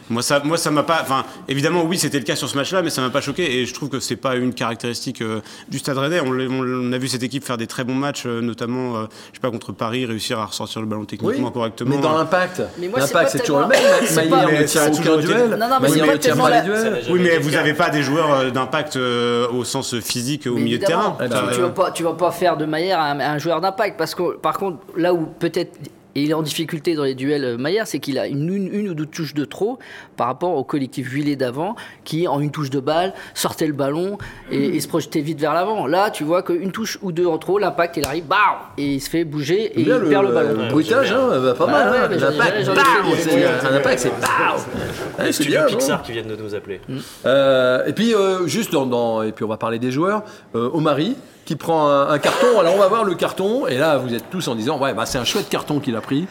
moi 0.08 0.22
ça 0.22 0.40
moi 0.44 0.56
ça 0.56 0.70
m'a 0.70 0.82
pas. 0.82 1.00
Enfin 1.02 1.24
évidemment 1.48 1.84
oui 1.84 1.98
c'était 1.98 2.18
le 2.18 2.24
cas 2.24 2.36
sur 2.36 2.48
ce 2.48 2.56
match-là, 2.56 2.82
mais 2.82 2.90
ça 2.90 3.02
m'a 3.02 3.10
pas 3.10 3.20
choqué 3.20 3.60
et 3.60 3.66
je 3.66 3.74
trouve 3.74 3.88
que 3.88 4.00
c'est 4.00 4.16
pas 4.16 4.36
une 4.36 4.54
caractéristique 4.54 5.22
du 5.68 5.78
Stade 5.78 5.98
Rennais. 5.98 6.20
On, 6.20 6.92
a 6.92 6.98
vu 6.98 7.08
cette 7.08 7.22
équipe 7.22 7.44
faire 7.44 7.56
des 7.56 7.66
très 7.66 7.84
bons 7.84 7.94
matchs, 7.94 8.26
notamment 8.26 9.02
je 9.02 9.06
sais 9.34 9.40
pas 9.40 9.50
contre 9.50 9.72
Paris, 9.72 10.06
réussir 10.06 10.38
à 10.38 10.46
ressortir 10.46 10.80
le 10.80 10.86
ballon 10.86 11.04
techniquement 11.04 11.50
correctement. 11.50 11.96
Mais 11.96 12.02
dans 12.02 12.16
l'impact, 12.16 12.62
l'impact 12.80 13.30
c'est 13.30 13.40
toujours 13.40 13.60
le 13.60 13.66
même. 13.66 13.80
Maillard 14.14 14.52
ne 14.52 14.64
tient 14.64 14.90
aucun 14.90 15.16
duel. 15.18 15.56
Maillard 15.80 16.06
ne 16.06 16.16
tient 16.16 16.36
pas 16.36 16.60
les 16.60 16.66
duels. 16.66 17.02
Oui 17.10 17.20
mais 17.22 17.38
vous 17.38 17.50
n'avez 17.50 17.74
pas 17.74 17.90
des 17.90 18.02
joueurs 18.02 18.52
d'impact 18.52 18.96
au 18.96 19.64
sens 19.64 19.98
physique 20.00 20.46
au 20.46 20.56
milieu 20.56 20.78
de 20.78 20.84
terrain. 20.84 21.16
tu, 21.52 21.60
vas 21.60 21.68
pas, 21.70 21.90
tu 21.90 22.02
vas 22.02 22.14
pas 22.14 22.30
faire 22.30 22.56
de 22.56 22.64
Maillard 22.64 23.00
un 23.02 23.38
joueur 23.38 23.60
d'impact 23.60 23.98
parce 23.98 24.14
que 24.14 24.36
par 24.36 24.58
contre 24.58 24.78
là 24.96 25.12
où 25.12 25.26
peut-être 25.26 25.78
et 26.14 26.22
il 26.22 26.30
est 26.30 26.34
en 26.34 26.42
difficulté 26.42 26.94
dans 26.94 27.04
les 27.04 27.14
duels 27.14 27.44
euh, 27.44 27.56
Maillard, 27.56 27.86
c'est 27.86 27.98
qu'il 27.98 28.18
a 28.18 28.26
une, 28.26 28.48
une, 28.72 28.88
ou 28.88 28.94
deux 28.94 29.06
touches 29.06 29.34
de 29.34 29.44
trop 29.44 29.78
par 30.16 30.26
rapport 30.26 30.56
au 30.56 30.64
collectif 30.64 31.10
huilé 31.10 31.36
d'avant, 31.36 31.76
qui 32.04 32.26
en 32.26 32.40
une 32.40 32.50
touche 32.50 32.70
de 32.70 32.80
balle 32.80 33.14
sortait 33.34 33.66
le 33.66 33.72
ballon 33.72 34.18
et, 34.50 34.80
se 34.80 34.88
projetait 34.88 35.20
vite 35.20 35.40
vers 35.40 35.54
l'avant. 35.54 35.86
Là, 35.86 36.10
tu 36.10 36.24
vois 36.24 36.42
qu'une 36.42 36.72
touche 36.72 36.98
ou 37.02 37.12
deux 37.12 37.26
en 37.26 37.38
trop, 37.38 37.58
l'impact 37.58 37.96
il 37.98 38.06
arrive, 38.06 38.24
bam, 38.24 38.38
et 38.78 38.94
il 38.94 39.00
se 39.00 39.10
fait 39.10 39.24
bouger 39.24 39.64
et 39.64 39.80
il 39.80 39.86
perd 39.86 40.26
le, 40.26 40.32
ballon. 40.32 40.62
Le 40.64 40.68
bruitage, 40.68 41.12
hein, 41.12 41.28
bah, 41.42 41.54
pas 41.54 41.66
mal. 41.66 42.08
Hein, 42.10 42.16
l'impact, 42.16 42.68
un 42.68 43.74
impact, 43.74 43.98
c'est 43.98 44.10
bam. 44.20 45.30
C'est 45.30 45.46
bien 45.46 45.66
Pixar 45.66 46.02
qui 46.02 46.12
viennent 46.12 46.28
de 46.28 46.36
nous 46.36 46.54
appeler. 46.54 46.80
Euh, 47.26 47.86
et 47.86 47.92
puis 47.92 48.14
euh, 48.14 48.46
juste 48.46 48.72
dans, 48.72 49.22
et 49.22 49.32
puis 49.32 49.44
on 49.44 49.48
va 49.48 49.56
parler 49.56 49.78
des 49.78 49.90
joueurs. 49.90 50.22
Omari, 50.54 51.16
qui 51.44 51.56
prend 51.56 51.88
un, 51.88 52.18
carton. 52.18 52.58
Alors 52.58 52.74
on 52.74 52.78
va 52.78 52.88
voir 52.88 53.04
le 53.04 53.14
carton. 53.14 53.66
Et 53.66 53.78
là, 53.78 53.96
vous 53.98 54.14
êtes 54.14 54.30
tous 54.30 54.46
en 54.48 54.54
disant 54.54 54.78
Ouais, 54.78 54.94
bah, 54.94 55.06
c'est 55.06 55.18
un 55.18 55.24
chouette 55.24 55.48
carton 55.48 55.80
qu'il 55.80 55.96
a 55.96 56.00
pris. 56.00 56.26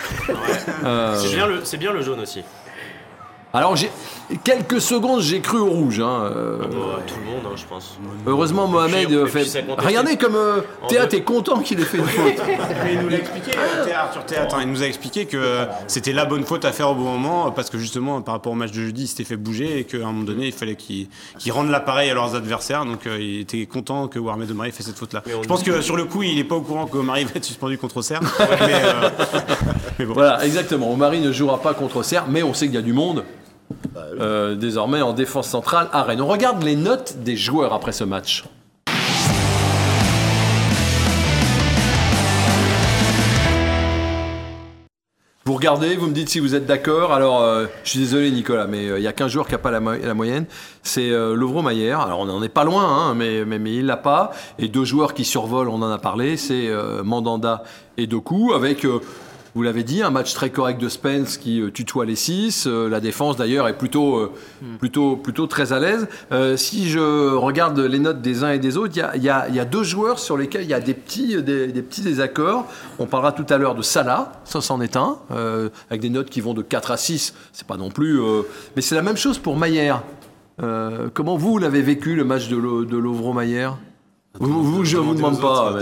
Euh, 0.85 1.17
c'est 1.63 1.77
bien, 1.77 1.91
le 1.91 2.01
jaune 2.01 2.21
aussi. 2.21 2.43
Alors 3.51 3.75
j'ai 3.75 3.89
quelques 4.43 4.79
secondes, 4.79 5.21
j'ai 5.21 5.41
cru 5.41 5.57
au 5.57 5.69
rouge. 5.69 5.99
Hein, 5.99 6.31
euh. 6.35 6.59
ah 6.61 6.67
bah, 6.67 7.03
tout 7.07 7.15
le 7.19 7.25
monde, 7.25 7.41
hein, 7.45 7.55
je 7.55 7.65
pense. 7.65 7.97
Heureusement, 8.27 8.67
Mohamed 8.67 9.11
euh, 9.11 9.25
fait. 9.25 9.65
Regardez 9.77 10.17
comme 10.17 10.35
euh, 10.35 10.61
Théâtre 10.87 11.15
est 11.15 11.23
content 11.23 11.59
qu'il 11.59 11.79
ait 11.79 11.83
fait 11.83 11.97
une 11.97 12.05
faute. 12.05 12.35
il 12.91 12.99
nous 12.99 13.09
l'a 13.09 13.17
expliqué, 13.17 13.51
Théâtre, 13.85 14.23
Théâtre. 14.25 14.55
Hein, 14.55 14.59
il 14.61 14.69
nous 14.69 14.83
a 14.83 14.85
expliqué 14.85 15.25
que 15.25 15.65
c'était 15.87 16.13
la 16.13 16.25
bonne 16.25 16.43
faute 16.43 16.63
à 16.63 16.71
faire 16.71 16.91
au 16.91 16.95
bon 16.95 17.17
moment 17.17 17.49
parce 17.51 17.71
que 17.71 17.79
justement, 17.79 18.21
par 18.21 18.35
rapport 18.35 18.51
au 18.51 18.55
match 18.55 18.71
de 18.71 18.81
jeudi, 18.81 19.03
il 19.03 19.07
s'était 19.07 19.23
fait 19.23 19.37
bouger 19.37 19.79
et 19.79 19.83
qu'à 19.83 19.97
un 19.97 20.11
moment 20.11 20.23
donné, 20.23 20.47
il 20.47 20.53
fallait 20.53 20.75
qu'ils 20.75 21.07
rendent 21.49 21.71
l'appareil 21.71 22.11
à 22.11 22.13
leurs 22.13 22.35
adversaires. 22.35 22.85
Donc 22.85 23.01
il 23.05 23.41
était 23.41 23.65
content 23.65 24.07
que 24.07 24.19
Warmed 24.19 24.49
Omari 24.51 24.71
fait 24.71 24.83
cette 24.83 24.97
faute-là. 24.97 25.23
Je 25.25 25.47
pense 25.47 25.63
que 25.63 25.81
sur 25.81 25.95
le 25.95 26.05
coup, 26.05 26.21
il 26.21 26.35
n'est 26.35 26.43
pas 26.43 26.55
au 26.55 26.61
courant 26.61 26.85
qu'Omari 26.85 27.23
va 27.23 27.31
être 27.33 27.45
suspendu 27.45 27.77
contre 27.77 27.99
mais, 29.99 30.05
bon. 30.05 30.13
Voilà, 30.13 30.45
exactement. 30.45 30.91
Omari 30.91 31.19
ne 31.19 31.31
jouera 31.31 31.61
pas 31.61 31.73
contre 31.73 31.97
Auxerre, 31.97 32.25
mais 32.29 32.43
on 32.43 32.53
sait 32.53 32.67
qu'il 32.67 32.75
y 32.75 32.77
a 32.77 32.81
du 32.81 32.93
monde. 32.93 33.23
Bah 33.93 34.05
euh, 34.19 34.55
désormais 34.55 35.01
en 35.01 35.13
défense 35.13 35.47
centrale 35.47 35.87
à 35.91 36.03
Rennes. 36.03 36.21
On 36.21 36.27
regarde 36.27 36.63
les 36.63 36.75
notes 36.75 37.17
des 37.23 37.35
joueurs 37.35 37.73
après 37.73 37.91
ce 37.91 38.03
match. 38.03 38.45
Vous 45.45 45.55
regardez, 45.55 45.95
vous 45.95 46.05
me 46.05 46.13
dites 46.13 46.29
si 46.29 46.39
vous 46.39 46.53
êtes 46.53 46.67
d'accord. 46.67 47.11
Alors, 47.11 47.41
euh, 47.41 47.65
je 47.83 47.89
suis 47.89 47.99
désolé, 47.99 48.29
Nicolas, 48.29 48.67
mais 48.67 48.85
il 48.85 49.01
y 49.01 49.07
a 49.07 49.13
qu'un 49.13 49.27
joueur 49.27 49.47
qui 49.47 49.53
n'a 49.53 49.57
pas 49.57 49.71
la, 49.71 49.79
moyenne. 49.79 50.45
C'est 50.83 51.09
euh, 51.09 51.33
Lovro 51.33 51.63
Mayer. 51.63 51.93
Alors, 51.93 52.19
on 52.19 52.25
n'en 52.25 52.43
est 52.43 52.49
pas 52.49 52.63
loin, 52.63 52.83
hein, 52.83 53.15
mais, 53.15 53.45
mais, 53.45 53.57
mais 53.57 53.73
il 53.73 53.87
l'a 53.87 53.97
pas. 53.97 54.31
Et 54.59 54.67
deux 54.67 54.85
joueurs 54.85 55.15
qui 55.15 55.25
survolent, 55.25 55.69
on 55.69 55.81
en 55.81 55.89
a 55.89 55.97
parlé, 55.97 56.37
c'est 56.37 56.69
Mandanda 57.03 57.63
et 57.97 58.05
Doku, 58.05 58.53
avec 58.53 58.85
vous 59.55 59.63
l'avez 59.63 59.83
dit, 59.83 60.03
un 60.03 60.11
match 60.11 60.33
très 60.33 60.51
correct 60.51 60.79
de 60.79 60.89
Spence 60.89 61.37
qui 61.37 61.61
euh, 61.61 61.71
tutoie 61.71 62.05
les 62.05 62.15
six. 62.15 62.65
Euh, 62.67 62.87
la 62.87 62.99
défense 62.99 63.35
d'ailleurs 63.35 63.67
est 63.67 63.77
plutôt, 63.77 64.17
euh, 64.17 64.31
hmm. 64.61 64.77
plutôt, 64.77 65.15
plutôt 65.15 65.47
très 65.47 65.73
à 65.73 65.79
l'aise. 65.79 66.07
si 66.57 66.89
je 66.89 67.33
regarde 67.35 67.79
les 67.79 67.99
notes 67.99 68.21
des 68.21 68.43
uns 68.43 68.51
et 68.51 68.59
des 68.59 68.77
autres, 68.77 68.93
il 69.15 69.23
y 69.23 69.29
a, 69.29 69.65
deux 69.65 69.83
joueurs 69.83 70.19
sur 70.19 70.37
lesquels 70.37 70.63
il 70.63 70.69
y 70.69 70.73
a 70.73 70.79
des 70.79 70.93
petits, 70.93 71.41
des, 71.41 71.67
petits 71.81 72.01
désaccords. 72.01 72.65
On 72.99 73.05
parlera 73.05 73.31
tout 73.31 73.45
à 73.49 73.57
l'heure 73.57 73.75
de 73.75 73.81
Salah, 73.81 74.31
ça 74.45 74.61
c'en 74.61 74.81
est 74.81 74.95
un, 74.95 75.17
avec 75.89 76.01
des 76.01 76.09
notes 76.09 76.29
qui 76.29 76.41
vont 76.41 76.53
de 76.53 76.61
4 76.61 76.91
à 76.91 76.97
6. 76.97 77.33
C'est 77.53 77.67
pas 77.67 77.77
non 77.77 77.89
plus. 77.89 78.19
mais 78.75 78.81
c'est 78.81 78.95
la 78.95 79.01
même 79.01 79.17
chose 79.17 79.37
pour 79.37 79.57
Mayer. 79.57 79.95
comment 81.13 81.37
vous 81.37 81.57
l'avez 81.57 81.81
vécu 81.81 82.15
le 82.15 82.23
match 82.23 82.47
de, 82.47 82.55
Lovro-Mayer 82.55 83.69
vous, 84.39 84.85
je 84.85 84.97
ne 84.97 85.01
vous 85.01 85.15
demande 85.15 85.41
pas. 85.41 85.75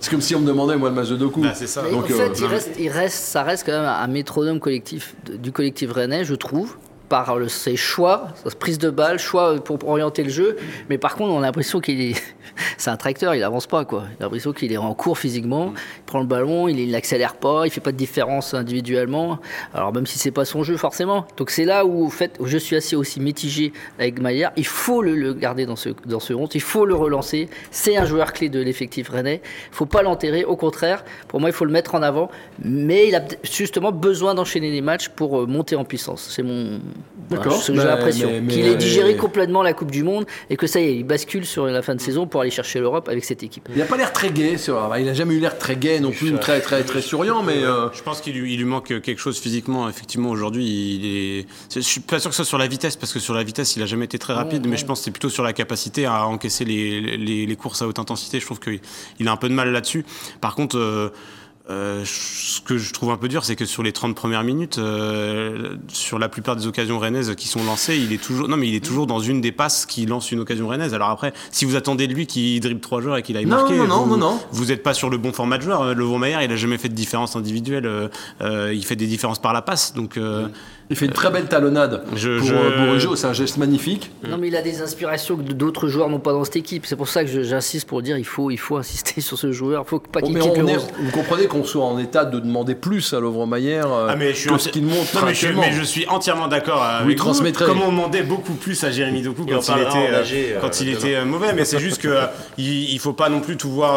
C'est 0.00 0.10
comme 0.10 0.20
si 0.20 0.34
on 0.34 0.40
me 0.40 0.46
demandait, 0.46 0.76
moi, 0.76 0.88
le 0.88 0.94
match 0.94 1.08
de 1.08 1.16
Doku. 1.16 1.42
Bah, 1.42 1.54
ça. 1.54 1.82
Donc, 1.88 2.04
en 2.04 2.08
fait, 2.08 2.38
il, 2.38 2.46
reste, 2.46 2.70
il 2.78 2.88
reste, 2.88 3.16
ça 3.16 3.42
reste 3.42 3.66
quand 3.66 3.72
même 3.72 3.84
un 3.84 4.06
métronome 4.06 4.58
collectif 4.58 5.14
du 5.38 5.52
collectif 5.52 5.92
rennais, 5.92 6.24
je 6.24 6.34
trouve 6.34 6.76
par 7.10 7.36
ses 7.48 7.76
choix, 7.76 8.28
sa 8.44 8.56
prise 8.56 8.78
de 8.78 8.88
balle, 8.88 9.18
choix 9.18 9.56
pour, 9.56 9.86
orienter 9.86 10.22
le 10.22 10.30
jeu. 10.30 10.56
Mais 10.88 10.96
par 10.96 11.16
contre, 11.16 11.32
on 11.32 11.38
a 11.38 11.42
l'impression 11.42 11.80
qu'il 11.80 12.00
est. 12.00 12.22
c'est 12.78 12.90
un 12.90 12.96
tracteur, 12.96 13.34
il 13.34 13.42
avance 13.42 13.66
pas, 13.66 13.84
quoi. 13.84 14.04
Il 14.10 14.22
a 14.22 14.26
l'impression 14.26 14.52
qu'il 14.52 14.72
est 14.72 14.76
en 14.76 14.94
cours 14.94 15.18
physiquement. 15.18 15.72
Il 15.74 16.04
prend 16.04 16.20
le 16.20 16.26
ballon, 16.26 16.68
il 16.68 16.90
n'accélère 16.92 17.34
pas, 17.34 17.66
il 17.66 17.70
fait 17.70 17.80
pas 17.80 17.90
de 17.90 17.96
différence 17.96 18.54
individuellement. 18.54 19.40
Alors, 19.74 19.92
même 19.92 20.06
si 20.06 20.20
c'est 20.20 20.30
pas 20.30 20.44
son 20.44 20.62
jeu, 20.62 20.76
forcément. 20.76 21.26
Donc, 21.36 21.50
c'est 21.50 21.64
là 21.64 21.84
où, 21.84 22.06
en 22.06 22.10
fait, 22.10 22.38
je 22.42 22.56
suis 22.56 22.76
assez 22.76 22.94
aussi 22.94 23.18
mitigé 23.18 23.72
avec 23.98 24.20
Maillard. 24.20 24.52
Il 24.56 24.66
faut 24.66 25.02
le, 25.02 25.34
garder 25.34 25.66
dans 25.66 25.76
ce, 25.76 25.88
dans 26.06 26.20
ce 26.20 26.32
honte, 26.32 26.54
il 26.54 26.62
faut 26.62 26.86
le 26.86 26.94
relancer. 26.94 27.48
C'est 27.72 27.96
un 27.96 28.04
joueur 28.04 28.32
clé 28.32 28.48
de 28.48 28.60
l'effectif 28.60 29.08
rennais. 29.08 29.42
Il 29.72 29.74
faut 29.74 29.86
pas 29.86 30.02
l'enterrer. 30.02 30.44
Au 30.44 30.54
contraire, 30.54 31.04
pour 31.26 31.40
moi, 31.40 31.50
il 31.50 31.52
faut 31.52 31.64
le 31.64 31.72
mettre 31.72 31.96
en 31.96 32.02
avant. 32.02 32.30
Mais 32.62 33.08
il 33.08 33.16
a 33.16 33.22
justement 33.42 33.90
besoin 33.90 34.34
d'enchaîner 34.34 34.70
les 34.70 34.80
matchs 34.80 35.08
pour 35.08 35.40
euh, 35.40 35.46
monter 35.46 35.74
en 35.74 35.84
puissance. 35.84 36.28
C'est 36.30 36.44
mon, 36.44 36.78
D'accord. 37.30 37.62
J'ai 37.64 37.74
l'impression 37.74 38.28
qu'il 38.48 38.66
ait 38.66 38.74
digéré 38.74 39.16
complètement 39.16 39.62
la 39.62 39.72
Coupe 39.72 39.90
du 39.90 40.02
Monde 40.02 40.26
et 40.48 40.56
que 40.56 40.66
ça 40.66 40.80
y 40.80 40.84
est, 40.84 40.96
il 40.96 41.04
bascule 41.04 41.46
sur 41.46 41.66
la 41.66 41.80
fin 41.82 41.94
de 41.94 42.00
saison 42.00 42.26
pour 42.26 42.40
aller 42.40 42.50
chercher 42.50 42.80
l'Europe 42.80 43.08
avec 43.08 43.24
cette 43.24 43.42
équipe. 43.42 43.68
Il 43.70 43.78
n'a 43.78 43.84
pas 43.84 43.96
l'air 43.96 44.12
très 44.12 44.30
gai, 44.30 44.56
il 44.98 45.04
n'a 45.04 45.14
jamais 45.14 45.34
eu 45.34 45.40
l'air 45.40 45.56
très 45.56 45.76
gai 45.76 46.00
non 46.00 46.10
plus, 46.10 46.32
très 46.38 46.60
très 46.60 46.82
très 46.82 47.02
souriant, 47.02 47.42
mais 47.42 47.62
euh, 47.62 47.88
je 47.92 48.02
pense 48.02 48.20
qu'il 48.20 48.34
lui, 48.34 48.64
manque 48.64 49.00
quelque 49.00 49.18
chose 49.18 49.38
physiquement. 49.38 49.88
Effectivement, 49.88 50.30
aujourd'hui, 50.30 50.64
il 50.66 51.06
est. 51.06 51.46
Je 51.74 51.80
suis 51.80 52.00
pas 52.00 52.18
sûr 52.18 52.30
que 52.30 52.36
ce 52.36 52.42
soit 52.42 52.48
sur 52.48 52.58
la 52.58 52.66
vitesse 52.66 52.96
parce 52.96 53.12
que 53.12 53.20
sur 53.20 53.34
la 53.34 53.44
vitesse, 53.44 53.76
il 53.76 53.82
a 53.82 53.86
jamais 53.86 54.06
été 54.06 54.18
très 54.18 54.32
rapide, 54.32 54.66
mais 54.66 54.76
je 54.76 54.84
pense 54.84 55.00
que 55.00 55.04
c'est 55.04 55.10
plutôt 55.10 55.30
sur 55.30 55.44
la 55.44 55.52
capacité 55.52 56.06
à 56.06 56.26
encaisser 56.26 56.64
les, 56.64 57.16
les, 57.16 57.56
courses 57.56 57.82
à 57.82 57.86
haute 57.86 57.98
intensité. 57.98 58.40
Je 58.40 58.46
trouve 58.46 58.60
qu'il 58.60 59.28
a 59.28 59.32
un 59.32 59.36
peu 59.36 59.48
de 59.48 59.54
mal 59.54 59.70
là-dessus. 59.70 60.04
Par 60.40 60.54
contre. 60.54 60.78
Euh, 60.78 61.10
euh, 61.70 62.02
ce 62.04 62.60
que 62.60 62.78
je 62.78 62.92
trouve 62.92 63.10
un 63.10 63.16
peu 63.16 63.28
dur, 63.28 63.44
c'est 63.44 63.54
que 63.54 63.64
sur 63.64 63.84
les 63.84 63.92
30 63.92 64.16
premières 64.16 64.42
minutes, 64.42 64.78
euh, 64.78 65.76
sur 65.88 66.18
la 66.18 66.28
plupart 66.28 66.56
des 66.56 66.66
occasions 66.66 66.98
rennaises 66.98 67.34
qui 67.36 67.46
sont 67.46 67.62
lancées, 67.62 67.96
il 67.96 68.12
est 68.12 68.22
toujours, 68.22 68.48
non 68.48 68.56
mais 68.56 68.66
il 68.66 68.74
est 68.74 68.84
toujours 68.84 69.06
dans 69.06 69.20
une 69.20 69.40
des 69.40 69.52
passes 69.52 69.86
qui 69.86 70.04
lance 70.04 70.32
une 70.32 70.40
occasion 70.40 70.66
rennaise. 70.66 70.94
Alors 70.94 71.10
après, 71.10 71.32
si 71.52 71.64
vous 71.64 71.76
attendez 71.76 72.08
de 72.08 72.14
lui 72.14 72.26
qu'il 72.26 72.58
dribble 72.60 72.80
trois 72.80 73.00
joueurs 73.00 73.18
et 73.18 73.22
qu'il 73.22 73.36
aille 73.36 73.46
marquer, 73.46 73.76
non, 73.76 74.04
vous, 74.04 74.16
non, 74.16 74.40
vous 74.50 74.66
n'êtes 74.66 74.82
pas 74.82 74.94
sur 74.94 75.10
le 75.10 75.18
bon 75.18 75.32
format 75.32 75.58
de 75.58 75.62
joueur. 75.62 75.94
Le 75.94 76.18
Mayer, 76.18 76.38
il 76.42 76.50
a 76.50 76.56
jamais 76.56 76.76
fait 76.76 76.88
de 76.88 76.94
différence 76.94 77.36
individuelle. 77.36 78.10
Euh, 78.40 78.74
il 78.74 78.84
fait 78.84 78.96
des 78.96 79.06
différences 79.06 79.40
par 79.40 79.52
la 79.52 79.62
passe, 79.62 79.94
donc. 79.94 80.18
Il 80.90 80.96
fait 80.96 81.06
une 81.06 81.12
très 81.12 81.30
belle 81.30 81.46
talonnade 81.46 82.02
je, 82.16 82.38
pour 82.38 82.98
je... 82.98 83.14
c'est 83.14 83.28
un 83.28 83.32
geste 83.32 83.58
magnifique. 83.58 84.10
Non, 84.28 84.36
mais 84.38 84.48
il 84.48 84.56
a 84.56 84.62
des 84.62 84.82
inspirations 84.82 85.36
que 85.36 85.42
d'autres 85.42 85.86
joueurs 85.86 86.08
n'ont 86.08 86.18
pas 86.18 86.32
dans 86.32 86.42
cette 86.42 86.56
équipe. 86.56 86.84
C'est 86.84 86.96
pour 86.96 87.06
ça 87.06 87.22
que 87.22 87.44
j'insiste 87.44 87.86
pour 87.86 88.02
dire 88.02 88.18
il 88.18 88.24
faut, 88.24 88.50
il 88.50 88.56
faut 88.56 88.76
insister 88.76 89.20
sur 89.20 89.38
ce 89.38 89.52
joueur. 89.52 89.86
Faut 89.86 90.00
pas 90.00 90.20
qu'il 90.20 90.36
quitte 90.36 90.52
Vous 90.52 91.12
comprenez 91.12 91.46
qu'on 91.46 91.62
soit 91.62 91.84
en 91.84 91.96
état 91.98 92.24
de 92.24 92.40
demander 92.40 92.74
plus 92.74 93.14
à 93.14 93.20
Lovre 93.20 93.46
Mayer 93.46 93.82
euh, 93.86 94.08
ah, 94.08 94.16
mais 94.16 94.34
je 94.34 94.48
que 94.48 94.58
ce 94.58 94.68
qu'il 94.68 94.84
montre 94.84 95.14
non, 95.14 95.26
mais, 95.26 95.34
je, 95.34 95.48
mais 95.48 95.72
je, 95.72 95.82
suis 95.84 96.08
entièrement 96.08 96.48
d'accord 96.48 96.82
avec 96.82 97.20
vous. 97.20 97.34
Comme 97.52 97.82
on 97.82 97.90
demandait 97.90 98.22
beaucoup 98.22 98.54
plus 98.54 98.82
à 98.82 98.90
Jérémy 98.90 99.22
Doku 99.22 99.46
quand 99.46 99.60
il 99.68 99.82
était, 99.82 100.10
euh, 100.10 100.24
euh, 100.56 100.60
quand 100.60 100.80
il 100.80 100.88
était 100.88 101.24
mauvais. 101.24 101.52
Mais 101.52 101.64
c'est 101.64 101.78
juste 101.78 102.00
qu'il 102.00 102.90
il 102.90 102.98
faut 102.98 103.12
pas 103.12 103.28
non 103.28 103.40
plus 103.40 103.56
tout 103.56 103.70
voir 103.70 103.94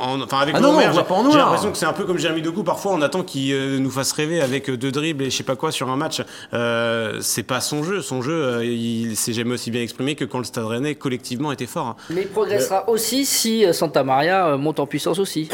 en, 0.00 0.20
enfin 0.20 0.38
avec 0.38 0.54
ah 0.56 0.60
non, 0.60 0.78
J'ai 0.78 1.38
l'impression 1.38 1.72
que 1.72 1.78
c'est 1.78 1.86
un 1.86 1.92
peu 1.92 2.04
comme 2.04 2.18
Jérémy 2.18 2.42
Doku. 2.42 2.62
Parfois, 2.62 2.92
on 2.92 3.02
attend 3.02 3.24
qu'il 3.24 3.78
nous 3.78 3.90
fasse 3.90 4.12
rêver 4.12 4.40
avec 4.40 4.70
deux 4.70 4.92
dribbles 4.92 5.24
et 5.24 5.30
je 5.30 5.36
sais 5.36 5.42
pas 5.42 5.56
quoi 5.56 5.72
sur 5.72 5.90
un 5.90 5.96
match. 5.96 6.19
Euh, 6.52 7.18
c'est 7.20 7.42
pas 7.42 7.60
son 7.60 7.82
jeu. 7.82 8.02
Son 8.02 8.22
jeu, 8.22 8.32
euh, 8.32 8.64
il 8.64 9.16
s'est 9.16 9.32
jamais 9.32 9.54
aussi 9.54 9.70
bien 9.70 9.82
exprimé 9.82 10.14
que 10.14 10.24
quand 10.24 10.38
le 10.38 10.44
Stade 10.44 10.64
Rennais 10.64 10.94
collectivement 10.94 11.52
était 11.52 11.66
fort. 11.66 11.86
Hein. 11.86 11.96
Mais 12.10 12.22
il 12.22 12.28
progressera 12.28 12.88
aussi 12.88 13.24
si 13.24 13.64
euh, 13.64 13.72
Santa 13.72 14.04
Maria 14.04 14.56
monte 14.56 14.80
en 14.80 14.86
puissance 14.86 15.18
aussi. 15.18 15.48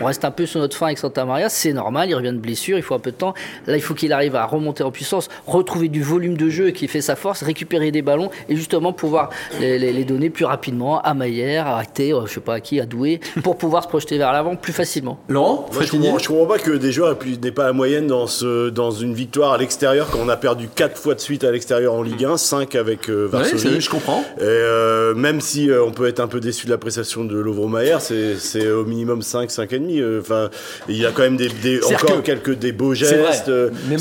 On, 0.00 0.04
reste 0.04 0.24
un 0.24 0.30
peu 0.30 0.46
sur 0.46 0.60
notre 0.60 0.76
fin 0.76 0.86
avec 0.86 0.98
Santa 0.98 1.24
Maria, 1.24 1.48
c'est 1.48 1.72
normal, 1.72 2.08
il 2.08 2.14
revient 2.14 2.32
de 2.32 2.38
blessure, 2.38 2.78
il 2.78 2.82
faut 2.82 2.94
un 2.94 2.98
peu 2.98 3.10
de 3.10 3.16
temps. 3.16 3.34
Là, 3.66 3.76
il 3.76 3.82
faut 3.82 3.94
qu'il 3.94 4.12
arrive 4.12 4.36
à 4.36 4.44
remonter 4.46 4.82
en 4.82 4.90
puissance, 4.90 5.28
retrouver 5.46 5.88
du 5.88 6.02
volume 6.02 6.36
de 6.36 6.48
jeu 6.48 6.70
qui 6.70 6.88
fait 6.88 7.00
sa 7.00 7.16
force, 7.16 7.42
récupérer 7.42 7.90
des 7.90 8.02
ballons 8.02 8.30
et 8.48 8.56
justement 8.56 8.92
pouvoir 8.92 9.30
les, 9.60 10.04
donner 10.04 10.30
plus 10.30 10.44
rapidement 10.44 11.00
à 11.00 11.14
Maillère, 11.14 11.66
à 11.66 11.80
Athé, 11.80 12.14
je 12.26 12.32
sais 12.32 12.40
pas 12.40 12.54
à 12.54 12.60
qui, 12.60 12.80
à 12.80 12.86
Doué, 12.86 13.20
pour 13.42 13.58
pouvoir 13.58 13.82
se 13.82 13.88
projeter 13.88 14.18
vers 14.18 14.32
l'avant 14.32 14.56
plus 14.56 14.72
facilement. 14.72 15.18
Laurent? 15.28 15.66
Je, 15.72 15.90
comprends, 15.90 16.16
comprends 16.16 16.46
pas 16.46 16.58
que 16.58 16.70
des 16.70 16.92
joueurs 16.92 17.16
n'aient 17.42 17.50
pas 17.50 17.64
la 17.64 17.72
moyenne 17.72 18.06
dans, 18.06 18.26
ce, 18.26 18.70
dans 18.70 18.90
une 18.90 19.14
victoire 19.14 19.52
à 19.52 19.58
l'extérieur 19.58 19.77
on 20.18 20.28
a 20.28 20.36
perdu 20.36 20.68
4 20.74 20.96
fois 20.96 21.14
de 21.14 21.20
suite 21.20 21.44
à 21.44 21.50
l'extérieur 21.50 21.94
en 21.94 22.02
Ligue 22.02 22.24
1, 22.24 22.36
5 22.36 22.74
avec 22.74 23.08
euh, 23.08 23.28
Varsovie. 23.30 23.68
Oui, 23.68 23.80
je 23.80 23.90
comprends. 23.90 24.24
Et, 24.38 24.42
euh, 24.42 25.14
même 25.14 25.40
si 25.40 25.70
euh, 25.70 25.84
on 25.84 25.90
peut 25.90 26.06
être 26.06 26.20
un 26.20 26.26
peu 26.26 26.40
déçu 26.40 26.66
de 26.66 26.70
la 26.70 26.78
prestation 26.78 27.24
de 27.24 27.38
Lovro-Mayer, 27.38 27.98
c'est 28.00 28.68
au 28.70 28.84
minimum 28.84 29.22
5, 29.22 29.50
5,5. 29.50 30.20
Enfin, 30.20 30.50
il 30.88 30.96
y 30.96 31.06
a 31.06 31.10
quand 31.12 31.22
même 31.22 31.36
des, 31.36 31.80
encore 31.84 32.22
quelques 32.22 32.54
des 32.58 32.72
beaux 32.72 32.94
gestes. 32.94 33.50
Mais 33.88 33.96
même, 33.96 33.98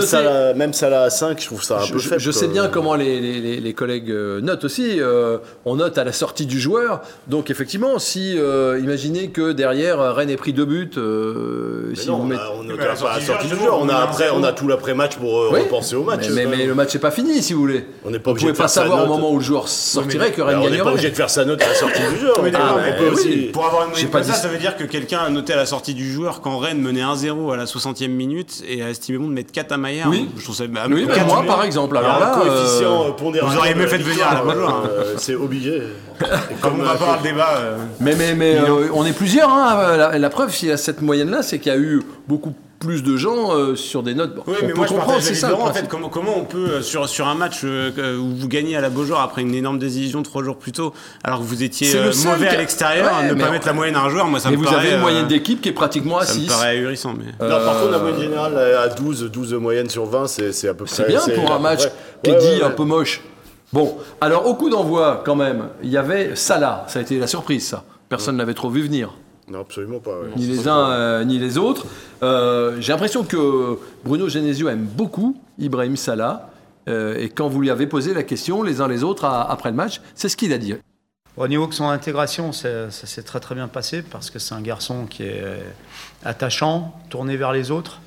Salah, 0.00 0.54
même 0.54 0.72
à 0.82 1.10
5, 1.10 1.40
je 1.40 1.46
trouve 1.46 1.62
ça 1.62 1.78
un 1.78 1.84
je, 1.84 1.92
peu 1.92 1.98
faible. 1.98 2.20
Je 2.20 2.30
sais 2.30 2.48
bien 2.48 2.68
comment 2.68 2.94
les, 2.94 3.20
les, 3.20 3.60
les 3.60 3.74
collègues 3.74 4.10
notent 4.10 4.64
aussi. 4.64 5.00
on 5.64 5.76
note 5.76 5.98
à 5.98 6.04
la 6.04 6.12
sortie 6.12 6.46
du 6.46 6.60
joueur. 6.60 7.02
Donc 7.28 7.50
effectivement, 7.50 7.98
si 7.98 8.36
imaginez 8.80 9.30
que 9.30 9.52
derrière 9.52 10.14
Rennes 10.14 10.30
ait 10.30 10.36
pris 10.36 10.52
deux 10.52 10.66
buts, 10.66 10.90
si 11.94 12.08
non, 12.08 12.18
vous 12.18 12.32
on 12.32 12.70
à 12.70 13.18
la 13.18 13.20
sortie 13.20 13.48
du 13.48 13.56
joueur. 13.56 13.78
On 13.80 13.88
a 13.88 13.96
après, 13.96 14.28
on 14.34 14.42
a 14.42 14.52
tout 14.52 14.68
l'après-match 14.68 15.13
pour 15.18 15.52
penser 15.68 15.96
au 15.96 16.04
match. 16.04 16.28
Mais, 16.30 16.44
le 16.66 16.74
match 16.74 16.94
n'est 16.94 17.00
pas 17.00 17.10
fini, 17.10 17.42
si 17.42 17.52
vous 17.52 17.60
voulez. 17.60 17.84
On 18.04 18.10
n'est 18.10 18.18
pas 18.18 18.30
obligé 18.30 18.48
pouvez 18.48 18.58
pas 18.58 18.68
savoir 18.68 19.04
au 19.04 19.06
moment 19.06 19.30
où 19.30 19.38
le 19.38 19.44
joueur 19.44 19.68
sortirait 19.68 20.32
que 20.32 20.42
Rennes 20.42 20.60
gagnerait. 20.60 20.68
On 20.68 20.78
n'est 20.78 20.82
pas 20.82 20.90
obligé 20.90 21.10
de 21.10 21.16
faire 21.16 21.30
sa 21.30 21.44
note 21.44 21.62
à 21.62 21.68
la 21.68 21.74
sortie 21.74 22.00
du 22.12 22.18
joueur. 22.20 22.34
Pour 23.52 23.66
avoir 23.66 23.84
une 23.84 23.90
moyenne 23.90 24.10
comme 24.10 24.22
ça, 24.22 24.34
ça 24.34 24.48
veut 24.48 24.58
dire 24.58 24.76
que 24.76 24.84
quelqu'un 24.84 25.20
a 25.20 25.30
noté 25.30 25.52
à 25.52 25.56
la 25.56 25.66
sortie 25.66 25.94
du 25.94 26.10
joueur 26.12 26.40
quand 26.40 26.58
Rennes 26.58 26.80
menait 26.80 27.02
1-0 27.02 27.52
à 27.52 27.56
la 27.56 27.64
60e 27.64 28.08
minute 28.08 28.62
et 28.68 28.82
a 28.82 28.90
estimé 28.90 29.18
bon 29.18 29.28
de 29.28 29.32
mettre 29.32 29.52
4 29.52 29.72
à 29.72 29.76
Maillard. 29.76 30.08
Oui, 30.08 30.28
je 30.36 30.42
trouve 30.42 30.56
ça. 30.56 30.64
Oui, 30.90 31.06
moi 31.26 31.44
par 31.46 31.64
exemple. 31.64 31.96
Alors 31.96 32.20
là, 32.20 32.40
coefficient 32.40 33.06
euh, 33.08 33.40
Vous 33.42 33.56
auriez 33.56 33.74
mieux 33.74 33.86
fait 33.86 33.98
de 33.98 34.02
venir 34.02 34.26
à 34.26 34.34
la 34.34 34.40
hein. 34.40 34.82
euh, 34.88 35.14
C'est 35.16 35.34
obligé. 35.34 35.82
Comme 36.60 36.80
on 36.80 36.84
va 36.84 36.94
pas 36.94 37.18
le 37.22 37.28
débat. 37.28 37.54
Euh, 37.58 37.76
mais 38.00 38.14
mais 38.14 38.58
on 38.92 39.04
est 39.04 39.12
plusieurs. 39.12 39.50
Hein. 39.50 40.16
La 40.18 40.30
preuve, 40.30 40.52
s'il 40.52 40.68
y 40.68 40.72
a 40.72 40.76
cette 40.76 41.02
moyenne 41.02 41.30
là, 41.30 41.42
c'est 41.42 41.58
qu'il 41.58 41.72
y 41.72 41.74
a 41.74 41.78
eu 41.78 42.02
beaucoup 42.28 42.54
plus 42.84 43.02
de 43.02 43.16
gens 43.16 43.54
euh, 43.54 43.74
sur 43.74 44.02
des 44.02 44.14
notes. 44.14 44.36
oui, 44.46 44.54
mais 44.62 44.72
moi 44.72 44.86
je 44.86 44.92
comprends, 44.92 45.20
c'est 45.20 45.34
ça. 45.34 45.54
En 45.54 45.72
fait, 45.72 45.88
comment, 45.88 46.08
comment 46.08 46.36
on 46.36 46.44
peut, 46.44 46.68
euh, 46.70 46.82
sur, 46.82 47.08
sur 47.08 47.26
un 47.26 47.34
match 47.34 47.60
euh, 47.64 48.16
où 48.18 48.34
vous 48.36 48.48
gagnez 48.48 48.76
à 48.76 48.80
la 48.80 48.90
Beaujoire 48.90 49.22
après 49.22 49.42
une 49.42 49.54
énorme 49.54 49.78
décision 49.78 50.22
trois 50.22 50.42
jours 50.42 50.56
plus 50.56 50.72
tôt, 50.72 50.92
alors 51.22 51.40
que 51.40 51.44
vous 51.44 51.62
étiez 51.62 51.92
mauvais 52.24 52.48
à 52.48 52.56
l'extérieur, 52.56 53.22
ne 53.22 53.34
pas 53.34 53.50
mettre 53.50 53.66
la 53.66 53.72
moyenne 53.72 53.96
à 53.96 54.02
un 54.02 54.10
joueur, 54.10 54.26
moi 54.26 54.40
ça 54.40 54.50
mais 54.50 54.56
me 54.56 54.64
vous 54.64 54.74
avez 54.74 54.92
une 54.92 55.00
moyenne 55.00 55.26
d'équipe 55.26 55.60
qui 55.60 55.70
est 55.70 55.72
pratiquement 55.72 56.18
à 56.18 56.26
6. 56.26 56.46
Ça 56.46 56.54
me 56.54 56.58
paraît 56.58 56.76
ahurissant. 56.76 57.14
Mais... 57.16 57.46
Non, 57.46 57.64
par 57.64 57.80
contre, 57.80 57.92
la 57.92 57.98
moyenne 57.98 58.20
générale 58.20 58.58
à 58.58 58.88
12, 58.88 59.30
12 59.32 59.54
moyennes 59.54 59.90
sur 59.90 60.06
20, 60.06 60.26
c'est 60.26 60.68
à 60.68 60.74
peu 60.74 60.84
près. 60.84 60.94
C'est 60.94 61.08
bien 61.08 61.20
pour 61.34 61.52
un 61.52 61.58
match 61.58 61.82
qui 62.22 62.30
est 62.30 62.38
dit 62.38 62.62
un 62.62 62.70
peu 62.70 62.84
moche. 62.84 63.22
Bon, 63.72 63.96
alors 64.20 64.46
au 64.46 64.54
coup 64.54 64.70
d'envoi, 64.70 65.22
quand 65.24 65.34
même, 65.34 65.68
il 65.82 65.90
y 65.90 65.96
avait 65.96 66.36
Salah. 66.36 66.84
Ça 66.86 67.00
a 67.00 67.02
été 67.02 67.18
la 67.18 67.26
surprise, 67.26 67.66
ça. 67.66 67.82
Personne 68.08 68.36
ne 68.36 68.40
l'avait 68.40 68.54
trop 68.54 68.70
vu 68.70 68.82
venir. 68.82 69.14
Non, 69.48 69.60
absolument 69.60 70.00
pas. 70.00 70.16
Ni 70.36 70.46
les 70.46 70.68
uns 70.68 70.90
euh, 70.90 71.24
ni 71.24 71.38
les 71.38 71.58
autres. 71.58 71.86
Euh, 72.22 72.76
j'ai 72.80 72.92
l'impression 72.92 73.24
que 73.24 73.78
Bruno 74.04 74.28
Genesio 74.28 74.68
aime 74.68 74.84
beaucoup 74.84 75.36
Ibrahim 75.58 75.96
Salah. 75.96 76.50
Euh, 76.88 77.16
et 77.18 77.28
quand 77.28 77.48
vous 77.48 77.60
lui 77.60 77.70
avez 77.70 77.86
posé 77.86 78.14
la 78.14 78.22
question, 78.22 78.62
les 78.62 78.80
uns 78.80 78.88
les 78.88 79.02
autres, 79.02 79.24
après 79.24 79.70
le 79.70 79.76
match, 79.76 80.00
c'est 80.14 80.28
ce 80.28 80.36
qu'il 80.36 80.52
a 80.52 80.58
dit. 80.58 80.74
Au 81.36 81.48
niveau 81.48 81.66
de 81.66 81.74
son 81.74 81.88
intégration, 81.88 82.52
ça 82.52 82.90
s'est 82.90 83.22
très 83.22 83.40
très 83.40 83.54
bien 83.54 83.68
passé 83.68 84.02
parce 84.02 84.30
que 84.30 84.38
c'est 84.38 84.54
un 84.54 84.60
garçon 84.60 85.06
qui 85.06 85.24
est 85.24 85.42
attachant, 86.24 86.94
tourné 87.10 87.36
vers 87.36 87.52
les 87.52 87.70
autres, 87.70 88.00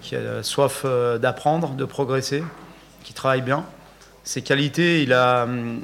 qui 0.00 0.16
a 0.16 0.42
soif 0.42 0.86
d'apprendre, 1.20 1.70
de 1.74 1.84
progresser, 1.84 2.42
qui 3.02 3.12
travaille 3.12 3.42
bien. 3.42 3.64
Ses 4.22 4.40
qualités, 4.40 5.02
il 5.02 5.12
a, 5.12 5.44
hum, 5.44 5.80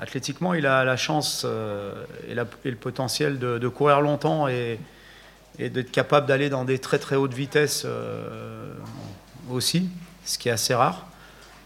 athlétiquement, 0.00 0.54
il 0.54 0.66
a 0.66 0.84
la 0.84 0.96
chance 0.96 1.42
euh, 1.44 2.04
et, 2.28 2.34
le 2.34 2.76
potentiel 2.76 3.38
de, 3.38 3.68
courir 3.68 4.00
longtemps 4.00 4.48
et, 4.48 4.78
et 5.58 5.70
d'être 5.70 5.90
capable 5.90 6.26
d'aller 6.26 6.50
dans 6.50 6.64
des 6.64 6.78
très 6.78 6.98
très 6.98 7.16
hautes 7.16 7.34
vitesses 7.34 7.86
aussi, 9.50 9.88
ce 10.24 10.38
qui 10.38 10.48
est 10.48 10.52
assez 10.52 10.74
rare. 10.74 11.06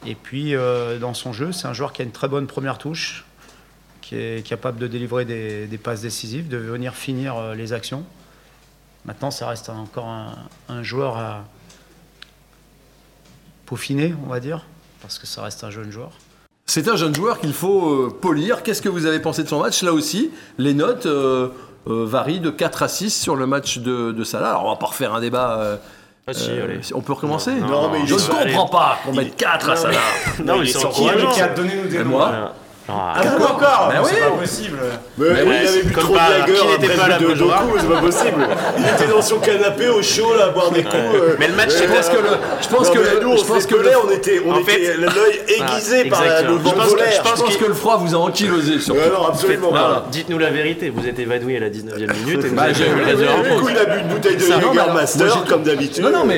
Et 0.06 0.14
puis 0.14 0.54
dans 1.00 1.14
son 1.14 1.32
jeu, 1.32 1.52
c'est 1.52 1.66
un 1.66 1.72
joueur 1.72 1.92
qui 1.92 2.02
a 2.02 2.04
une 2.04 2.12
très 2.12 2.28
bonne 2.28 2.46
première 2.46 2.78
touche, 2.78 3.24
qui 4.00 4.16
est 4.16 4.46
capable 4.46 4.78
de 4.78 4.86
délivrer 4.86 5.24
des, 5.24 5.80
passes 5.82 6.02
décisives, 6.02 6.48
de 6.48 6.58
venir 6.58 6.94
finir 6.94 7.54
les 7.54 7.72
actions. 7.72 8.04
Maintenant, 9.04 9.30
ça 9.30 9.48
reste 9.48 9.70
encore 9.70 10.08
un 10.68 10.82
joueur 10.82 11.16
à, 11.16 11.44
peaufiner, 13.68 14.14
on 14.24 14.28
va 14.28 14.40
dire, 14.40 14.64
parce 15.02 15.18
que 15.18 15.26
ça 15.26 15.42
reste 15.42 15.62
un 15.62 15.70
jeune 15.70 15.90
joueur. 15.90 16.12
C'est 16.68 16.86
un 16.86 16.96
jeune 16.96 17.14
joueur 17.14 17.40
qu'il 17.40 17.54
faut 17.54 17.88
euh, 17.88 18.18
polir. 18.20 18.62
Qu'est-ce 18.62 18.82
que 18.82 18.90
vous 18.90 19.06
avez 19.06 19.20
pensé 19.20 19.42
de 19.42 19.48
son 19.48 19.58
match? 19.58 19.82
Là 19.82 19.94
aussi, 19.94 20.30
les 20.58 20.74
notes 20.74 21.06
euh, 21.06 21.48
euh, 21.88 22.04
varient 22.04 22.40
de 22.40 22.50
4 22.50 22.82
à 22.82 22.88
6 22.88 23.08
sur 23.08 23.36
le 23.36 23.46
match 23.46 23.78
de, 23.78 24.12
de 24.12 24.22
Salah. 24.22 24.50
Alors, 24.50 24.66
on 24.66 24.70
va 24.70 24.76
pas 24.76 24.86
refaire 24.86 25.14
un 25.14 25.20
débat. 25.20 25.78
Ah, 26.26 26.32
on 26.94 27.00
peut 27.00 27.14
recommencer 27.14 27.54
Non, 27.54 27.90
mais 27.90 28.06
je 28.06 28.12
ne 28.12 28.20
comprends 28.20 28.68
pas 28.68 28.98
qu'on 29.02 29.14
mette 29.14 29.34
4 29.34 29.70
à 29.70 29.76
Salah. 29.76 29.98
Non, 30.44 30.58
mais 30.58 30.66
ils 30.66 30.72
sont 30.72 30.90
Donnez-nous 31.56 31.88
des 31.88 32.04
moi 32.04 32.52
ah, 32.90 33.14
ah 33.16 33.42
encore 33.42 33.92
bah 33.92 34.02
C'est 34.04 34.20
pas 34.20 34.30
possible 34.30 34.78
Mais, 35.18 35.26
il 35.28 35.68
avait 35.68 35.82
bu 35.82 35.92
trop 35.92 36.14
de 36.14 36.18
lager 36.18 36.54
après 36.74 36.96
pas 36.96 37.18
de 37.18 37.34
Doku, 37.34 37.78
c'est 37.78 37.88
pas 37.88 38.00
possible 38.00 38.48
Il 38.78 38.84
était 38.86 39.12
dans 39.12 39.20
son 39.20 39.38
canapé 39.38 39.88
au 39.88 40.02
chaud 40.02 40.34
là, 40.38 40.46
à 40.46 40.48
boire 40.50 40.70
des 40.70 40.82
coups. 40.82 40.94
Euh. 40.96 41.36
Mais 41.38 41.48
le 41.48 41.54
match, 41.54 41.70
c'est 41.70 41.86
parce 41.86 42.08
que 42.08 42.16
le, 42.16 42.30
je 42.62 42.68
pense 42.68 42.88
que 42.88 43.22
nous, 43.22 43.36
je 43.36 43.44
pense 43.44 43.66
que 43.66 43.76
là, 43.76 43.90
on 44.04 44.10
était, 44.10 44.40
on 44.44 44.58
était 44.60 44.94
l'œil 44.96 45.40
aiguisé 45.48 46.06
par 46.06 46.22
le 46.22 46.54
vent 46.54 46.70
polaire. 46.70 47.22
Je 47.24 47.42
pense 47.42 47.56
que 47.56 47.64
le 47.66 47.74
froid 47.74 47.98
vous 47.98 48.14
a 48.14 48.18
ankylosé 48.18 48.78
surtout. 48.78 49.00
Non, 49.00 49.26
absolument 49.28 49.70
pas. 49.70 50.06
Dites-nous 50.10 50.38
la 50.38 50.50
vérité, 50.50 50.90
vous 50.90 51.06
êtes 51.06 51.18
évanoui 51.18 51.56
à 51.56 51.60
la 51.60 51.70
19e 51.70 52.14
minute 52.24 52.44
et 52.44 52.48
vous 52.48 52.58
avez 52.58 52.72
eu 52.72 53.50
Du 53.50 53.60
coup, 53.60 53.68
il 53.68 53.78
a 53.78 53.84
bu 53.84 54.00
une 54.00 54.08
bouteille 54.08 54.36
de 54.36 54.40
Jäger 54.40 54.92
Master 54.94 55.44
comme 55.48 55.62
d'habitude. 55.62 56.04
Non, 56.04 56.10
non, 56.10 56.24
mais 56.24 56.36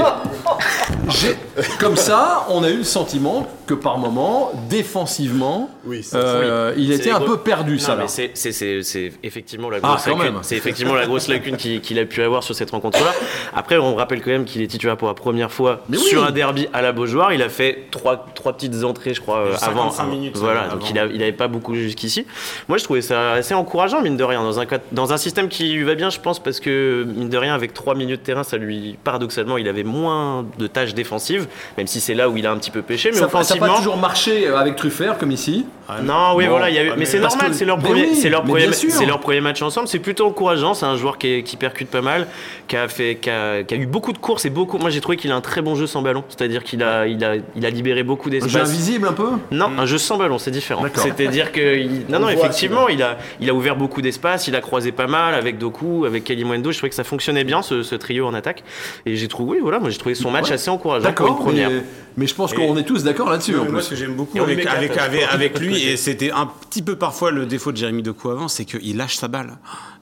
comme 1.79 1.97
ça, 1.97 2.47
on 2.49 2.63
a 2.63 2.71
eu 2.71 2.79
le 2.79 2.85
sentiment 2.85 3.47
que 3.67 3.75
par 3.75 3.99
moment, 3.99 4.51
défensivement, 4.69 5.71
euh, 6.15 6.75
il 6.77 6.93
était 6.93 7.11
un 7.11 7.21
peu 7.21 7.39
perdu, 7.39 7.79
ça. 7.79 7.97
C'est 8.07 9.13
effectivement 9.23 9.71
la 9.71 9.79
ah, 9.83 9.89
grosse 9.89 10.07
lacune. 10.07 10.39
C'est 10.43 10.57
effectivement 10.57 10.95
la 10.95 11.07
grosse 11.07 11.29
lacune 11.29 11.57
qu'il 11.57 11.99
a 11.99 12.05
pu 12.05 12.23
avoir 12.23 12.43
sur 12.43 12.55
cette 12.55 12.71
rencontre-là. 12.71 13.13
Après, 13.55 13.79
on 13.79 13.95
rappelle 13.95 14.23
quand 14.23 14.31
même 14.31 14.45
qu'il 14.45 14.63
est 14.63 14.67
titulaire 14.67 14.97
pour 14.97 15.09
la 15.09 15.15
première 15.15 15.53
fois 15.53 15.81
sur 15.93 16.25
un 16.25 16.31
derby 16.31 16.69
à 16.73 16.83
la 16.83 16.93
Beaujoire. 16.93 17.33
Il 17.33 17.43
a 17.43 17.49
fait 17.49 17.87
trois, 17.91 18.27
trois 18.35 18.53
petites 18.53 18.85
entrées, 18.85 19.15
je 19.15 19.21
crois, 19.21 19.39
euh, 19.39 19.57
avant. 19.63 19.93
minutes. 20.05 20.37
Voilà, 20.37 20.69
donc 20.69 20.89
il 20.89 20.95
n'avait 20.95 21.33
pas 21.33 21.49
beaucoup 21.49 21.75
jusqu'ici. 21.75 22.27
Moi, 22.69 22.79
je 22.79 22.85
trouvais 22.85 23.03
ça 23.03 23.33
assez 23.33 23.55
encourageant, 23.55 24.03
mine 24.03 24.17
de 24.17 24.25
rien, 24.25 24.43
dans 24.43 24.61
un, 24.61 24.67
dans 24.93 25.13
un 25.13 25.17
système 25.17 25.49
qui 25.49 25.73
lui 25.73 25.85
va 25.85 25.95
bien, 25.95 26.11
je 26.11 26.21
pense, 26.21 26.41
parce 26.41 26.61
que, 26.61 27.05
mine 27.07 27.29
de 27.29 27.39
rien, 27.39 27.55
avec 27.55 27.75
trois 27.75 27.95
minutes 27.95 28.21
de 28.21 28.25
terrain, 28.25 28.43
ça 28.43 28.57
lui, 28.57 28.97
paradoxalement, 29.05 29.59
il 29.59 29.69
avait 29.69 29.85
moins 29.85 30.40
de 30.43 30.67
tâches 30.67 30.95
défensives, 30.95 31.47
même 31.77 31.87
si 31.87 32.01
c'est 32.01 32.15
là 32.15 32.29
où 32.29 32.37
il 32.37 32.47
a 32.47 32.53
un 32.53 32.57
petit 32.57 32.71
peu 32.71 32.83
pêché. 32.83 33.11
Mais 33.13 33.19
ça 33.19 33.27
n'a 33.27 33.67
pas 33.67 33.77
toujours 33.77 33.97
marché 33.97 34.49
avec 34.49 34.77
Truffert, 34.77 35.19
comme 35.19 35.31
ici. 35.31 35.67
Ah, 35.89 36.03
non, 36.03 36.35
oui, 36.37 36.47
voilà, 36.47 36.71
il 36.71 36.77
y 36.77 36.79
a 36.79 36.85
eu... 36.85 36.93
mais 36.97 37.05
c'est 37.05 37.19
normal, 37.19 37.53
c'est 37.53 37.65
leur, 37.65 37.79
premier, 37.79 38.15
c'est 38.15 38.29
leur, 38.29 38.45
premier, 38.45 38.73
c'est 38.73 39.07
leur 39.07 39.19
premier 39.19 39.41
match 39.41 39.61
ensemble. 39.61 39.89
C'est 39.89 39.99
plutôt 39.99 40.27
encourageant. 40.27 40.75
C'est 40.75 40.87
un 40.87 40.97
joueur 40.97 41.19
qui, 41.19 41.43
qui, 41.43 41.57
percute 41.57 41.89
pas 41.89 42.01
mal, 42.01 42.29
qui 42.69 42.77
a, 42.77 42.87
fait, 42.87 43.17
qui 43.17 43.29
a, 43.29 43.65
qui 43.65 43.75
a 43.75 43.77
eu 43.77 43.87
beaucoup 43.87 44.13
de 44.13 44.19
courses 44.19 44.45
et 44.45 44.51
beaucoup. 44.51 44.79
Moi, 44.79 44.91
j'ai 44.91 45.01
trouvé 45.01 45.17
qu'il 45.17 45.33
a 45.33 45.35
un 45.37 45.41
très 45.41 45.63
bon 45.63 45.75
jeu 45.75 45.87
sans 45.87 46.03
ballon. 46.03 46.23
C'est-à-dire 46.29 46.63
qu'il 46.63 46.83
a, 46.83 47.07
il 47.07 47.25
a, 47.25 47.37
il 47.57 47.67
a 47.67 47.71
libéré 47.71 48.05
beaucoup 48.05 48.31
d'espace. 48.31 48.55
Un 48.55 48.59
jeu 48.59 48.65
invisible 48.65 49.09
un 49.09 49.13
peu 49.13 49.31
Non, 49.51 49.71
un 49.77 49.87
jeu 49.87 49.99
sans 49.99 50.17
ballon, 50.17 50.39
c'est 50.39 50.51
différent. 50.51 50.85
C'est-à-dire 50.95 51.53
que. 51.53 51.81
Non, 52.11 52.19
non, 52.19 52.29
effectivement, 52.29 52.89
il 52.89 53.03
a, 53.03 53.19
il 53.41 53.49
a 53.49 53.55
ouvert 53.55 53.77
beaucoup 53.77 54.03
d'espace, 54.03 54.49
il 54.49 54.57
a 54.57 54.61
croisé 54.61 54.91
pas 54.93 55.07
mal 55.07 55.35
avec 55.35 55.59
Doku, 55.59 56.05
avec 56.07 56.25
Kelly 56.25 56.45
Mwendo. 56.45 56.73
Je 56.73 56.79
trouvais 56.79 56.91
que 56.91 56.97
ça 56.97 57.05
fonctionnait 57.05 57.45
bien, 57.45 57.63
ce, 57.63 57.83
ce 57.83 57.95
trio 57.95 58.27
en 58.27 58.35
attaque. 58.35 58.65
Et 59.07 59.17
j'ai 59.17 59.29
trouvé, 59.29 59.53
oui, 59.53 59.59
voilà, 59.61 59.79
moi 59.79 59.91
j'ai 59.91 59.99
trouvé 59.99 60.15
son 60.15 60.30
match 60.31 60.51
assez 60.51 60.71
encourageant 60.71 61.13
pour 61.13 61.27
une 61.29 61.37
première. 61.37 61.71
Mais, 62.17 62.27
je 62.27 62.35
pense 62.35 62.53
qu'on 62.53 62.77
est 62.77 62.85
tous 62.85 63.05
d'accord 63.05 63.31
là-dessus. 63.31 63.55
Moi, 63.55 63.83
ce 63.83 63.91
que 63.91 63.97
j'aime 63.97 64.15
beaucoup 64.15 64.41
avec, 64.41 64.67
avec, 64.67 64.97
avec, 64.97 65.59
lui, 65.61 65.83
et 65.89 65.97
c'était 65.97 66.31
un 66.31 66.47
petit 66.47 66.83
peu 66.83 66.97
parfois 66.97 67.31
le 67.31 67.47
défaut 67.47 67.73
de 67.73 67.77
Jérémy 67.77 68.03
Doku 68.03 68.31
avant, 68.31 68.49
c'est 68.49 68.65
qu'il 68.65 68.97
lâche 68.97 69.17
sa 69.17 69.29
balle 69.29 69.59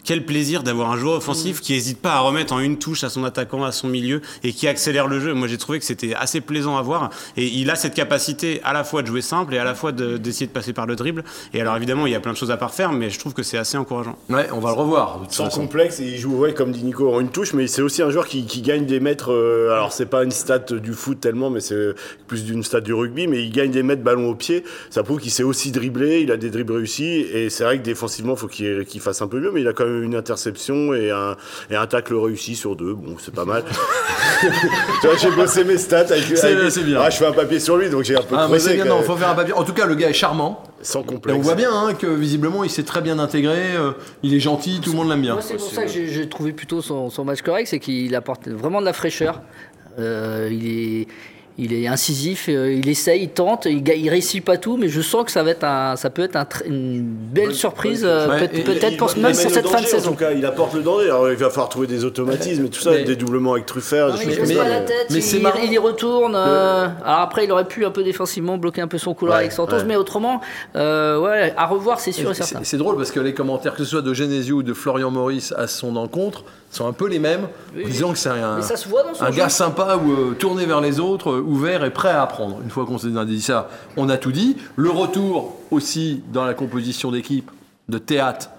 quel 0.09 0.25
plaisir 0.25 0.63
d'avoir 0.63 0.91
un 0.91 0.97
joueur 0.97 1.17
offensif 1.17 1.59
mm. 1.59 1.61
qui 1.61 1.73
n'hésite 1.75 2.01
pas 2.01 2.15
à 2.15 2.21
remettre 2.21 2.55
en 2.55 2.61
une 2.61 2.79
touche 2.79 3.05
à 3.05 3.11
son 3.11 3.25
attaquant, 3.25 3.63
à 3.63 3.73
son 3.73 3.89
milieu 3.89 4.23
et 4.43 4.55
qui 4.55 4.67
accélère 4.67 5.07
le 5.07 5.21
jeu. 5.21 5.35
Moi, 5.35 5.49
j'ai 5.49 5.59
trouvé 5.59 5.79
que 5.79 5.85
c'était 5.85 6.15
assez 6.15 6.41
plaisant 6.41 6.79
à 6.79 6.83
voir 6.83 7.11
et 7.37 7.47
il 7.47 7.71
a 7.71 7.75
cette 7.75 7.93
capacité 7.93 8.63
à 8.65 8.73
la 8.73 8.85
fois 8.85 9.03
de 9.03 9.07
jouer 9.07 9.21
simple 9.21 9.55
et 9.55 9.59
à 9.59 9.65
la 9.65 9.75
fois 9.75 9.93
d'essayer 9.93 10.47
de, 10.47 10.53
passer 10.53 10.73
par 10.73 10.87
le 10.87 10.97
dribble. 10.97 11.25
Et 11.53 11.61
alors, 11.61 11.77
évidemment, 11.77 12.07
il 12.07 12.13
y 12.13 12.15
a 12.15 12.21
plein 12.21 12.33
de 12.33 12.39
choses 12.39 12.51
à 12.51 12.57
parfaire, 12.57 12.91
mais 12.91 13.11
je 13.11 13.19
trouve 13.19 13.35
que 13.35 13.43
c'est 13.43 13.59
assez 13.59 13.77
encourageant. 13.77 14.17
Ouais, 14.31 14.49
on 14.51 14.61
va 14.61 14.71
le 14.71 14.77
revoir. 14.77 15.21
Sans 15.29 15.51
complexe, 15.51 15.99
il 15.99 16.17
joue, 16.17 16.39
ouais, 16.39 16.55
comme 16.55 16.73
dit 16.73 16.85
Nico, 16.85 17.13
en 17.13 17.21
une 17.21 17.29
touche, 17.29 17.53
mais 17.53 17.67
c'est 17.67 17.83
aussi 17.83 18.01
un 18.01 18.09
joueur 18.09 18.27
qui, 18.27 18.45
gagne 18.63 18.87
des 18.87 19.01
mètres. 19.01 19.31
Euh, 19.31 19.73
alors, 19.73 19.93
c'est 19.93 20.07
pas 20.07 20.25
une 20.25 20.31
stat 20.31 20.61
du 20.71 20.95
foot 20.95 21.21
tellement, 21.21 21.51
mais 21.51 21.61
c'est 21.61 21.95
plus 22.27 22.45
d'une 22.45 22.63
stat 22.63 22.81
du 22.81 22.93
rugby, 22.93 23.27
mais 23.27 23.43
il 23.43 23.51
gagne 23.51 23.71
des 23.71 23.83
mètres 23.83 24.03
ballon 24.03 24.31
au 24.31 24.35
pied. 24.35 24.65
Ça 24.91 25.03
prouve 25.03 25.21
qu'il 25.21 25.31
sait 25.31 25.43
aussi 25.43 25.73
dribbler, 25.73 26.21
il 26.21 26.33
a 26.33 26.37
des 26.37 26.51
dribbles 26.51 26.75
réussis 26.75 27.27
et 27.33 27.51
c'est 27.51 27.65
vrai 27.65 27.79
que 27.79 27.83
défensivement, 27.85 28.35
il 28.35 28.39
faut 28.39 28.49
qu'il 28.49 29.01
fasse 29.01 29.23
un 29.23 29.29
peu 29.29 29.41
mieux, 29.41 29.51
mais 29.51 29.61
il 29.61 29.69
a 29.69 29.73
quand 29.73 29.85
même 29.85 30.03
une 30.03 30.15
interception 30.15 30.95
et 30.95 31.11
un, 31.11 31.37
et 31.71 31.77
un 31.77 31.87
tacle 31.87 32.15
réussi 32.15 32.57
sur 32.57 32.77
deux. 32.77 32.95
Bon, 32.95 33.17
c'est 33.19 33.35
pas 33.35 33.45
mal. 33.45 33.65
j'ai 35.21 35.31
bossé 35.31 35.65
mes 35.65 35.79
stats 35.79 36.01
avec, 36.01 36.25
C'est 36.37 36.85
bien. 36.85 37.01
Ah, 37.01 37.11
je 37.11 37.17
fais 37.17 37.27
un 37.27 37.33
papier 37.33 37.61
sur 37.61 37.77
lui, 37.77 37.91
donc 37.91 38.05
j'ai 38.05 38.17
un 38.17 38.23
peu 38.23 38.37
ah, 38.39 38.47
creusé. 38.47 38.75
Bien, 38.75 38.85
non, 38.85 39.03
faut 39.03 39.17
faire 39.17 39.31
un 39.31 39.35
papier. 39.35 39.55
En 39.55 39.65
tout 39.65 39.73
cas, 39.73 39.87
le 39.87 39.95
gars 39.95 40.09
est 40.09 40.15
charmant. 40.15 40.63
Sans 40.81 41.03
complexe. 41.03 41.37
on 41.37 41.43
voit 41.43 41.57
bien 41.57 41.73
hein, 41.73 41.95
que 41.95 42.07
visiblement, 42.07 42.63
il 42.63 42.71
s'est 42.71 42.85
très 42.85 43.01
bien 43.01 43.19
intégré. 43.19 43.75
Euh, 43.75 43.93
il 44.23 44.35
est 44.35 44.41
gentil, 44.41 44.81
tout 44.81 44.91
le 44.93 44.97
monde 44.97 45.09
l'aime 45.09 45.23
bien. 45.23 45.41
c'est 45.41 45.57
pour 45.57 45.71
ça 45.71 45.85
que 45.85 45.91
j'ai 45.91 46.29
trouvé 46.29 46.53
plutôt 46.53 46.83
son, 46.83 47.11
son 47.11 47.25
match 47.25 47.43
correct, 47.43 47.67
c'est 47.69 47.81
qu'il 47.81 48.15
apporte 48.15 48.49
vraiment 48.49 48.81
de 48.81 48.87
la 48.87 48.93
fraîcheur. 48.93 49.43
Euh, 49.99 50.49
il 50.51 50.67
est 50.69 51.07
il 51.61 51.73
est 51.73 51.89
incisif, 51.89 52.49
euh, 52.49 52.73
il 52.73 52.89
essaye, 52.89 53.25
il 53.25 53.31
tente, 53.31 53.65
il, 53.65 53.83
il 53.89 54.09
réussit 54.09 54.45
pas 54.45 54.57
tout, 54.59 54.77
mais 54.77 54.89
je 54.89 55.01
sens 55.01 55.25
que 55.25 55.33
ça 55.33 55.43
va 55.43 55.51
être 55.51 55.65
un, 55.65 55.97
ça 55.97 56.09
peut 56.09 56.23
être 56.23 56.37
un, 56.37 56.47
une 56.67 57.03
belle 57.03 57.53
surprise, 57.53 58.03
euh, 58.05 58.47
peut-être 58.65 58.97
pour, 58.97 59.13
même 59.19 59.33
pour 59.33 59.51
cette 59.51 59.67
fin 59.67 59.81
de 59.81 59.87
saison. 59.87 60.11
En 60.11 60.13
tout 60.13 60.19
cas, 60.19 60.31
il 60.31 60.47
apporte 60.47 60.75
le 60.75 60.83
danger. 60.83 61.07
Alors, 61.07 61.29
il 61.31 61.37
va 61.37 61.51
falloir 61.51 61.69
trouver 61.69 61.89
des 61.89 62.05
automatismes 62.05 62.67
et 62.67 62.69
tout 62.69 62.81
ça, 62.81 62.97
des 62.97 63.17
doublements 63.17 63.55
avec 63.55 63.67
Truffert, 63.67 64.13
des 64.13 64.25
choses 64.25 64.37
comme 64.39 64.47
ça. 64.47 64.69
La 64.69 64.81
tête, 64.83 65.09
mais 65.11 65.21
c'est 65.21 65.39
il, 65.39 65.51
il, 65.65 65.73
y 65.73 65.79
retourne. 65.79 66.37
Euh, 66.37 66.87
alors 67.05 67.21
après, 67.21 67.45
il 67.45 67.51
aurait 67.51 67.67
pu 67.67 67.85
un 67.85 67.91
peu 67.91 68.05
défensivement 68.05 68.57
bloquer 68.57 68.81
un 68.81 68.89
peu 68.89 68.99
son 68.99 69.13
couloir 69.15 69.39
avec 69.39 69.51
Santos, 69.51 69.85
mais 69.85 69.97
autrement, 69.97 70.41
ouais, 70.75 71.53
à 71.57 71.67
revoir, 71.67 71.99
c'est 71.99 72.13
sûr 72.13 72.31
et 72.31 72.35
certain. 72.35 72.61
C'est 72.63 72.79
drôle 72.79 72.97
parce 72.97 73.11
que 73.11 73.21
les 73.21 73.35
commentaires, 73.35 73.75
que 73.75 73.83
ce 73.83 73.91
soit 73.91 74.03
de 74.03 74.15
Genesio 74.15 74.59
ou 74.59 74.63
de 74.63 74.75
Florian 74.75 75.11
Maurice 75.11 75.53
à 75.57 75.67
son 75.67 75.97
encontre, 75.97 76.45
sont 76.71 76.87
un 76.87 76.93
peu 76.93 77.09
les 77.09 77.19
mêmes, 77.19 77.49
disant 77.87 78.13
que 78.13 78.19
c'est 78.19 78.29
un, 78.29 78.61
un 79.21 79.31
gars 79.31 79.49
sympa 79.49 79.97
ou 79.97 80.35
tourné 80.35 80.67
vers 80.67 80.81
les 80.81 81.01
autres, 81.01 81.43
ouvert 81.49 81.85
et 81.85 81.91
prêt 81.91 82.11
à 82.11 82.23
apprendre. 82.23 82.61
Une 82.63 82.71
fois 82.71 82.87
qu'on 82.87 82.99
s'est 82.99 83.09
dit 83.27 83.43
ça, 83.43 83.69
on 83.97 84.09
a 84.09 84.19
tout 84.19 84.33
dit. 84.33 84.57
Le 84.77 84.91
retour 84.91 85.57
aussi 85.71 86.23
dans 86.33 86.45
la 86.45 86.55
composition 86.55 87.11
d'équipe 87.11 87.51
de 87.89 87.99
théâtre 87.99 88.51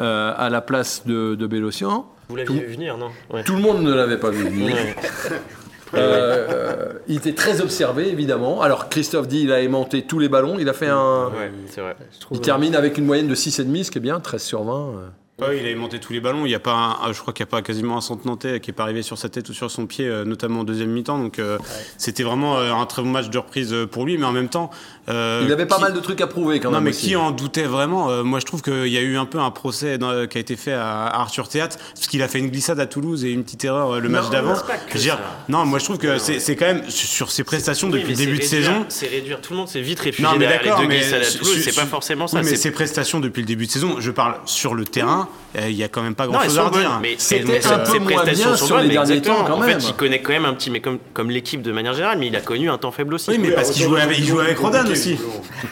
euh, 0.00 0.32
à 0.36 0.48
la 0.48 0.60
place 0.60 1.06
de, 1.06 1.34
de 1.34 1.46
Bélocian. 1.46 2.06
Vous 2.28 2.36
l'aviez 2.36 2.60
vu 2.60 2.72
venir, 2.74 2.96
non? 2.96 3.10
Tout 3.44 3.56
le 3.56 3.60
monde 3.60 3.82
ne 3.82 3.92
l'avait 3.92 4.18
pas 4.18 4.30
vu 4.30 4.44
venir. 4.44 4.76
Euh, 5.92 6.48
euh, 6.50 6.92
il 7.06 7.18
était 7.18 7.34
très 7.34 7.60
observé, 7.60 8.08
évidemment. 8.08 8.62
Alors, 8.62 8.88
Christophe 8.88 9.28
dit 9.28 9.42
il 9.42 9.52
a 9.52 9.60
aimanté 9.60 10.02
tous 10.02 10.18
les 10.18 10.28
ballons. 10.28 10.56
Il 10.58 10.68
a 10.68 10.72
fait 10.72 10.88
un. 10.88 11.26
Ouais, 11.26 11.52
vrai. 11.76 11.96
Il 12.32 12.40
termine 12.40 12.74
avec 12.74 12.98
une 12.98 13.04
moyenne 13.04 13.28
de 13.28 13.34
6,5, 13.36 13.84
ce 13.84 13.90
qui 13.92 13.98
est 13.98 14.00
bien, 14.00 14.18
13 14.18 14.42
sur 14.42 14.64
20 14.64 15.12
il 15.52 15.66
a 15.66 15.76
monté 15.76 15.98
tous 15.98 16.12
les 16.12 16.20
ballons. 16.20 16.46
Il 16.46 16.50
y 16.50 16.54
a 16.54 16.60
pas, 16.60 16.98
je 17.12 17.20
crois 17.20 17.32
qu'il 17.32 17.44
n'y 17.44 17.48
a 17.48 17.50
pas 17.50 17.62
quasiment 17.62 17.96
un 17.96 18.00
centre 18.00 18.26
nantais 18.26 18.60
qui 18.60 18.70
est 18.70 18.74
pas 18.74 18.84
arrivé 18.84 19.02
sur 19.02 19.18
sa 19.18 19.28
tête 19.28 19.48
ou 19.48 19.52
sur 19.52 19.70
son 19.70 19.86
pied, 19.86 20.06
euh, 20.06 20.24
notamment 20.24 20.60
en 20.60 20.64
deuxième 20.64 20.90
mi-temps. 20.90 21.18
Donc 21.18 21.38
euh, 21.38 21.58
c'était 21.98 22.22
vraiment 22.22 22.56
euh, 22.58 22.72
un 22.72 22.86
très 22.86 23.02
bon 23.02 23.10
match 23.10 23.30
de 23.30 23.38
reprise 23.38 23.74
pour 23.90 24.06
lui, 24.06 24.16
mais 24.16 24.26
en 24.26 24.32
même 24.32 24.48
temps, 24.48 24.70
il 25.08 25.12
avait 25.12 25.66
pas 25.66 25.78
mal 25.78 25.92
de 25.92 26.00
trucs 26.00 26.20
à 26.20 26.26
prouver 26.26 26.60
quand 26.60 26.70
même. 26.70 26.80
Non, 26.80 26.84
mais 26.84 26.92
qui 26.92 27.16
en 27.16 27.30
doutait 27.30 27.64
vraiment 27.64 28.22
Moi, 28.24 28.40
je 28.40 28.46
trouve 28.46 28.62
qu'il 28.62 28.88
y 28.88 28.96
a 28.96 29.00
eu 29.00 29.16
un 29.16 29.26
peu 29.26 29.38
un 29.38 29.50
procès 29.50 29.98
qui 30.30 30.38
a 30.38 30.40
été 30.40 30.56
fait 30.56 30.72
à, 30.72 31.06
Arthur 31.06 31.48
Théâtre 31.48 31.78
parce 31.94 32.06
qu'il 32.06 32.22
a 32.22 32.28
fait 32.28 32.38
une 32.38 32.48
glissade 32.48 32.80
à 32.80 32.86
Toulouse 32.86 33.24
et 33.24 33.30
une 33.30 33.44
petite 33.44 33.64
erreur 33.64 34.00
le 34.00 34.08
match 34.08 34.30
d'avant. 34.30 34.54
Non, 35.48 35.66
moi 35.66 35.78
je 35.78 35.84
trouve 35.84 35.98
que 35.98 36.18
c'est 36.18 36.56
quand 36.56 36.66
même 36.66 36.88
sur 36.88 37.30
ses 37.30 37.44
prestations 37.44 37.88
depuis 37.88 38.10
le 38.10 38.16
début 38.16 38.38
de 38.38 38.44
saison. 38.44 38.86
C'est 38.88 39.08
réduire 39.08 39.40
tout 39.40 39.52
le 39.52 39.58
monde, 39.58 39.68
c'est 39.68 39.80
vite 39.80 40.00
réfugié 40.00 40.24
non, 40.24 40.38
mais 40.38 40.46
d'accord, 40.46 40.82
mais 40.88 41.02
c'est 41.02 41.74
pas 41.74 41.86
forcément 41.86 42.28
ça. 42.28 42.40
mais 42.42 42.56
ses 42.56 42.70
prestations 42.70 43.20
depuis 43.20 43.40
le 43.40 43.46
début 43.46 43.66
de 43.66 43.70
saison, 43.70 43.96
je 43.98 44.10
parle 44.10 44.36
sur 44.44 44.74
le 44.74 44.84
terrain, 44.84 45.28
il 45.56 45.76
y 45.76 45.84
a 45.84 45.88
quand 45.88 46.02
même 46.02 46.14
pas 46.14 46.26
grand 46.26 46.40
chose 46.42 46.58
à 46.58 46.70
dire. 46.70 46.98
Mais 47.00 47.14
c'était 47.18 47.66
un 47.66 47.78
peu 47.78 47.98
moins 47.98 48.24
bien 48.24 48.56
sur 48.56 48.78
les 48.78 48.88
derniers 48.88 49.22
temps 49.22 49.44
quand 49.46 49.58
même. 49.58 49.76
En 49.76 49.80
fait, 49.80 49.88
il 49.88 49.94
connaît 49.94 50.20
quand 50.20 50.32
même 50.32 50.44
un 50.44 50.54
petit, 50.54 50.70
mais 50.70 50.80
comme, 50.80 50.98
comme 51.12 51.30
l'équipe 51.30 51.62
de 51.62 51.72
manière 51.72 51.94
générale, 51.94 52.18
mais 52.18 52.26
il 52.26 52.36
a 52.36 52.40
connu 52.40 52.70
un 52.70 52.78
temps 52.78 52.90
faible 52.90 53.14
aussi. 53.14 53.30
Oui, 53.30 53.38
mais 53.38 53.52
parce 53.52 53.70
qu'il 53.70 53.84
jouait 53.84 54.00
avec, 54.00 54.18
il 54.18 54.26
jouait 54.26 54.44
avec 54.44 54.58
Rodan 54.58 54.86
aussi. 54.90 55.18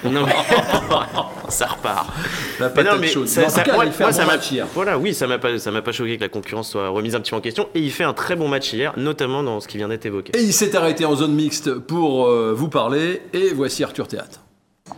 Non, 0.04 0.24
mais 0.26 0.32
ça 1.48 1.66
repart. 1.66 2.08
La 2.60 2.70
mais 2.98 3.08
chaude. 3.08 3.28
Ça, 3.28 3.48
ça, 3.48 3.64
moi, 3.72 3.84
moi, 3.98 4.12
ça 4.12 4.24
m'a 4.24 4.36
Voilà, 4.74 4.98
oui, 4.98 5.14
ça 5.14 5.26
m'a 5.26 5.38
pas, 5.38 5.58
ça 5.58 5.70
m'a 5.70 5.82
pas 5.82 5.92
choqué 5.92 6.16
que 6.16 6.22
la 6.22 6.28
concurrence 6.28 6.70
soit 6.70 6.88
remise 6.88 7.14
un 7.14 7.20
petit 7.20 7.30
peu 7.30 7.36
en 7.36 7.40
question. 7.40 7.68
Et 7.74 7.80
il 7.80 7.90
fait 7.90 8.04
un 8.04 8.14
très 8.14 8.36
bon 8.36 8.48
match 8.48 8.72
hier, 8.72 8.92
notamment 8.96 9.42
dans 9.42 9.60
ce 9.60 9.68
qui 9.68 9.78
vient 9.78 9.88
d'être 9.88 10.06
évoqué. 10.06 10.32
Et 10.36 10.42
il 10.42 10.52
s'est 10.52 10.76
arrêté 10.76 11.04
en 11.04 11.16
zone 11.16 11.34
mixte 11.34 11.74
pour 11.74 12.26
euh, 12.26 12.52
vous 12.54 12.68
parler. 12.68 13.22
Et 13.32 13.52
voici 13.54 13.82
Arthur 13.84 14.08
Théâtre 14.08 14.40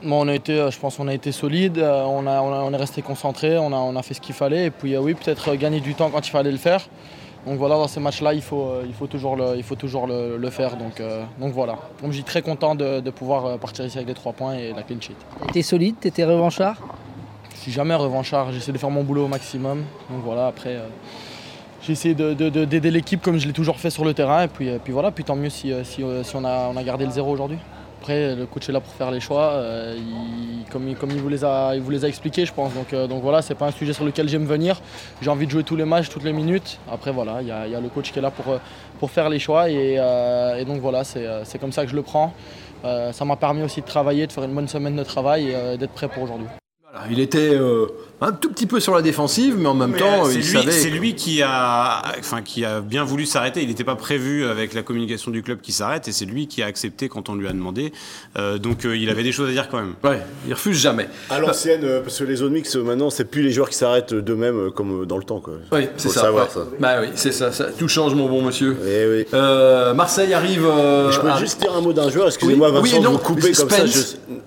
on 0.02 0.28
a 0.28 0.34
été, 0.34 0.58
euh, 0.58 0.70
je 0.70 0.78
pense 0.78 0.96
qu'on 0.96 1.08
a 1.08 1.14
été 1.14 1.32
solide, 1.32 1.78
euh, 1.78 2.04
on, 2.04 2.26
a, 2.26 2.40
on, 2.40 2.72
est 2.72 2.76
resté 2.76 3.02
concentré, 3.02 3.58
on 3.58 3.72
a, 3.72 3.76
on 3.76 3.96
a 3.96 4.02
fait 4.02 4.14
ce 4.14 4.20
qu'il 4.20 4.34
fallait. 4.34 4.66
Et 4.66 4.70
puis 4.70 4.94
euh, 4.94 5.00
oui, 5.00 5.14
peut-être 5.14 5.54
gagner 5.54 5.80
du 5.80 5.94
temps 5.94 6.10
quand 6.10 6.26
il 6.26 6.30
fallait 6.30 6.52
le 6.52 6.58
faire. 6.58 6.88
donc 7.46 7.58
voilà, 7.58 7.76
dans 7.76 7.88
ces 7.88 8.00
matchs-là, 8.00 8.34
il 8.34 8.42
faut, 8.42 8.80
il 8.86 8.94
faut 8.94 9.06
toujours 9.06 9.36
le, 9.36 9.54
il 9.56 9.62
faut 9.62 9.74
toujours 9.74 10.06
le, 10.06 10.50
faire. 10.50 10.76
Donc, 10.76 11.02
donc 11.38 11.52
voilà. 11.52 11.78
Donc 12.02 12.10
je 12.10 12.16
suis 12.16 12.24
très 12.24 12.42
content 12.42 12.74
de, 12.74 13.10
pouvoir 13.10 13.58
partir 13.58 13.84
ici 13.84 13.96
avec 13.96 14.08
les 14.08 14.14
trois 14.14 14.32
points 14.32 14.54
et 14.54 14.72
la 14.72 14.82
clean 14.82 15.00
sheet. 15.00 15.16
T'es 15.52 15.62
solide, 15.62 15.96
t'étais 16.00 16.24
revanchard? 16.24 16.76
Je 17.54 17.60
suis 17.60 17.72
jamais 17.72 17.94
revanchard, 17.94 18.52
j'essaie 18.52 18.72
de 18.72 18.78
faire 18.78 18.90
mon 18.90 19.04
boulot 19.04 19.24
au 19.24 19.28
maximum. 19.28 19.84
Donc 20.10 20.22
voilà, 20.22 20.48
après 20.48 20.78
j'ai 21.82 21.92
essayé 21.92 22.14
d'aider 22.14 22.90
l'équipe 22.90 23.22
comme 23.22 23.38
je 23.38 23.46
l'ai 23.46 23.52
toujours 23.52 23.78
fait 23.78 23.90
sur 23.90 24.04
le 24.04 24.14
terrain. 24.14 24.44
Et 24.44 24.48
puis, 24.48 24.70
puis 24.82 24.92
voilà, 24.92 25.10
puis 25.10 25.24
tant 25.24 25.36
mieux 25.36 25.50
si, 25.50 25.72
si, 25.84 26.02
on, 26.02 26.44
a, 26.44 26.70
on 26.72 26.76
a 26.76 26.82
gardé 26.82 27.04
le 27.04 27.10
zéro 27.10 27.30
aujourd'hui. 27.30 27.58
Après, 28.04 28.34
le 28.36 28.44
coach 28.44 28.68
est 28.68 28.72
là 28.72 28.80
pour 28.80 28.92
faire 28.92 29.10
les 29.10 29.18
choix, 29.18 29.52
euh, 29.52 29.96
comme, 30.70 30.90
il, 30.90 30.94
vous 30.94 31.28
les 31.30 31.42
a, 31.42 31.74
il 31.74 31.80
vous 31.80 31.90
les 31.90 32.04
a 32.04 32.08
expliqués, 32.08 32.44
je 32.44 32.52
pense. 32.52 32.74
Donc, 32.74 32.92
euh, 32.92 33.06
donc 33.06 33.22
voilà, 33.22 33.40
c'est 33.40 33.54
pas 33.54 33.64
un 33.64 33.70
sujet 33.70 33.94
sur 33.94 34.04
lequel 34.04 34.28
j'aime 34.28 34.44
venir. 34.44 34.78
J'ai 35.22 35.30
envie 35.30 35.46
de 35.46 35.50
jouer 35.50 35.62
tous 35.62 35.74
les 35.74 35.86
matchs, 35.86 36.10
toutes 36.10 36.24
les 36.24 36.34
minutes. 36.34 36.78
Après, 36.92 37.12
voilà, 37.12 37.40
il 37.40 37.48
y, 37.48 37.50
a 37.50 37.80
le 37.80 37.88
coach 37.88 38.12
qui 38.12 38.18
est 38.18 38.20
là 38.20 38.30
pour, 38.30 38.60
pour 38.98 39.10
faire 39.10 39.30
les 39.30 39.38
choix. 39.38 39.70
Et, 39.70 39.96
euh, 39.98 40.62
donc 40.66 40.82
voilà, 40.82 41.02
c'est 41.02 41.58
comme 41.58 41.72
ça 41.72 41.84
que 41.84 41.90
je 41.90 41.96
le 41.96 42.02
prends. 42.02 42.34
ça 42.82 43.24
m'a 43.24 43.36
permis 43.36 43.62
aussi 43.62 43.80
de 43.80 43.86
travailler, 43.86 44.26
de 44.26 44.32
faire 44.32 44.44
une 44.44 44.54
bonne 44.54 44.68
semaine 44.68 44.96
de 44.96 45.04
travail 45.04 45.48
et 45.48 45.78
d'être 45.78 45.92
prêt 45.92 46.08
pour 46.08 46.24
aujourd'hui. 46.24 46.48
il 47.10 47.20
était 47.20 47.58
un 48.20 48.32
tout 48.32 48.50
petit 48.50 48.66
peu 48.66 48.80
sur 48.80 48.94
la 48.94 49.02
défensive, 49.02 49.56
mais 49.58 49.66
en 49.66 49.74
même 49.74 49.94
temps, 49.94 50.28
il 50.30 50.44
savait. 50.44 50.70
C'est 50.70 50.90
lui 50.90 51.14
qui 51.14 51.42
a, 51.42 52.02
enfin, 52.18 52.42
qui 52.42 52.64
a 52.64 52.80
bien 52.80 53.04
voulu 53.04 53.26
s'arrêter. 53.26 53.62
Il 53.62 53.68
n'était 53.68 53.84
pas 53.84 53.96
prévu 53.96 54.44
avec 54.46 54.72
la 54.72 54.82
communication 54.82 55.30
du 55.30 55.42
club 55.42 55.60
qui 55.60 55.72
s'arrête, 55.72 56.08
et 56.08 56.12
c'est 56.12 56.24
lui 56.24 56.46
qui 56.46 56.62
a 56.62 56.66
accepté 56.66 57.08
quand 57.08 57.28
on 57.28 57.34
lui 57.34 57.48
a 57.48 57.52
demandé. 57.52 57.92
Euh, 58.38 58.58
donc, 58.58 58.84
euh, 58.84 58.96
il 58.96 59.10
avait 59.10 59.22
des 59.22 59.32
choses 59.32 59.48
à 59.48 59.52
dire 59.52 59.68
quand 59.68 59.78
même. 59.78 59.94
Ouais, 60.04 60.20
il 60.46 60.54
refuse 60.54 60.78
jamais. 60.78 61.08
À 61.28 61.38
l'ancienne, 61.40 61.84
euh, 61.84 62.00
parce 62.00 62.18
que 62.18 62.24
les 62.24 62.36
zones 62.36 62.52
mix 62.52 62.76
maintenant, 62.76 63.10
c'est 63.10 63.24
plus 63.24 63.42
les 63.42 63.50
joueurs 63.50 63.68
qui 63.68 63.76
s'arrêtent 63.76 64.14
d'eux-mêmes 64.14 64.70
comme 64.70 65.06
dans 65.06 65.18
le 65.18 65.24
temps, 65.24 65.40
quoi. 65.40 65.54
Oui, 65.72 65.88
c'est 65.96 66.08
ça, 66.08 66.30
Bah 66.78 66.96
oui, 67.00 67.08
c'est 67.14 67.32
ça, 67.32 67.50
Tout 67.78 67.88
change, 67.88 68.14
mon 68.14 68.28
bon 68.28 68.42
monsieur. 68.42 68.76
Eh 68.86 69.26
oui. 69.32 69.38
Marseille 69.94 70.32
arrive. 70.34 70.62
je 70.62 71.20
peux 71.20 71.38
juste 71.38 71.60
dire 71.60 71.74
un 71.74 71.80
mot 71.80 71.92
d'un 71.92 72.10
joueur. 72.10 72.28
Excusez-moi, 72.28 72.70
Vincent, 72.70 73.00
de 73.00 73.08
vous 73.08 73.18
couper 73.18 73.52
comme 73.52 73.70
ça. 73.70 73.84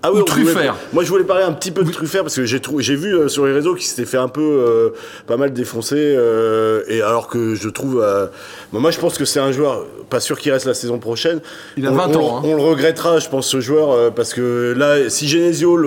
Ah 0.03 0.11
oui, 0.11 0.23
Truffert. 0.25 0.75
Moi, 0.93 1.03
je 1.03 1.09
voulais 1.09 1.23
parler 1.23 1.43
un 1.43 1.53
petit 1.53 1.71
peu 1.71 1.83
de 1.83 1.91
Truffert 1.91 2.23
parce 2.23 2.35
que 2.35 2.45
j'ai 2.45 2.95
vu 2.95 3.29
sur 3.29 3.45
les 3.45 3.56
réseaux 3.57 3.75
qui 3.75 3.85
s'était 3.85 4.05
fait 4.05 4.17
un 4.17 4.27
peu 4.27 4.41
euh, 4.41 4.89
pas 5.25 5.37
mal 5.37 5.53
défoncé. 5.53 5.95
Euh, 5.97 6.83
et 6.87 7.01
alors 7.01 7.27
que 7.27 7.55
je 7.55 7.69
trouve. 7.69 8.01
Euh, 8.01 8.27
moi, 8.71 8.91
je 8.91 8.99
pense 8.99 9.17
que 9.17 9.25
c'est 9.25 9.39
un 9.39 9.51
joueur, 9.51 9.85
pas 10.09 10.19
sûr 10.19 10.39
qu'il 10.39 10.51
reste 10.51 10.65
la 10.65 10.73
saison 10.73 10.99
prochaine. 10.99 11.41
Il 11.75 11.87
a 11.87 11.91
20 11.91 12.15
on, 12.15 12.19
ans. 12.19 12.41
On, 12.43 12.53
hein. 12.53 12.57
le 12.57 12.63
regrettera, 12.63 13.19
je 13.19 13.29
pense, 13.29 13.47
ce 13.47 13.59
joueur, 13.59 14.13
parce 14.13 14.33
que 14.33 14.73
là, 14.77 15.09
si 15.09 15.27
Genesio, 15.27 15.79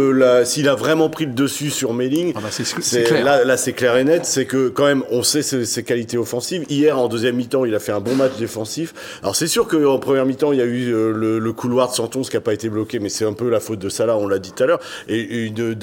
s'il 0.45 0.69
a 0.69 0.75
vraiment 0.75 1.09
pris 1.09 1.27
le 1.27 1.33
dessus 1.33 1.71
sur 1.71 1.95
Melling, 1.95 2.33
ah 2.37 2.41
bah 2.41 3.21
là, 3.23 3.45
là 3.45 3.57
c'est 3.57 3.73
clair 3.73 3.97
et 3.97 4.05
net. 4.05 4.25
C'est 4.25 4.47
que 4.47 4.69
quand 4.69 4.85
même, 4.85 5.05
on 5.11 5.23
sait 5.23 5.43
ses, 5.43 5.83
qualités 5.83 6.19
offensives. 6.19 6.65
Hier, 6.69 6.99
en 6.99 7.09
deuxième 7.09 7.37
mi-temps, 7.37 7.65
il 7.65 7.75
a 7.75 7.81
fait 7.81 7.93
un 7.93 8.01
bon 8.01 8.15
match 8.15 8.33
défensif. 8.39 8.95
Alors, 9.23 9.37
c'est 9.37 9.47
sûr 9.47 9.69
qu'en 9.69 9.99
première 9.99 10.27
mi-temps, 10.27 10.53
il 10.53 10.59
y 10.59 10.63
a 10.63 10.67
eu 10.67 10.91
le, 10.91 11.53
couloir 11.53 11.91
de 11.91 11.95
Santon, 11.95 12.23
qui 12.23 12.37
n'a 12.37 12.41
pas 12.41 12.55
été 12.55 12.69
bloqué, 12.69 12.99
mais 12.99 13.09
c'est 13.09 13.25
un 13.25 13.33
peu 13.33 13.51
la 13.51 13.61
faute 13.61 13.79
de 13.79 13.89
Salah, 13.89 14.17
on 14.17 14.27
l'a 14.27 14.39
dit 14.39 14.53
tout 14.53 14.63
à 14.63 14.67
l'heure. 14.67 14.81
Et, 15.09 15.51
de, 15.51 15.77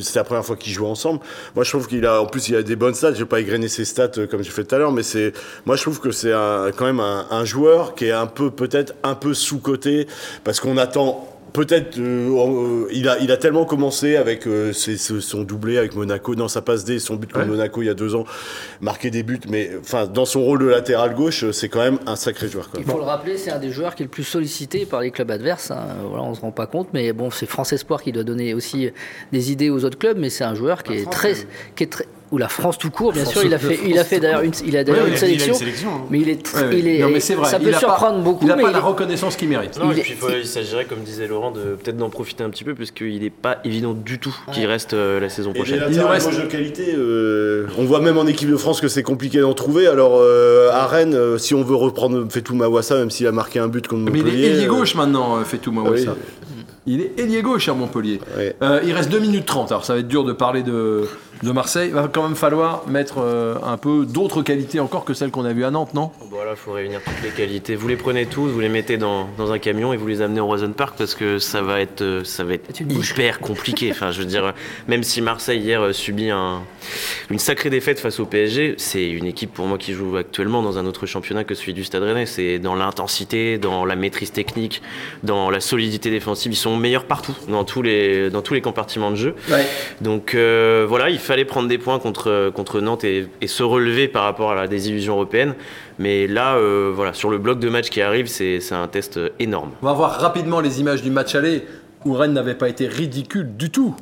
c'est 0.00 0.16
la 0.16 0.24
première 0.24 0.44
fois 0.44 0.56
qu'ils 0.56 0.72
jouent 0.72 0.86
ensemble. 0.86 1.20
Moi, 1.54 1.64
je 1.64 1.70
trouve 1.70 1.86
qu'il 1.86 2.04
a, 2.06 2.20
en 2.20 2.26
plus, 2.26 2.48
il 2.48 2.56
a 2.56 2.62
des 2.62 2.76
bonnes 2.76 2.94
stats. 2.94 3.14
Je 3.14 3.20
vais 3.20 3.24
pas 3.24 3.40
égrener 3.40 3.68
ses 3.68 3.84
stats 3.84 4.10
euh, 4.18 4.26
comme 4.26 4.42
j'ai 4.42 4.50
fait 4.50 4.64
tout 4.64 4.74
à 4.74 4.78
l'heure, 4.78 4.92
mais 4.92 5.02
c'est, 5.02 5.32
moi, 5.66 5.76
je 5.76 5.82
trouve 5.82 6.00
que 6.00 6.10
c'est 6.10 6.32
quand 6.76 6.86
même 6.86 7.00
un, 7.00 7.44
joueur 7.44 7.94
qui 7.94 8.06
est 8.06 8.12
un 8.12 8.26
peu, 8.26 8.50
peut-être 8.50 8.94
un 9.02 9.14
peu 9.14 9.34
sous 9.34 9.58
coté 9.58 10.06
parce 10.44 10.60
qu'on 10.60 10.78
attend 10.78 11.33
peut-être 11.54 11.98
euh, 11.98 12.28
euh, 12.28 12.88
il, 12.92 13.08
a, 13.08 13.18
il 13.20 13.32
a 13.32 13.38
tellement 13.38 13.64
commencé 13.64 14.16
avec 14.16 14.46
son 14.74 15.42
doublé 15.42 15.78
avec 15.78 15.94
Monaco, 15.94 16.34
non 16.34 16.48
ça 16.48 16.60
passe 16.60 16.84
D, 16.84 16.98
son 16.98 17.14
but 17.14 17.32
contre 17.32 17.46
Monaco 17.46 17.80
il 17.80 17.86
y 17.86 17.90
a 17.90 17.94
deux 17.94 18.14
ans, 18.14 18.24
marqué 18.82 19.10
des 19.10 19.22
buts, 19.22 19.40
mais 19.48 19.70
enfin 19.80 20.06
dans 20.06 20.26
son 20.26 20.42
rôle 20.42 20.58
de 20.58 20.66
latéral 20.66 21.14
gauche, 21.14 21.50
c'est 21.52 21.70
quand 21.70 21.80
même 21.80 21.98
un 22.06 22.16
sacré 22.16 22.48
joueur. 22.48 22.68
Il 22.76 22.84
faut 22.84 22.98
le 22.98 23.04
rappeler, 23.04 23.38
c'est 23.38 23.50
un 23.50 23.58
des 23.58 23.70
joueurs 23.70 23.94
qui 23.94 24.02
est 24.02 24.06
le 24.06 24.10
plus 24.10 24.24
sollicité 24.24 24.84
par 24.84 25.00
les 25.00 25.10
clubs 25.10 25.30
adverses. 25.30 25.70
Hein. 25.70 25.86
Voilà, 26.08 26.24
on 26.24 26.34
se 26.34 26.40
rend 26.40 26.50
pas 26.50 26.66
compte, 26.66 26.88
mais 26.92 27.12
bon, 27.12 27.30
c'est 27.30 27.46
France 27.46 27.72
Espoir 27.72 28.02
qui 28.02 28.12
doit 28.12 28.24
donner 28.24 28.52
aussi 28.52 28.90
des 29.32 29.52
idées 29.52 29.70
aux 29.70 29.84
autres 29.84 29.98
clubs, 29.98 30.18
mais 30.18 30.30
c'est 30.30 30.44
un 30.44 30.54
joueur 30.54 30.82
qui 30.82 30.94
est, 30.94 31.10
très, 31.10 31.34
qui 31.76 31.84
est 31.84 31.92
très 31.92 32.06
ou 32.34 32.38
la 32.38 32.48
France 32.48 32.78
tout 32.78 32.90
court, 32.90 33.12
bien 33.12 33.24
sûr. 33.24 33.44
Il 33.44 33.54
a 33.54 33.58
fait, 33.58 33.78
il 33.86 33.96
a 33.96 34.04
fait 34.04 34.18
d'ailleurs 34.18 34.42
une, 34.42 34.52
il 34.66 34.76
a 34.76 34.82
d'ailleurs 34.82 35.06
une, 35.06 35.16
sélection, 35.16 35.54
hein. 35.54 36.06
mais 36.10 36.18
il 36.18 36.28
est, 36.28 36.54
il 36.72 36.88
est, 36.88 36.98
non, 36.98 37.08
mais 37.08 37.20
c'est 37.20 37.34
vrai. 37.34 37.48
Ça 37.48 37.60
peut 37.60 37.72
surprendre 37.72 38.22
beaucoup. 38.22 38.44
Il 38.44 38.48
n'a 38.48 38.56
pas 38.56 38.72
la 38.72 38.80
reconnaissance 38.80 39.36
qu'il 39.36 39.48
mérite. 39.48 39.78
Non, 39.78 39.92
il, 39.92 40.00
et 40.00 40.02
puis, 40.02 40.16
il 40.40 40.46
s'agirait, 40.46 40.84
comme 40.84 41.00
disait 41.00 41.28
Laurent, 41.28 41.52
de 41.52 41.76
peut-être 41.76 41.96
d'en 41.96 42.10
profiter 42.10 42.42
un 42.42 42.50
petit 42.50 42.64
peu, 42.64 42.74
parce 42.74 42.90
qu'il 42.90 43.22
n'est 43.22 43.30
pas 43.30 43.58
évident 43.64 43.94
du 43.94 44.18
tout 44.18 44.36
qu'il 44.52 44.66
reste 44.66 44.94
euh, 44.94 45.20
la 45.20 45.28
saison 45.28 45.52
prochaine. 45.52 45.82
il 45.88 45.96
nous 45.96 46.08
reste 46.08 46.36
de 46.36 46.46
qualité. 46.46 46.94
Euh, 46.96 47.68
on 47.78 47.84
voit 47.84 48.00
même 48.00 48.18
en 48.18 48.26
équipe 48.26 48.50
de 48.50 48.56
France 48.56 48.80
que 48.80 48.88
c'est 48.88 49.04
compliqué 49.04 49.40
d'en 49.40 49.54
trouver. 49.54 49.86
Alors 49.86 50.16
euh, 50.16 50.70
à 50.72 50.86
Rennes, 50.86 51.38
si 51.38 51.54
on 51.54 51.62
veut 51.62 51.76
reprendre 51.76 52.26
Fetou 52.28 52.56
Mawassa, 52.56 52.96
même 52.96 53.10
s'il 53.10 53.28
a 53.28 53.32
marqué 53.32 53.60
un 53.60 53.68
but 53.68 53.86
contre 53.86 54.02
Montpellier. 54.02 54.24
Mais 54.24 54.32
il 54.32 54.44
est 54.44 54.48
ailier 54.48 54.66
gauche 54.66 54.96
maintenant, 54.96 55.42
Fetou 55.44 55.70
Mawassa. 55.70 56.16
Il 56.86 57.00
est 57.00 57.18
ailier 57.18 57.42
gauche 57.42 57.68
à 57.68 57.74
Montpellier. 57.74 58.20
il 58.60 58.92
reste 58.92 59.10
2 59.10 59.20
minutes 59.20 59.46
30, 59.46 59.70
alors 59.70 59.84
ça 59.84 59.94
va 59.94 60.00
être 60.00 60.08
dur 60.08 60.24
de 60.24 60.32
parler 60.32 60.64
de, 60.64 61.04
de 61.42 61.50
Marseille. 61.52 61.88
Il 61.88 61.94
va 61.94 62.08
quand 62.12 62.22
même 62.22 62.36
falloir 62.36 62.86
mettre 62.88 63.18
euh, 63.18 63.56
un 63.62 63.76
peu 63.76 64.06
d'autres 64.06 64.42
qualités 64.42 64.80
encore 64.80 65.04
que 65.04 65.14
celles 65.14 65.30
qu'on 65.30 65.44
a 65.44 65.52
vues 65.52 65.64
à 65.64 65.70
Nantes, 65.70 65.94
non? 65.94 66.10
Voilà, 66.30 66.52
il 66.52 66.56
faut 66.56 66.72
réunir 66.72 67.00
toutes 67.04 67.22
les 67.22 67.30
qualités. 67.30 67.74
Vous 67.74 67.88
les 67.88 67.96
prenez 67.96 68.26
tous, 68.26 68.48
vous 68.48 68.60
les 68.60 68.68
mettez 68.68 68.96
dans, 68.96 69.28
dans 69.36 69.52
un 69.52 69.58
camion 69.58 69.92
et 69.92 69.96
vous 69.96 70.06
les 70.06 70.22
amenez 70.22 70.40
au 70.40 70.46
Roison 70.46 70.72
Park 70.72 70.94
parce 70.96 71.14
que 71.14 71.38
ça 71.38 71.62
va 71.62 71.80
être, 71.80 72.02
euh, 72.02 72.24
ça 72.24 72.44
va 72.44 72.54
être 72.54 72.80
hyper 72.80 73.40
compliqué. 73.40 73.90
enfin, 73.90 74.10
je 74.10 74.20
veux 74.20 74.26
dire, 74.26 74.54
même 74.88 75.02
si 75.02 75.20
Marseille 75.20 75.60
hier 75.60 75.80
euh, 75.82 75.92
subit 75.92 76.30
un, 76.30 76.62
une 77.30 77.38
sacrée 77.38 77.70
défaite 77.70 78.00
face 78.00 78.20
au 78.20 78.26
PSG, 78.26 78.74
c'est 78.78 79.08
une 79.08 79.26
équipe 79.26 79.52
pour 79.52 79.66
moi 79.66 79.78
qui 79.78 79.92
joue 79.92 80.16
actuellement 80.16 80.62
dans 80.62 80.78
un 80.78 80.86
autre 80.86 81.06
championnat 81.06 81.44
que 81.44 81.54
celui 81.54 81.74
du 81.74 81.84
Stade 81.84 82.02
Rennais. 82.02 82.26
C'est 82.26 82.58
dans 82.58 82.74
l'intensité, 82.74 83.58
dans 83.58 83.84
la 83.84 83.96
maîtrise 83.96 84.32
technique, 84.32 84.82
dans 85.22 85.50
la 85.50 85.60
solidité 85.60 86.10
défensive. 86.10 86.52
Ils 86.52 86.56
sont 86.56 86.76
meilleurs 86.76 87.04
partout, 87.04 87.34
dans 87.48 87.64
tous 87.64 87.82
les, 87.82 88.30
dans 88.30 88.42
tous 88.42 88.54
les 88.54 88.60
compartiments 88.60 89.10
de 89.10 89.16
jeu. 89.16 89.34
Donc 90.00 90.34
voilà, 90.34 91.10
il 91.10 91.18
fallait 91.24 91.44
prendre 91.44 91.68
des 91.68 91.78
points 91.78 91.98
contre, 91.98 92.50
contre 92.54 92.80
Nantes 92.80 93.04
et, 93.04 93.28
se 93.46 93.62
relever 93.62 94.08
par 94.08 94.24
rapport 94.24 94.50
à 94.50 94.54
la 94.54 94.66
désillusion 94.66 95.14
européenne. 95.14 95.54
Mais 95.98 96.26
là, 96.26 96.56
euh, 96.56 96.92
voilà, 96.94 97.12
sur 97.12 97.30
le 97.30 97.38
bloc 97.38 97.58
de 97.58 97.68
match 97.68 97.90
qui 97.90 98.00
arrive, 98.02 98.26
c'est 98.26 98.60
un 98.72 98.88
test 98.88 99.20
énorme. 99.38 99.70
On 99.82 99.86
va 99.86 99.92
voir 99.92 100.12
rapidement 100.20 100.60
les 100.60 100.80
images 100.80 101.02
du 101.02 101.10
match 101.10 101.34
aller 101.34 101.64
où 102.04 102.12
Rennes 102.12 102.34
n'avait 102.34 102.54
pas 102.54 102.68
été 102.68 102.86
ridicule 102.86 103.56
du 103.56 103.70
tout 103.70 103.96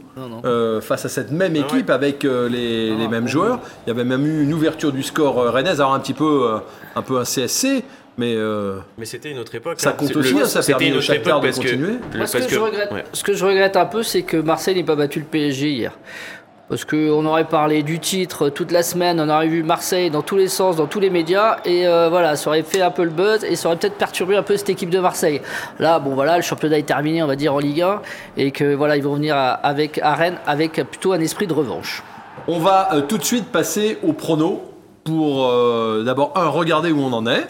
euh, 0.44 0.80
face 0.80 1.04
à 1.04 1.08
cette 1.08 1.30
même 1.30 1.54
ah 1.54 1.60
équipe 1.60 1.88
avec 1.88 2.24
euh, 2.24 2.48
les, 2.48 2.96
les, 2.96 3.06
mêmes 3.06 3.28
joueurs. 3.28 3.60
Il 3.86 3.90
y 3.90 3.92
avait 3.92 4.04
même 4.04 4.26
eu 4.26 4.42
une 4.42 4.52
ouverture 4.52 4.90
du 4.90 5.04
score 5.04 5.52
rennaise, 5.52 5.80
alors 5.80 5.94
un 5.94 6.00
petit 6.00 6.14
peu 6.14 6.50
un 6.96 7.02
peu 7.02 7.18
un 7.18 7.22
CSC, 7.22 7.84
mais, 8.18 8.36
mais 8.98 9.04
c'était 9.04 9.30
une 9.30 9.38
autre 9.38 9.54
époque. 9.54 9.78
Ça 9.78 9.90
hein. 9.90 9.94
compte 9.96 10.16
aussi, 10.16 10.34
hein, 10.40 10.46
ça 10.46 10.62
c'était 10.62 10.88
une 10.88 10.96
autre 10.96 11.12
époque 11.12 11.42
parce 11.42 11.56
continuer. 11.56 11.94
Que, 12.12 12.26
ce, 12.26 12.38
que, 12.38 12.48
je 12.48 12.58
regrette, 12.58 12.90
ce 13.12 13.22
que 13.22 13.34
je 13.34 13.44
regrette 13.44 13.76
un 13.76 13.86
peu, 13.86 14.02
c'est 14.02 14.22
que 14.22 14.36
Marseille 14.36 14.74
n'ait 14.74 14.84
pas 14.84 14.96
battu 14.96 15.20
le 15.20 15.26
PSG 15.26 15.70
hier. 15.70 15.92
Parce 16.72 16.86
qu'on 16.86 17.26
aurait 17.26 17.44
parlé 17.44 17.82
du 17.82 17.98
titre 17.98 18.48
toute 18.48 18.72
la 18.72 18.82
semaine, 18.82 19.20
on 19.20 19.28
aurait 19.28 19.46
vu 19.46 19.62
Marseille 19.62 20.08
dans 20.08 20.22
tous 20.22 20.38
les 20.38 20.48
sens, 20.48 20.74
dans 20.74 20.86
tous 20.86 21.00
les 21.00 21.10
médias, 21.10 21.58
et 21.66 21.86
euh, 21.86 22.08
voilà, 22.08 22.34
ça 22.34 22.48
aurait 22.48 22.62
fait 22.62 22.80
un 22.80 22.90
peu 22.90 23.04
le 23.04 23.10
buzz 23.10 23.44
et 23.44 23.56
ça 23.56 23.68
aurait 23.68 23.76
peut-être 23.76 23.98
perturbé 23.98 24.36
un 24.36 24.42
peu 24.42 24.56
cette 24.56 24.70
équipe 24.70 24.88
de 24.88 24.98
Marseille. 24.98 25.42
Là, 25.78 25.98
bon 25.98 26.14
voilà, 26.14 26.38
le 26.38 26.42
championnat 26.42 26.78
est 26.78 26.84
terminé, 26.84 27.22
on 27.22 27.26
va 27.26 27.36
dire 27.36 27.52
en 27.52 27.58
Ligue 27.58 27.82
1, 27.82 28.00
et 28.38 28.52
que 28.52 28.74
voilà, 28.74 28.96
ils 28.96 29.02
vont 29.02 29.16
venir 29.16 29.36
avec 29.36 29.98
à 29.98 30.14
Rennes 30.14 30.38
avec 30.46 30.82
plutôt 30.90 31.12
un 31.12 31.20
esprit 31.20 31.46
de 31.46 31.52
revanche. 31.52 32.02
On 32.48 32.58
va 32.58 32.94
euh, 32.94 33.02
tout 33.02 33.18
de 33.18 33.24
suite 33.24 33.48
passer 33.48 33.98
au 34.02 34.14
prono 34.14 34.62
pour 35.04 35.48
euh, 35.48 36.02
d'abord 36.04 36.32
un 36.36 36.48
regarder 36.48 36.90
où 36.90 37.02
on 37.02 37.12
en 37.12 37.26
est. 37.26 37.48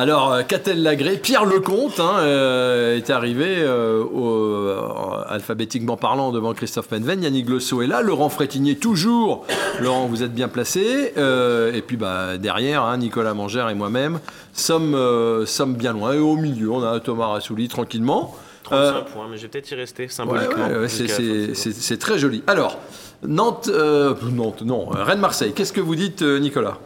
Alors, 0.00 0.32
euh, 0.32 0.42
Lagré 0.76 1.18
Pierre 1.18 1.44
Lecomte 1.44 2.00
hein, 2.00 2.20
euh, 2.20 2.96
est 2.96 3.10
arrivé 3.10 3.44
euh, 3.58 4.80
alphabétiquement 5.28 5.98
parlant 5.98 6.32
devant 6.32 6.54
Christophe 6.54 6.90
Menven. 6.90 7.22
Yannick 7.22 7.44
Glosso 7.44 7.82
est 7.82 7.86
là. 7.86 8.00
Laurent 8.00 8.30
Frétinier, 8.30 8.76
toujours. 8.76 9.44
Laurent, 9.78 10.06
vous 10.06 10.22
êtes 10.22 10.32
bien 10.32 10.48
placé. 10.48 11.12
et 11.18 11.82
puis 11.86 11.98
bah, 11.98 12.38
derrière, 12.38 12.84
hein, 12.84 12.96
Nicolas 12.96 13.34
Mangère 13.34 13.68
et 13.68 13.74
moi-même 13.74 14.20
sommes, 14.54 14.96
sommes 15.44 15.74
bien 15.74 15.92
loin. 15.92 16.14
Et 16.14 16.18
au 16.18 16.36
milieu, 16.36 16.70
on 16.70 16.82
a 16.82 16.98
Thomas 17.00 17.26
Rassouli 17.26 17.68
tranquillement. 17.68 18.34
35 18.62 19.04
points, 19.04 19.26
mais 19.30 19.36
je 19.36 19.42
vais 19.42 19.48
peut-être 19.48 19.70
y 19.70 19.74
rester 19.74 20.08
symboliquement. 20.08 20.66
c'est 20.88 21.98
très 21.98 22.18
joli. 22.18 22.42
Alors, 22.46 22.78
Nantes, 23.22 23.68
Nantes, 23.68 24.62
non, 24.62 24.86
Rennes-Marseille. 24.86 25.52
Qu'est-ce 25.54 25.74
que 25.74 25.82
vous 25.82 25.94
dites, 25.94 26.22
Nicolas? 26.22 26.78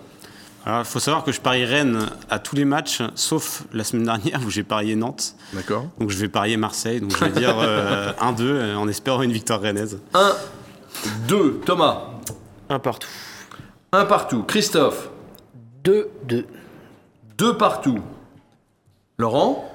Il 0.67 0.85
faut 0.85 0.99
savoir 0.99 1.25
que 1.25 1.33
je 1.33 1.41
parie 1.41 1.65
Rennes 1.65 2.07
à 2.31 2.39
tous 2.39 2.57
les 2.57 2.65
matchs, 2.65 3.03
sauf 3.15 3.65
la 3.73 3.85
semaine 3.85 4.05
dernière 4.05 4.41
où 4.47 4.51
j'ai 4.51 4.63
parié 4.63 4.97
Nantes. 4.97 5.35
D'accord. 5.53 5.87
Donc 5.99 6.11
je 6.11 6.19
vais 6.19 6.29
parier 6.29 6.57
Marseille. 6.57 7.01
Donc 7.01 7.13
je 7.17 7.25
vais 7.25 7.31
dire 7.31 7.51
1-2 7.51 7.61
euh, 7.61 8.15
euh, 8.41 8.75
en 8.77 8.89
espérant 8.89 9.23
une 9.23 9.33
victoire 9.33 9.61
rennaise. 9.61 10.01
1-2. 11.29 11.61
Thomas 11.67 12.05
Un 12.69 12.79
partout. 12.79 13.09
Un 13.93 14.05
partout. 14.07 14.43
Christophe 14.43 15.11
2-2. 15.85 16.45
2 17.39 17.57
partout. 17.57 17.99
Laurent 19.19 19.71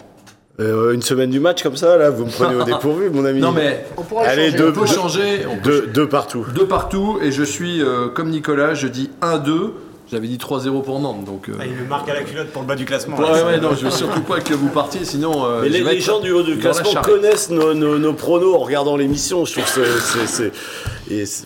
Euh, 0.60 0.94
une 0.94 1.02
semaine 1.02 1.30
du 1.30 1.40
match 1.40 1.64
comme 1.64 1.78
ça, 1.78 1.96
là, 1.98 2.10
vous 2.10 2.26
me 2.26 2.32
prenez 2.32 2.56
au 2.56 2.64
dépourvu, 2.64 3.10
mon 3.10 3.24
ami. 3.24 3.40
Non 3.48 3.54
mais 3.54 3.86
on 3.96 4.18
Allez, 4.20 4.52
deux, 4.52 4.70
on 4.70 4.74
peut 4.74 4.86
changer. 4.86 5.46
deux, 5.64 6.10
partout. 6.10 6.46
Deux 6.54 6.68
partout, 6.68 7.20
et 7.22 7.32
je 7.32 7.44
suis 7.44 7.82
euh, 7.82 8.10
comme 8.10 8.30
Nicolas, 8.30 8.74
je 8.74 8.88
dis 8.88 9.10
1-2. 9.22 9.72
J'avais 10.12 10.28
dit 10.28 10.38
3-0 10.38 10.82
pour 10.84 11.00
Nantes. 11.00 11.24
Donc, 11.24 11.50
euh, 11.50 11.54
ah, 11.60 11.66
il 11.66 11.74
me 11.74 11.86
marque 11.86 12.10
à 12.10 12.16
la 12.16 12.24
culotte 12.24 12.50
pour 12.50 12.64
le 12.64 12.68
bas 12.68 12.76
du 12.76 12.86
classement. 12.86 13.18
Ouais, 13.18 13.44
ouais, 13.44 13.60
non, 13.60 13.76
je 13.76 13.86
veux 13.86 13.92
surtout 13.92 14.22
pas 14.22 14.40
que 14.40 14.56
vous 14.56 14.70
partiez, 14.70 15.06
sinon. 15.06 15.46
Euh, 15.46 15.62
Mais 15.62 15.70
les, 15.70 16.00
gens 16.00 16.20
du 16.20 16.32
haut 16.32 16.42
du 16.42 16.58
classement 16.58 17.02
connaissent 17.02 17.52
nos, 17.52 17.74
nos, 17.74 18.14
pronos 18.14 18.56
en 18.56 18.60
regardant 18.60 18.98
l'émission. 18.98 19.46
Je 19.46 19.54
trouve 19.54 19.72
que 19.74 19.86
c'est 20.26 20.52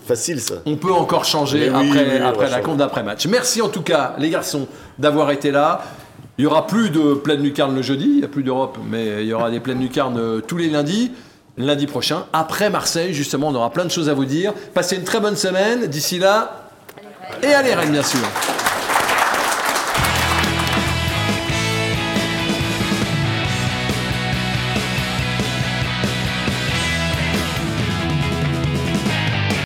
facile 0.06 0.40
ça. 0.40 0.56
On 0.66 0.78
peut 0.78 0.94
encore 0.94 1.26
changer 1.26 1.70
après, 1.70 2.22
après 2.22 2.50
la 2.50 2.62
compte 2.62 2.78
d'après-match. 2.78 3.26
Merci 3.28 3.62
en 3.62 3.70
tout 3.70 3.82
cas, 3.82 4.16
les 4.18 4.30
garçons, 4.30 4.68
d'avoir 4.98 5.32
été 5.32 5.52
là. 5.52 5.84
Il 6.38 6.44
y 6.44 6.48
aura 6.48 6.66
plus 6.66 6.90
de 6.90 7.14
pleine 7.14 7.44
lucarne 7.44 7.76
le 7.76 7.84
jeudi, 7.84 8.06
il 8.06 8.18
n'y 8.18 8.24
a 8.24 8.28
plus 8.28 8.42
d'Europe, 8.42 8.80
mais 8.90 9.22
il 9.22 9.28
y 9.28 9.34
aura 9.34 9.52
des 9.52 9.60
pleines 9.60 9.80
lucarnes 9.80 10.18
euh, 10.18 10.42
tous 10.42 10.58
les 10.58 10.70
lundis. 10.70 11.12
Lundi 11.56 11.86
prochain, 11.86 12.26
après 12.34 12.72
Marseille, 12.72 13.14
justement, 13.14 13.50
on 13.50 13.56
aura 13.56 13.70
plein 13.70 13.86
de 13.86 13.92
choses 13.92 14.10
à 14.10 14.16
vous 14.16 14.26
dire. 14.26 14.54
Passez 14.74 14.96
une 14.96 15.04
très 15.04 15.20
bonne 15.20 15.36
semaine. 15.36 15.86
D'ici 15.86 16.18
là, 16.18 16.63
et 17.42 17.54
allez 17.54 17.74
Rennes, 17.74 17.92
bien 17.92 18.04
sûr. 18.04 18.20